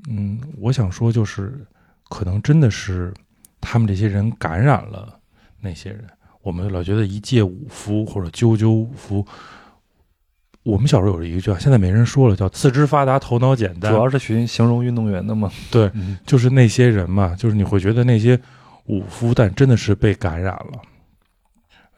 [0.07, 1.65] 嗯，我想说，就是
[2.11, 3.13] 可能真的是。
[3.63, 5.19] 他们这些人感染了
[5.59, 6.03] 那些人，
[6.41, 9.23] 我们老觉得一介武夫或者赳赳武夫。
[10.63, 13.91] 我们小时候有一句话，现在没人说了，叫四肢发达，头脑简单。
[13.91, 15.51] 主要是形形容运动员的嘛。
[15.69, 15.91] 对，
[16.25, 18.41] 就是那些人嘛，就是你会觉得那些
[18.85, 20.81] 武夫，但真的是被感染了。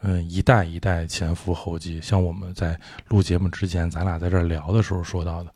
[0.01, 2.77] 嗯，一代一代前赴后继，像我们在
[3.07, 5.49] 录节目之前，咱俩在这聊的时候说到的，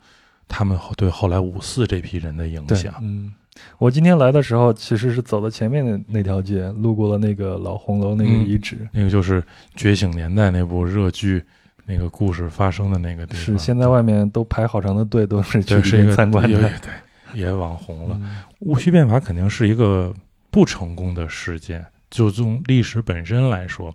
[0.47, 2.93] 他们对后来五四这批人的影响。
[3.01, 3.33] 嗯。
[3.77, 9.41] 我今天来的时候，其实是走到前面的那条街，路过了那个老红楼那个遗址，那个就是
[9.75, 11.43] 《觉醒年代》那部热剧
[11.85, 13.43] 那个故事发生的那个地方。
[13.43, 16.69] 是现在外面都排好长的队，都是去对，是一个里面参观也的。
[16.81, 18.17] 对，也网红了。
[18.21, 20.11] 嗯戊戌变法肯定是一个
[20.49, 23.93] 不成功的事件，就从历史本身来说，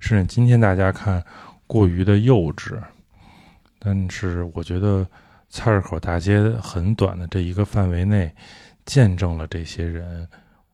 [0.00, 1.22] 是今天大家看
[1.68, 2.76] 过于的幼稚。
[3.78, 5.06] 但是我觉得
[5.48, 8.30] 菜市口大街很短的这一个范围内，
[8.90, 10.26] 见证了这些人，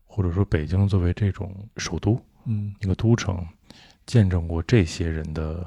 [0.06, 3.46] 或者说北京作为这种首都嗯一个都城，
[4.06, 5.66] 见证过这些人的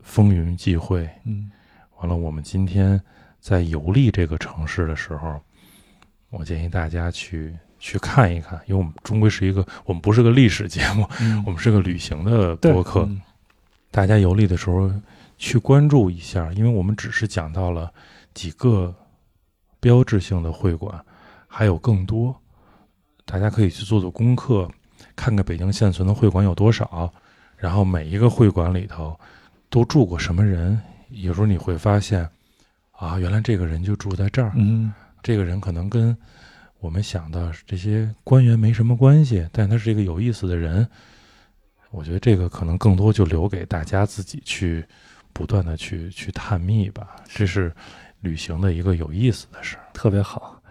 [0.00, 1.06] 风云际会。
[1.26, 1.50] 嗯
[1.98, 2.98] 完了，我们今天
[3.38, 5.38] 在游历这个城市的时候，
[6.30, 13.02] 我建议大家去去看一看，因为我们终归是一个，我们不是个历史节目，嗯我们是个旅行的对播客。
[13.02, 13.20] 嗯
[13.90, 14.90] 大家游历的时候
[15.36, 17.92] 去关注一下，因为我们只是讲到了
[18.32, 18.94] 几个
[19.80, 21.04] 标志性的会馆，
[21.54, 22.34] 还有更多，
[23.26, 24.66] 大家可以去做做功课，
[25.14, 27.12] 看看北京现存的会馆有多少，
[27.58, 29.14] 然后每一个会馆里头
[29.68, 30.80] 都住过什么人，
[31.10, 32.26] 有时候你会发现，
[32.92, 34.90] 啊，原来这个人就住在这儿，嗯
[35.22, 36.16] 这个人可能跟
[36.80, 40.88] 我们想的这些官员没什么关系，但他是一个有意思的人。
[41.90, 44.82] 我觉得这个可能更多就留给大家自己去
[45.34, 47.70] 不断的去去探秘吧，这是
[48.20, 49.84] 旅行的一个有意思的事儿。
[49.92, 50.61] 特别好。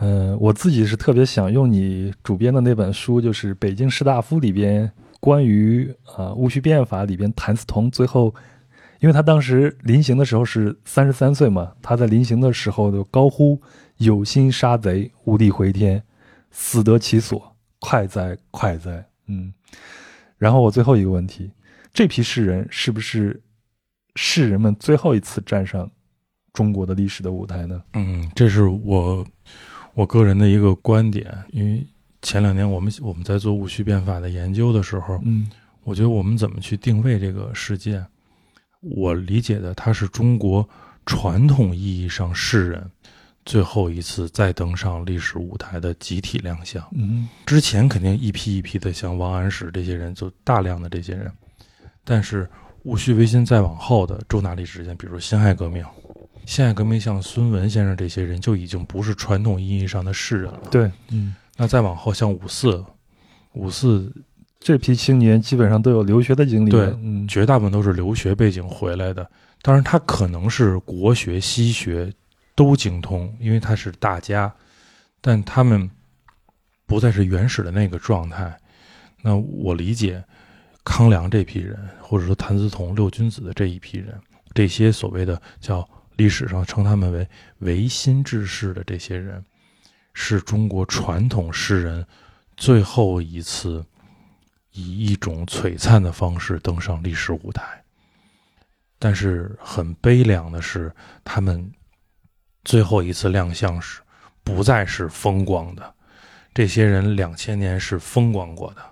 [0.00, 8.32] 嗯，我自己是特别想用你主编的那本书，就是《北京士大夫》里边关于呃戊戌变法里边谭嗣同最后，
[9.00, 13.60] 因为他当时临行的时候是三十三岁嘛，他在临行的时候就高呼
[13.98, 16.00] “有心杀贼，无力回天，
[16.52, 19.04] 死得其所，快哉快哉”。
[19.26, 19.52] 嗯，
[20.36, 21.50] 然后我最后一个问题，
[21.92, 23.42] 这批士人是不是
[24.14, 25.90] 士人们最后一次站上
[26.52, 27.82] 中国的历史的舞台呢？
[27.94, 29.26] 嗯，这是我
[29.94, 31.86] 我个人的一个观点，因为
[32.22, 35.48] 前两年我们我们在做戊戌变法的研究的时候，嗯
[35.84, 38.04] 我觉得我们怎么去定位这个事件，
[38.80, 40.68] 我理解的它是中国
[41.06, 42.90] 传统意义上士人
[43.46, 46.86] 最后一次再登上历史舞台的集体亮相。
[46.92, 51.32] 嗯之前肯定一批一批的，像王安石这些人，就大量的这些人，
[52.04, 52.46] 但是
[52.82, 55.82] 戊戌维新再往后的重大历史事件，比如辛亥革命，
[56.48, 60.62] 辛亥革命像孙文先生这些人就已经不是传统意义上的士人了。
[60.70, 62.82] 对，嗯，那再往后，像五四，
[63.52, 64.10] 五四
[64.58, 69.30] 这批青年基本上都有留学的经历对，嗯，绝大部分都是留学背景回来的。
[69.60, 72.10] 当然，他可能是国学、西学
[72.54, 74.50] 都精通，因为他是大家，
[75.20, 75.90] 但他们
[76.86, 78.58] 不再是原始的那个状态。
[79.20, 80.24] 那我理解，
[80.82, 84.18] 康梁这批人，或者说谭嗣同、六君子的这一批人，
[84.54, 85.86] 这些所谓的叫
[86.18, 87.28] 历史上称他们为
[87.60, 89.42] 维新志士的这些人，
[90.12, 92.04] 是中国传统诗人
[92.56, 93.86] 最后一次
[94.72, 97.62] 以一种璀璨的方式登上历史舞台。
[98.98, 100.92] 但是很悲凉的是，
[101.22, 101.72] 他们
[102.64, 104.00] 最后一次亮相时，
[104.42, 105.94] 不再是风光的。
[106.52, 108.82] 这些人两千年是风光过的，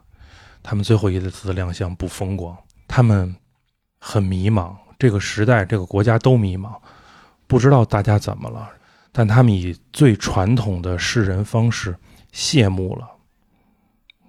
[0.63, 3.35] 他们最后一次的亮相不风光，他们
[3.99, 4.77] 很迷茫。
[4.97, 6.81] 这个时代，这个国家都迷茫，
[7.47, 8.71] 不知道大家怎么了。
[9.13, 11.97] 但他们以最传统的世人方式
[12.33, 13.09] 谢幕了，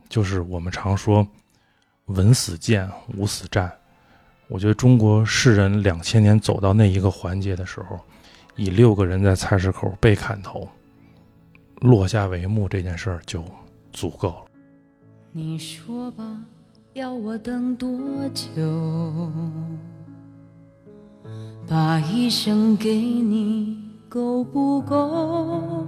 [0.08, 1.28] 就是我们常说
[2.08, 3.70] “文死谏，武死战”。
[4.48, 8.00] 我觉得中国士人两千年走到那一个环节的时候，
[8.56, 10.66] 以六个人在菜市口被砍头，
[11.82, 13.44] 落下帷幕这件事儿就
[13.92, 14.46] 足够了。
[15.34, 16.24] 你说吧，
[16.94, 17.90] 要我等多
[18.30, 19.32] 久？
[21.70, 23.78] 把一生给你
[24.08, 25.86] 够不够？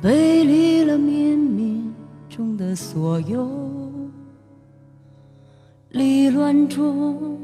[0.00, 1.90] 背离了冥冥
[2.28, 3.50] 中的所有，
[5.90, 7.38] 离乱中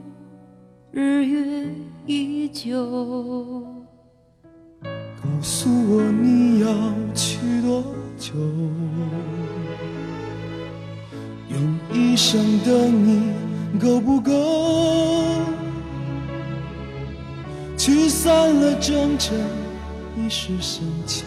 [0.93, 1.69] 日月
[2.07, 3.65] 依旧。
[4.83, 6.69] 告诉我你要
[7.13, 7.83] 去多
[8.17, 8.35] 久？
[11.49, 13.33] 用一生等你
[13.81, 14.31] 够不够？
[17.83, 18.31] 驱散
[18.61, 19.33] 了整整
[20.15, 21.25] 一世深秋，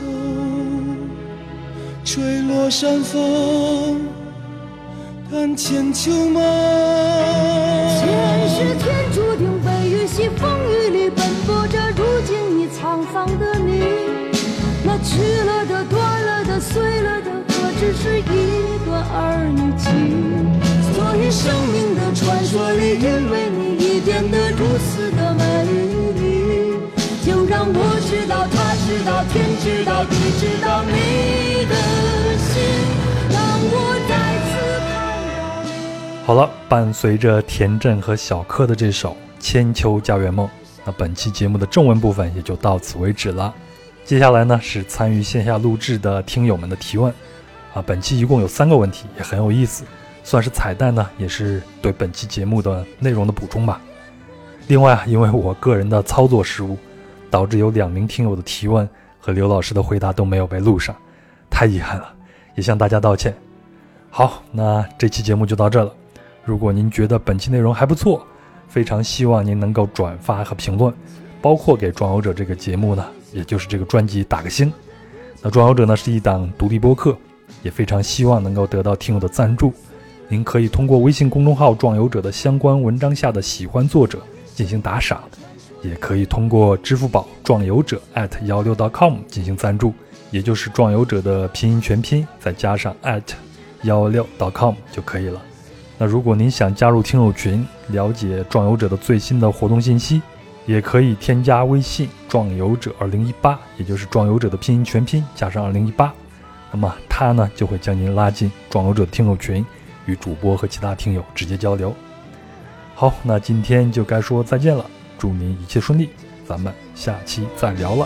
[2.05, 4.01] 吹落山风，
[5.31, 6.43] 叹千秋梦。
[7.97, 8.05] 前
[8.47, 13.81] 世天注定悲与喜，风雨里奔波着，如今你沧桑的你，
[14.83, 19.89] 那去了的、断了的、碎了的，何止是一段儿女情？
[20.93, 25.62] 所以生命的传说里，因为你已变得如此的美，
[27.53, 31.75] 让我知道，他知道，天知道，地知道你的
[32.35, 32.49] 心，
[33.29, 33.37] 让
[33.69, 33.73] 我
[34.09, 34.13] 再
[34.49, 34.51] 次
[34.89, 34.91] 看
[35.37, 36.25] 到。
[36.25, 40.47] 好了，伴随着田震和小柯的这首《千秋家园梦》，
[40.83, 43.53] 那本期节目的正文部分也就到此为止了。
[44.03, 47.13] 接下来呢是参与线下录制的听友们的提问，
[47.75, 49.83] 啊，本期一共有三个问题，也很有意思，
[50.23, 53.79] 算是彩蛋呢，也是对本期节目的内容的补充吧。
[54.67, 56.77] 另外啊，因为我个人的操作失误，
[57.33, 58.87] 导致有两名听友的提问
[59.19, 60.95] 和刘老师的回答都没有被录上，
[61.49, 62.13] 太遗憾了，
[62.53, 63.35] 也向大家道歉。
[64.11, 65.91] 好，那这期节目就到这了。
[66.45, 68.23] 如果您觉得本期内容还不错，
[68.67, 70.93] 非常希望您能够转发和评论，
[71.41, 74.71] 包括给《壮游者》这个节目呢，也就是这个专辑打个星。
[75.41, 77.17] 那《壮游者》呢是一档独立播客，
[77.63, 79.73] 也非常希望能够得到听友的赞助。
[80.27, 84.19] 您可以通过微信公众号“壮游者”的相关文章下的喜欢作者
[84.53, 85.23] 进行打赏，
[85.83, 88.01] 也可以通过支付宝“壮游者”@
[88.45, 89.93] 幺六 .com 进行赞助，
[90.31, 92.95] 也就是“壮游者”的拼音全拼再加上
[93.83, 95.41] 幺六 .com 就可以了。
[95.97, 100.21] 那如果您想加入听友群，了解壮游者的最新的活动信息，
[100.65, 106.11] 也可以添加微信“壮游者二零一八”，也就是壮游者的拼音全拼加上二零一八，
[106.71, 109.63] 那么他呢就会将您拉进壮游者的听友群，
[110.05, 111.93] 与主播和其他听友直接交流。
[112.95, 114.85] 好，那今天就该说再见了，
[115.23, 116.09] 祝您一切顺利，
[116.45, 118.05] 咱们下期再聊了。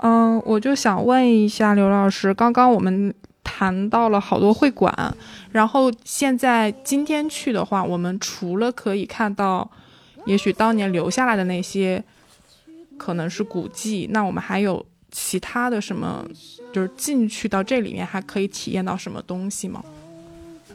[0.00, 5.12] 嗯，我就想问一下刘老师，刚刚我们谈到了好多会馆，
[5.50, 9.68] 然后现在今天去的话，我们除了可以看到，
[10.24, 12.04] 也许当年留下来的那些
[12.96, 16.24] 可能是古迹，那我们还有其他的什么，
[16.72, 19.84] 就是进去到这里面还可以体验到什么东西吗？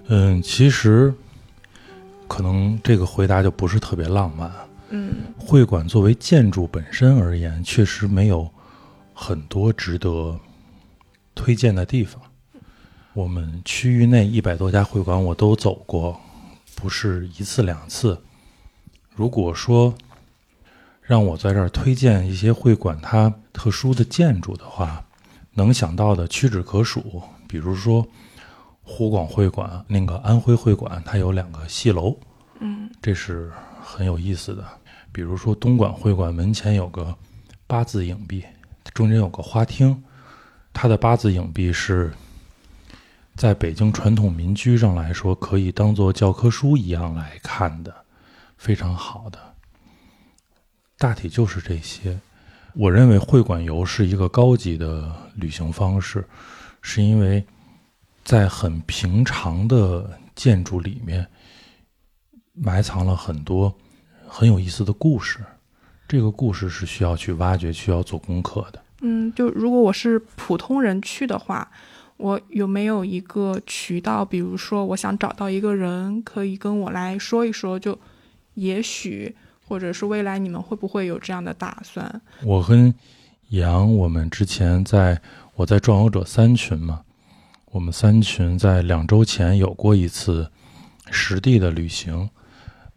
[0.07, 1.13] 嗯，其实
[2.27, 4.51] 可能这个回答就不是特别浪漫。
[4.89, 8.49] 嗯，会馆作为建筑本身而言，确实没有。
[9.17, 10.37] 很多值得
[11.33, 12.21] 推荐的地方，
[13.13, 16.19] 我们区域内一百多家会馆我都走过，
[16.75, 18.21] 不是一次两次。
[19.15, 19.95] 如果说
[21.01, 25.03] 让我在这儿推荐一些会馆它特殊的建筑的话，
[25.53, 27.23] 能想到的屈指可数。
[27.47, 28.05] 比如说
[28.83, 32.17] 湖广会馆，那个安徽会馆，它有两个戏楼，
[32.59, 33.49] 嗯，这是
[33.81, 34.63] 很有意思的。
[35.13, 37.15] 比如说东莞会馆门前有个
[37.65, 38.43] 八字影壁。
[38.93, 40.03] 中间有个花厅，
[40.71, 42.13] 它的八字影壁是
[43.35, 47.93] 在北京传统民居上来说，可以当做教科书一样来看的，
[48.57, 49.39] 非常好的。
[50.97, 52.19] 大体就是这些。
[52.77, 56.25] 我认为会馆游是一个高级的旅行方式，
[56.81, 57.43] 是因为
[58.23, 61.25] 在很平常的建筑里面
[62.53, 63.73] 埋藏了很多
[64.27, 65.39] 很有意思的故事。
[66.07, 68.81] 这个故事是需要去挖掘、需要做功课的。
[69.01, 71.71] 嗯，就如果我是普通人去的话，
[72.17, 74.23] 我有没有一个渠道？
[74.25, 77.79] 比如说，我想找到一个人，可以跟我来说一说。
[77.79, 77.97] 就
[78.53, 79.35] 也许，
[79.67, 82.21] 或者是未来，你们会不会有这样的打算？
[82.43, 82.93] 我跟
[83.49, 85.19] 杨，我们之前在
[85.55, 87.01] 我在壮游者三群嘛，
[87.71, 90.51] 我们三群在两周前有过一次
[91.11, 92.29] 实地的旅行。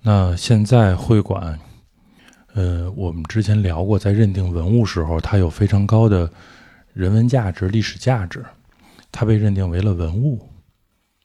[0.03, 1.59] 那现在会馆。
[2.55, 6.29] 呃，我们之前聊过，在认定文物时候，它有非常高的
[6.93, 8.45] 人文价值、历史价值，
[9.13, 10.45] 它被认定为了文物。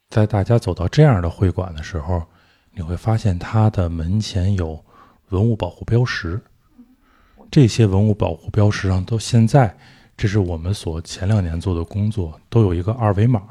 [0.10, 2.22] 在大家走到这样的会馆的时候，
[2.76, 4.84] 你会发现它的门前有
[5.34, 6.40] 文物保护标识。
[7.50, 9.76] 这些文物保护标识上到现在，
[10.16, 13.42] 这是我们所前两年做的工作，都有一个二维码，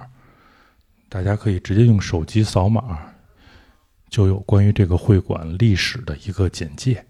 [1.08, 2.98] 大家可以直接用手机扫码，
[4.08, 7.04] 就有关于这个会馆历史的一个简介。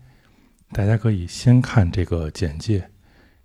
[0.73, 2.83] 大家可以先看这个简介，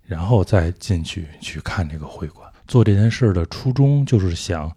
[0.02, 2.50] 然后再进去去看这个会馆。
[2.66, 4.74] 做这件事的初衷就是想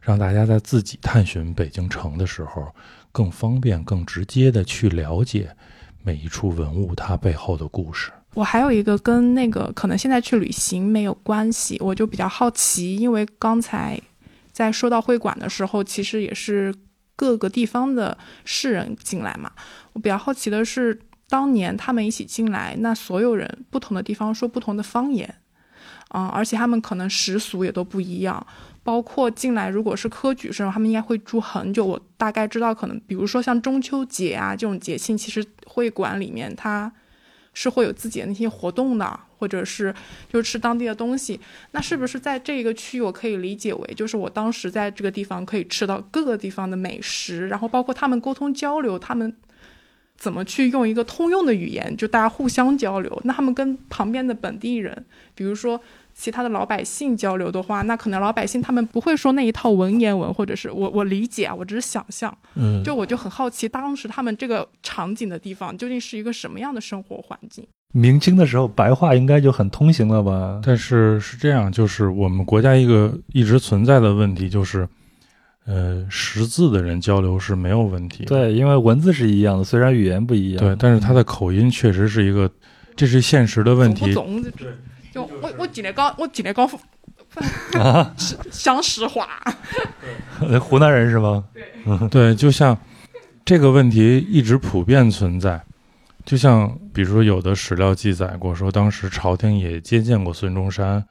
[0.00, 2.72] 让大家在自己探寻北京城的时候，
[3.10, 5.56] 更方便、更直接的去了解
[6.02, 8.10] 每一处文物它背后的故事。
[8.34, 14.00] 我还有一个跟那个可能现在去旅行没有关系，我就比较好奇，因为刚才
[14.52, 16.74] 在说到会馆的时候，其实也是
[17.14, 19.52] 各个地方的士人进来嘛。
[19.92, 21.00] 我比较好奇的是。
[21.28, 25.34] 当年他们一起进来，那所有人不同的地方说不同的方言，
[26.10, 28.46] 嗯，而且他们可能习俗也都不一样。
[28.82, 31.84] 包括进来，如果是科举生，他们应该会住很久。
[31.84, 36.92] 我大概知道，可能比如说像中秋节啊这种节庆，其实会馆里面它
[37.54, 39.94] 是会有自己的那些活动的，或者是
[40.32, 41.40] 就吃当地的东西。
[41.70, 49.36] 那是不是在这个区域，我可以理解为，就是我当时在这个地方可以吃到各个地方的美食，然后包括他们沟通交流，他们。
[50.14, 53.20] 怎么去用一个通用的语言，就大家互相交流。
[53.24, 55.04] 那他们跟旁边的本地人，
[55.34, 55.80] 比如说
[56.14, 62.36] 其他的老百姓交流的话，那可能老百姓他们不会说那一套文言文，或者是我我理解啊，我只是想象。
[62.54, 67.66] 嗯，就我就很好奇，当时他们这个场景的地方究竟是一个什么样的生活环境？
[67.92, 70.60] 明清的时候，白话应该就很通行了吧？
[70.64, 74.88] 但是是这样，就是我们国家一个一直存在的问题就是。
[75.64, 80.58] 呃，识字的人交流是没有问题的，对，因为文字是一样的，虽然语言不一样。
[80.58, 82.50] 对，但是他的口音确实是一个，
[82.96, 84.12] 这是现实的问题。
[85.12, 86.68] 就我我今天刚我今天刚
[87.74, 88.14] 啊，
[88.50, 89.28] 想实话，
[90.60, 91.44] 湖南人是吗？
[91.52, 92.76] 对，对，就像
[93.44, 95.62] 这个问题一直普遍存在，
[96.24, 101.04] 就像比如说有的史料记载过，说当时朝廷也接见过孙中山，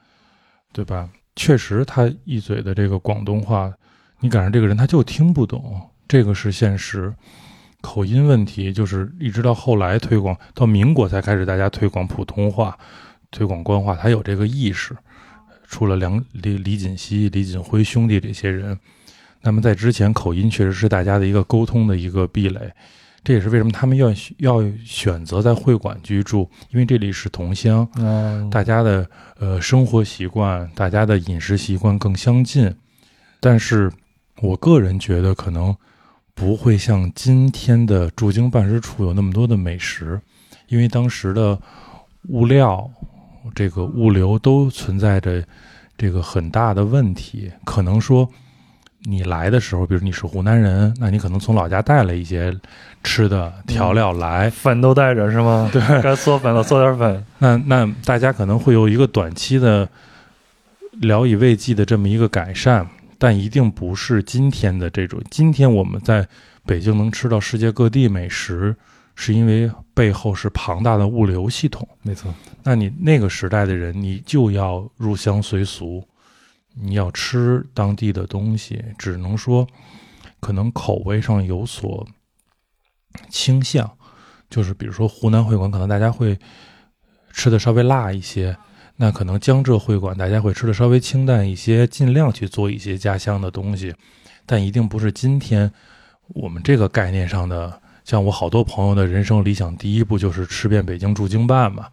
[0.74, 1.08] 对吧？
[1.36, 3.72] 确实他一嘴的这个广东话。
[4.24, 7.12] 你赶上这个人，他就听不懂，这个是现实。
[7.82, 12.78] 口音问题就是一直到后来推广，到民国才开始大家推广普通话、
[13.32, 14.96] 推广官话，他有这个意识。
[15.68, 18.78] 除了梁李李锦熙、李锦辉兄弟这些人，
[19.42, 22.72] 那么在之前，口音确实是大家的一个沟通的一个壁垒。
[23.24, 27.88] 这也是为什么他们要要选择在会馆居住，因为这里是同乡，
[28.52, 29.10] 大家的
[29.40, 32.76] 呃生活习惯、大家的饮食习惯更相近，
[33.40, 33.92] 但是。
[34.42, 35.76] 我个人觉得可能
[36.34, 40.20] 不会像今天的驻京办事处有那么多的美食，
[40.68, 41.62] 因为当时的
[42.30, 42.90] 物料、
[43.54, 45.44] 这个物流都存在着
[45.98, 47.52] 这个很大的问题。
[47.66, 48.28] 可能说
[49.04, 52.56] 你来的时候，比如你是湖南人，那你可能从老家带了一些
[53.04, 55.70] 吃的调料来，粉都带着是吗？
[55.72, 57.26] 对，该嗦粉了，嗦点粉。
[57.40, 59.88] 那那大家可能会有一个短期的
[60.94, 62.88] 聊以慰藉的这么一个改善。
[63.24, 65.22] 但一定不是今天的这种。
[65.30, 66.28] 今天我们在
[66.66, 68.76] 北京能吃到世界各地美食，
[69.24, 71.88] 是因为背后是庞大的物流系统。
[72.02, 72.34] 没错。
[72.64, 76.04] 那你那个时代的人，你就要入乡随俗，
[76.74, 79.68] 你要吃当地的东西，只能说
[80.40, 82.04] 可能口味上有所
[83.30, 83.88] 倾向，
[84.50, 86.36] 就是比如说湖南会馆，可能大家会
[87.32, 88.58] 吃的稍微辣一些。
[88.96, 93.94] 那可能江浙会馆大家会吃的稍微清淡一些，尽量去做一些家乡的东西，
[94.48, 95.72] 但一定不是今天
[96.30, 97.80] 我们这个概念上的。
[98.12, 101.88] 像我好多朋友的人生理想，第一步就是吃遍北京驻京办嘛，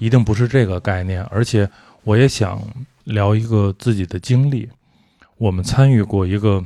[0.00, 1.22] 一定不是这个概念。
[1.26, 1.70] 而且
[2.02, 2.60] 我也想
[3.04, 4.68] 聊一个自己的经历，
[5.36, 6.64] 我们参与过一个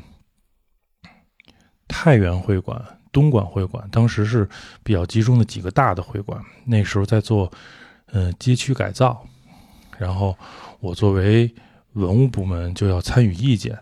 [1.87, 2.83] 太原会馆、
[3.13, 4.49] 东莞会馆，当时是
[4.83, 7.53] 比较集中的几个大的会馆，那时候在做
[8.13, 9.23] 嗯街区改造。
[9.99, 10.35] 然后
[10.81, 11.55] 我作为
[11.93, 13.79] 文物部门就要参与意见，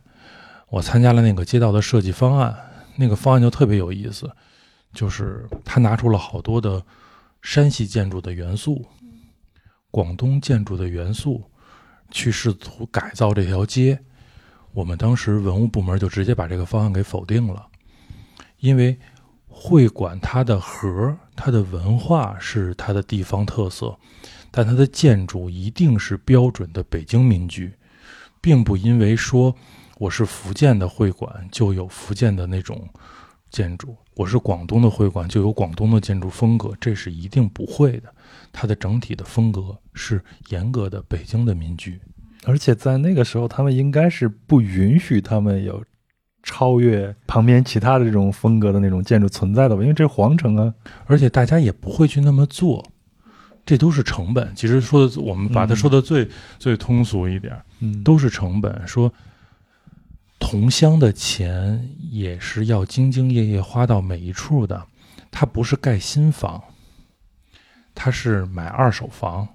[0.69, 2.53] 我参加了那个街道的设计方案，
[2.97, 4.29] 那个方案就特别有意思，
[4.97, 6.83] 就是他拿出了好多的
[7.43, 8.85] 山西建筑的元素、
[9.91, 11.45] 广东建筑的元素，
[12.11, 14.01] 去试图改造这条街。
[14.73, 17.67] 我们当时文物部门就直接把这个方案给否定了，
[18.59, 18.99] 因为
[19.47, 23.97] 会馆它的核、它的文化是它的地方特色。
[24.51, 27.75] 但它的建筑一定是标准的北京民居，
[28.41, 29.55] 并不因为说
[29.99, 32.89] 我是福建的会馆就有福建的那种
[33.51, 38.13] 建筑，我是广东的会馆就有广东的建筑风格，这是一定不会的。
[38.53, 42.01] 它的整体的风格是严格的北京的民居，
[42.45, 45.83] 而且在那个时候，他们应该是不允许他们有
[46.43, 49.83] 超越旁边其他的这种风格的那种建筑存在的吧？
[49.83, 50.75] 因为这是皇城啊，
[51.07, 52.85] 而且大家也不会去那么做。
[53.65, 54.53] 这都是成本。
[54.55, 58.87] 其实说的，我们把它说的最最通俗一点，嗯，都是成本。
[58.87, 59.13] 说
[60.49, 64.87] 同乡的钱也是要兢兢业业花到每一处的，
[65.33, 66.63] 他不是盖新房，
[67.97, 69.49] 他是买二手房。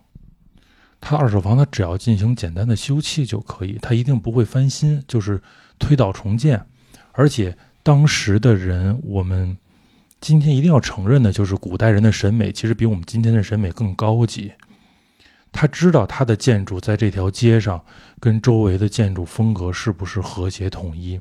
[1.00, 5.42] 他二手房他只要进行简单的修葺就可以，他一定不会翻新，就是
[5.80, 6.62] 推倒重建。
[7.14, 9.58] 而且当时的人，我们。
[10.20, 14.52] 今天一定要承认的，就是古代人的审美其实比我们今天的审美更高级。
[15.52, 17.84] 他知道他的建筑在这条街上
[18.20, 21.20] 跟周围的建筑风格是不是和谐统一，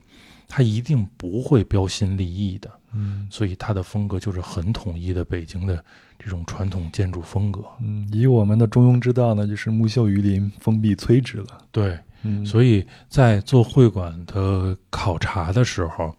[0.49, 2.71] 他一定不会标新立异的。
[2.93, 5.85] 嗯，所以他的风格就是很统一的北京的
[6.19, 7.65] 这种传统建筑风格。
[7.81, 11.59] 嗯，以我们的中庸之道呢，就是木秀于林，风必摧之了。
[11.71, 16.15] 对，嗯，所以在做会馆的考察的时候，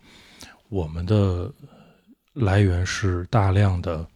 [0.70, 1.52] 我们的。
[2.36, 4.08] 来源是大量的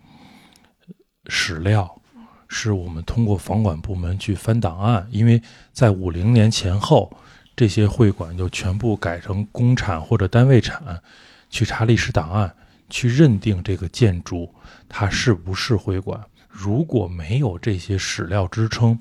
[1.27, 2.01] 史料，
[2.47, 5.41] 是我们通过房管部门去翻档案，因为
[5.73, 7.11] 在五零年前后，
[7.55, 11.01] 这些会馆就全部改成公产或者单位产，
[11.49, 12.53] 去查历史档案，
[12.89, 14.53] 去认定这个建筑
[14.87, 16.19] 它是不是会馆。
[16.47, 18.97] 如果没有这些史料支撑，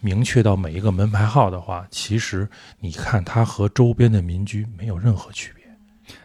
[0.00, 2.48] 明确到每一个门牌号的话，其实
[2.78, 5.64] 你看它和周边的民居没有任何区别。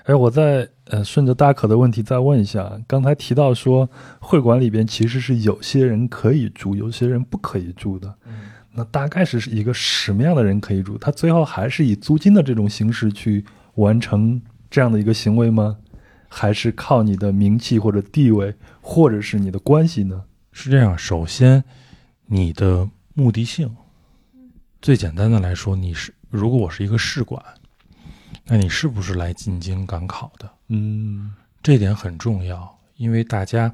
[0.03, 3.89] 哎，我在呃顺着大可的问题再问一下，刚才提到说
[4.19, 8.13] 会馆里边其实是有些人可以住，有些人不可以住的。
[8.25, 8.33] 嗯，
[8.73, 10.97] 那大概是一个什么样的人可以住？
[10.97, 13.45] 他最后还是以租金的这种形式去
[13.75, 15.77] 完成这样的一个行为吗？
[16.29, 20.23] 还是靠你的名气或者地位，或者是你的关系呢？
[20.51, 20.97] 是这样。
[20.97, 21.63] 首先，
[22.25, 23.73] 你的目的性，
[24.81, 27.41] 最简单的来说，你是如果我是一个试馆，
[28.47, 30.49] 那你是不是来进京赶考的？
[30.69, 33.71] 嗯，这点很重要，因为大家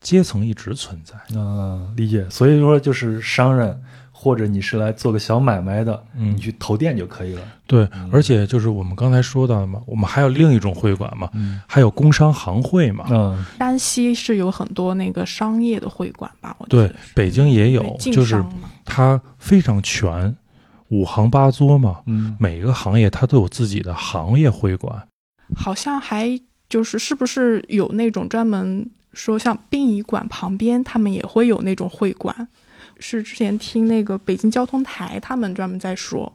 [0.00, 1.14] 阶层一直存在。
[1.38, 2.28] 啊，理解。
[2.30, 3.80] 所以说就是商人，
[4.12, 7.42] 或者你是来做个小买卖的，嗯你去投店就可以了。
[7.66, 13.06] 对，而且就是我们刚才说到的嘛，我们还有另一种会馆嘛，嗯还有工商行会嘛。
[13.10, 16.54] 嗯山西是有很多那个商业的会馆吧？
[16.58, 18.42] 我记对得是，北京也有就是
[18.84, 20.34] 它非常全，
[20.88, 25.08] 五行八作嘛，嗯每个行业它都有自己的行业会馆。
[25.54, 32.48] 好像还就是是不是有那种专门说像殡仪馆旁边他们也会有那种会馆？
[32.98, 36.32] 是之前听那个北京交通台他们专门在说，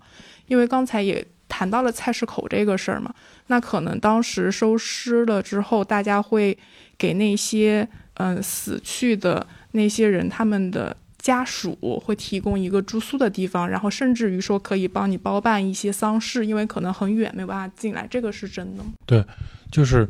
[0.48, 3.14] 因为刚才也谈到了菜市口这个事儿嘛，
[3.48, 6.58] 那可能当时收尸了之后，大家会
[6.98, 10.96] 给那些嗯、呃死去的那些人他们的。
[11.22, 19.26] 家属会提供一个住宿的地方，然后甚至于说可以帮你包办一些丧事，因为可能很远没有办法进来，这个是真的吗？
[19.72, 20.10] 就是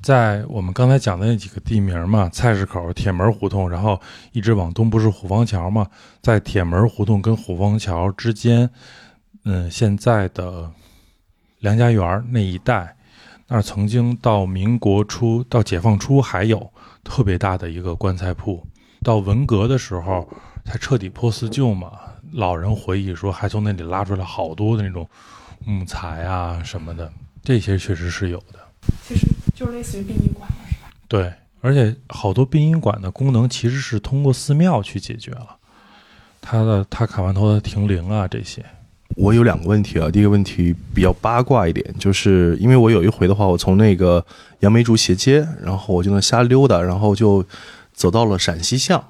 [0.00, 5.88] 在我们刚才讲的那几个地名嘛，菜市口、铁门胡同，然后一直往东不是虎坊桥嘛，
[6.20, 8.70] 在铁门胡同跟虎坊桥之间，
[9.44, 10.70] 嗯，现在的
[11.58, 12.96] 梁家园那一带，
[13.48, 16.72] 那曾经到民国初到解放初还有
[17.02, 18.64] 特别大的一个棺材铺，
[19.02, 20.28] 到文革的时候
[20.64, 21.92] 才彻底破四旧嘛。
[22.32, 25.06] 老人回忆说，还从那里拉出来好多的那种
[25.64, 27.12] 木材啊什么的，
[27.44, 28.58] 这些确实是有的。
[29.06, 30.90] 其实就类似于殡仪馆了，是吧？
[31.08, 35.56] 对，而且好多殡仪馆的功能其实是通过寺庙去解决了，
[36.40, 38.64] 他的他砍完头的停灵啊这些。
[39.14, 44.24] 我有两个问题啊，第一个问题比较八卦一点，就是因为我有一回的话，我从那个
[44.60, 47.44] 杨梅竹斜街，然后我就能瞎溜达，然后就
[47.92, 49.04] 走到了陕西巷，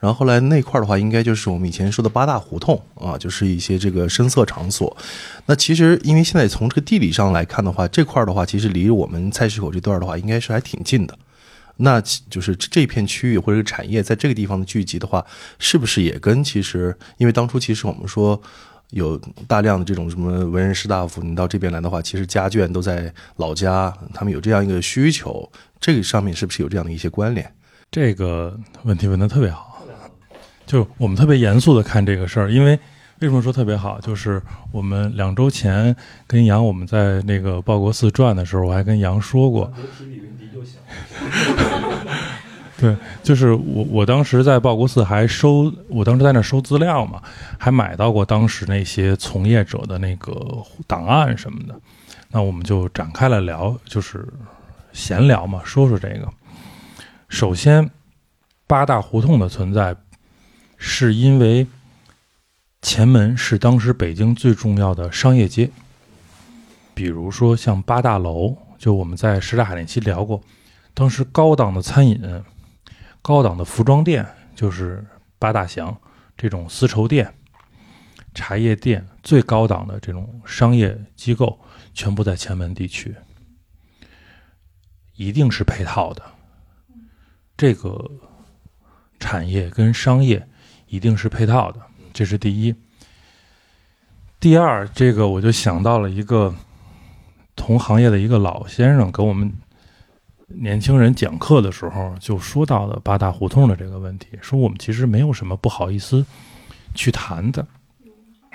[0.00, 4.96] 然后后来那块的话，应该就是我们以前说的八大胡同啊，就是一些这个声色场所。
[5.44, 11.16] 那其实因为现在从这个地理上来看的话，这块的话，其实离我们菜市口这段的话，应该是还挺近的。
[11.76, 15.24] 那就是这片区域或者产业在这个地方的聚集的话，
[15.58, 18.40] 是不是也跟其实因为当初其实我们说
[18.90, 27.50] 有大量的这种什么文人士大夫，你到这边来的话，其实家眷都在老家，他们有这样一个需求，这个上面是不是有这样的一些关联？
[27.90, 29.69] 这个问题问得特别好，
[30.70, 32.78] 就我们特别严肃的看这个事儿，因为
[33.18, 34.00] 为什么说特别好？
[34.00, 34.40] 就是
[34.70, 35.96] 我们两周前
[36.28, 39.72] 跟杨我们在那个报国寺转的时候，我还跟杨说过，
[42.78, 47.20] 对，就是我我当时在报国寺还收，我当时在那收资料嘛，
[47.58, 50.32] 还买到过当时那些从业者的那个
[50.86, 51.74] 档案什么的。
[52.28, 54.24] 那我们就展开了聊，就是
[54.92, 56.28] 闲聊嘛，说说这个。
[57.28, 57.90] 首先，
[58.68, 59.96] 八大胡同的存在，
[60.82, 61.66] 是因为
[62.80, 65.70] 前门是当时北京最重要的商业街，
[66.94, 70.42] 比如说像八大楼，就我们在什刹海那期聊过，
[70.94, 72.18] 当时高档的餐饮、
[73.20, 74.26] 高档的服装店，
[74.56, 75.04] 就是
[75.38, 75.94] 八大祥
[76.34, 77.34] 这种丝绸店、
[78.34, 81.60] 茶叶店，最高档的这种商业机构，
[81.92, 83.14] 全部在前门地区，
[85.14, 86.22] 一定是配套的。
[87.54, 88.10] 这个
[89.18, 90.48] 产业跟商业
[90.90, 91.80] 一定是配套的，
[92.12, 92.74] 这是第一。
[94.38, 96.54] 第二，这个我就想到了一个
[97.56, 99.50] 同行业的一个老先生给我们
[100.48, 106.26] 年轻人讲课的时候，就说到了八大胡同的这个问题，说我们其实没有什么不好意思
[106.94, 107.64] 去谈的。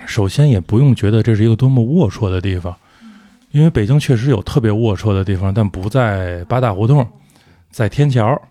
[0.05, 2.75] 首先，也不用觉得这是一个多么龌龊的地方，
[3.51, 7.07] 因为北京确实有特别龌龊的地方，但不在八大胡同，
[7.71, 8.41] 在天桥。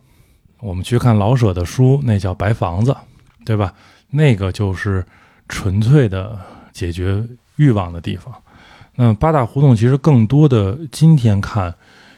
[0.60, 2.96] 我们去看老舍的书，那叫白房子，
[3.44, 3.74] 对吧？
[4.10, 5.04] 那个就是
[5.48, 6.38] 纯粹的
[6.72, 7.22] 解决
[7.56, 8.34] 欲望的地方。
[8.96, 11.74] 那八大胡同其实更多的，今天看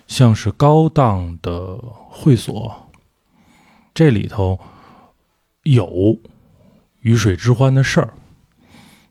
[0.07, 1.77] 像是高档的
[2.11, 2.91] 会所，
[3.95, 4.59] 这里头
[5.63, 6.19] 有
[7.01, 8.13] 鱼水之欢的事儿，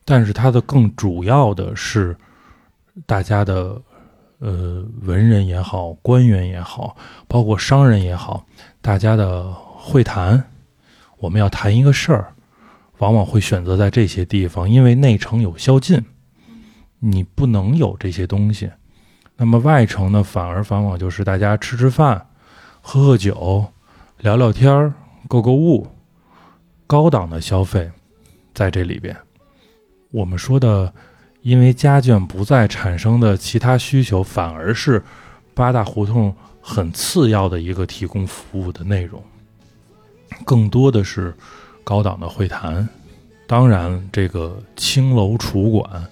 [0.03, 2.15] 但是它的更主要的是
[3.07, 3.81] 大家的
[4.39, 6.95] 呃，文人也好，官员也好，
[7.27, 8.45] 包括商人也好，
[8.81, 10.51] 大家的会谈，
[11.25, 12.35] 我们要谈一个事儿，
[12.99, 16.05] 往往会选择在这些地方，因为内城有宵禁，
[16.99, 18.69] 你不能有这些东西。
[19.37, 22.27] 那么外城呢，反而往往就是大家吃吃饭、
[22.79, 23.65] 喝喝酒、
[24.19, 24.93] 聊聊天儿、
[25.27, 25.87] 购购物，
[26.85, 27.89] 高档的消费
[28.53, 29.17] 在这里边。
[30.11, 30.93] 我们说的，
[31.41, 35.03] 因为家眷不再产生的其他需求，反而是
[35.55, 39.23] 八大胡同很次要的一个提供服务的内容，
[40.45, 41.33] 更多的是
[41.83, 42.87] 高档的会谈。
[43.47, 46.05] 当然，这个青楼楚馆，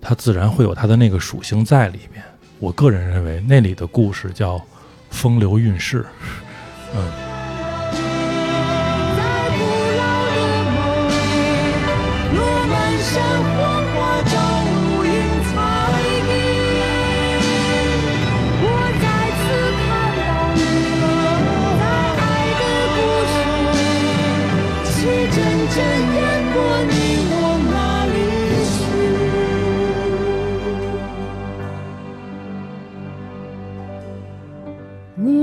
[0.00, 2.22] 它自然会有它的那个属性在里面。
[2.58, 4.60] 我个人认为，那里的故事叫
[5.10, 6.06] 风流韵事，
[6.94, 7.27] 嗯。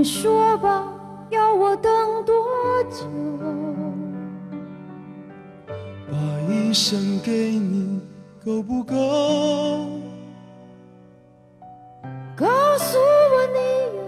[0.06, 0.88] 说吧，
[1.32, 1.92] 要我等
[2.24, 2.36] 多
[2.92, 3.06] 久？
[6.12, 6.16] 把
[6.48, 8.00] 一生给你
[8.46, 8.96] 够不够？
[12.36, 12.46] 告
[12.78, 13.60] 诉我你
[13.98, 14.04] 要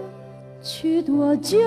[0.62, 1.58] 去多久？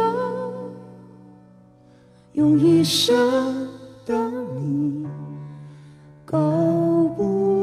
[2.33, 3.67] 用一生
[4.05, 5.05] 等你
[6.25, 6.39] 够
[7.17, 7.60] 不